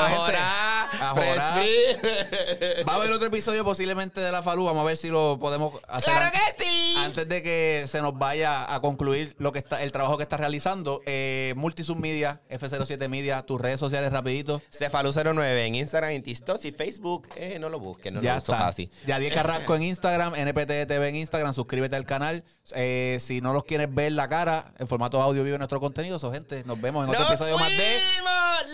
fresfrí. 1.15 2.83
Va 2.87 2.93
a 2.93 2.95
haber 2.95 3.11
otro 3.11 3.27
episodio 3.27 3.63
posiblemente 3.65 4.21
de 4.21 4.31
la 4.31 4.41
Falú. 4.43 4.65
Vamos 4.65 4.81
a 4.83 4.85
ver 4.85 4.97
si 4.97 5.09
lo 5.09 5.37
podemos 5.39 5.73
hacer. 5.87 6.13
¡Claro 6.13 6.25
antes- 6.27 6.41
que 6.57 6.63
sí! 6.63 6.95
Antes 6.97 7.27
de 7.27 7.43
que 7.43 7.85
se 7.87 8.01
nos 8.01 8.17
vaya 8.17 8.73
a 8.73 8.79
concluir 8.79 9.35
lo 9.37 9.51
que 9.51 9.59
está, 9.59 9.81
el 9.83 9.91
trabajo 9.91 10.17
que 10.17 10.23
está 10.23 10.37
realizando, 10.37 11.01
eh, 11.05 11.53
Multisub 11.57 11.97
Media, 11.97 12.41
F07 12.49 13.09
Media, 13.09 13.41
tus 13.43 13.59
redes 13.59 13.79
sociales 13.79 14.11
rapidito. 14.11 14.61
Cefalu09 14.71 15.65
en 15.65 15.75
Instagram, 15.75 16.04
en 16.11 16.23
TikTok 16.23 16.63
y 16.65 16.71
Facebook. 16.71 17.27
Eh, 17.35 17.57
no 17.59 17.69
lo 17.69 17.79
busques, 17.79 18.11
no 18.11 18.21
ya 18.21 18.33
lo 18.33 18.37
está. 18.39 18.67
así. 18.67 18.89
Yadier 19.05 19.33
Carrasco 19.33 19.75
en 19.75 19.83
Instagram, 19.83 20.33
NPT 20.47 20.87
TV 20.87 21.09
en 21.09 21.15
Instagram, 21.15 21.53
suscríbete 21.53 21.95
al 21.95 22.05
canal. 22.05 22.43
Eh, 22.73 23.17
si 23.21 23.41
no 23.41 23.53
los 23.53 23.63
quieres 23.63 23.93
ver 23.93 24.11
la 24.11 24.27
cara, 24.29 24.73
en 24.77 24.87
formato 24.87 25.21
audio 25.21 25.43
vive 25.43 25.57
nuestro 25.57 25.79
contenido. 25.79 26.19
So, 26.19 26.31
gente, 26.31 26.63
nos 26.65 26.79
vemos 26.79 27.03
en 27.03 27.09
otro 27.09 27.21
¡Nos 27.21 27.29
episodio 27.31 27.57
más 27.57 27.69
de! 27.69 27.99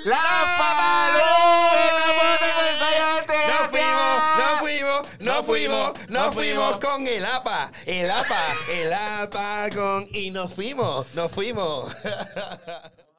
La. 0.05 0.19
Nos 3.47 3.67
fuimos, 3.69 4.21
nos 4.39 4.59
fuimos, 4.59 5.01
Nos 5.19 5.45
fuimos, 5.45 5.93
fuimos 6.07 6.33
fuimos. 6.33 6.77
con 6.77 7.07
el 7.07 7.25
APA, 7.25 7.71
el 7.85 8.09
APA, 8.09 8.53
el 8.73 8.93
APA 8.93 9.69
con... 9.73 10.07
Y 10.13 10.31
nos 10.31 10.53
fuimos, 10.53 11.07
nos 11.13 11.31
fuimos. 11.31 11.93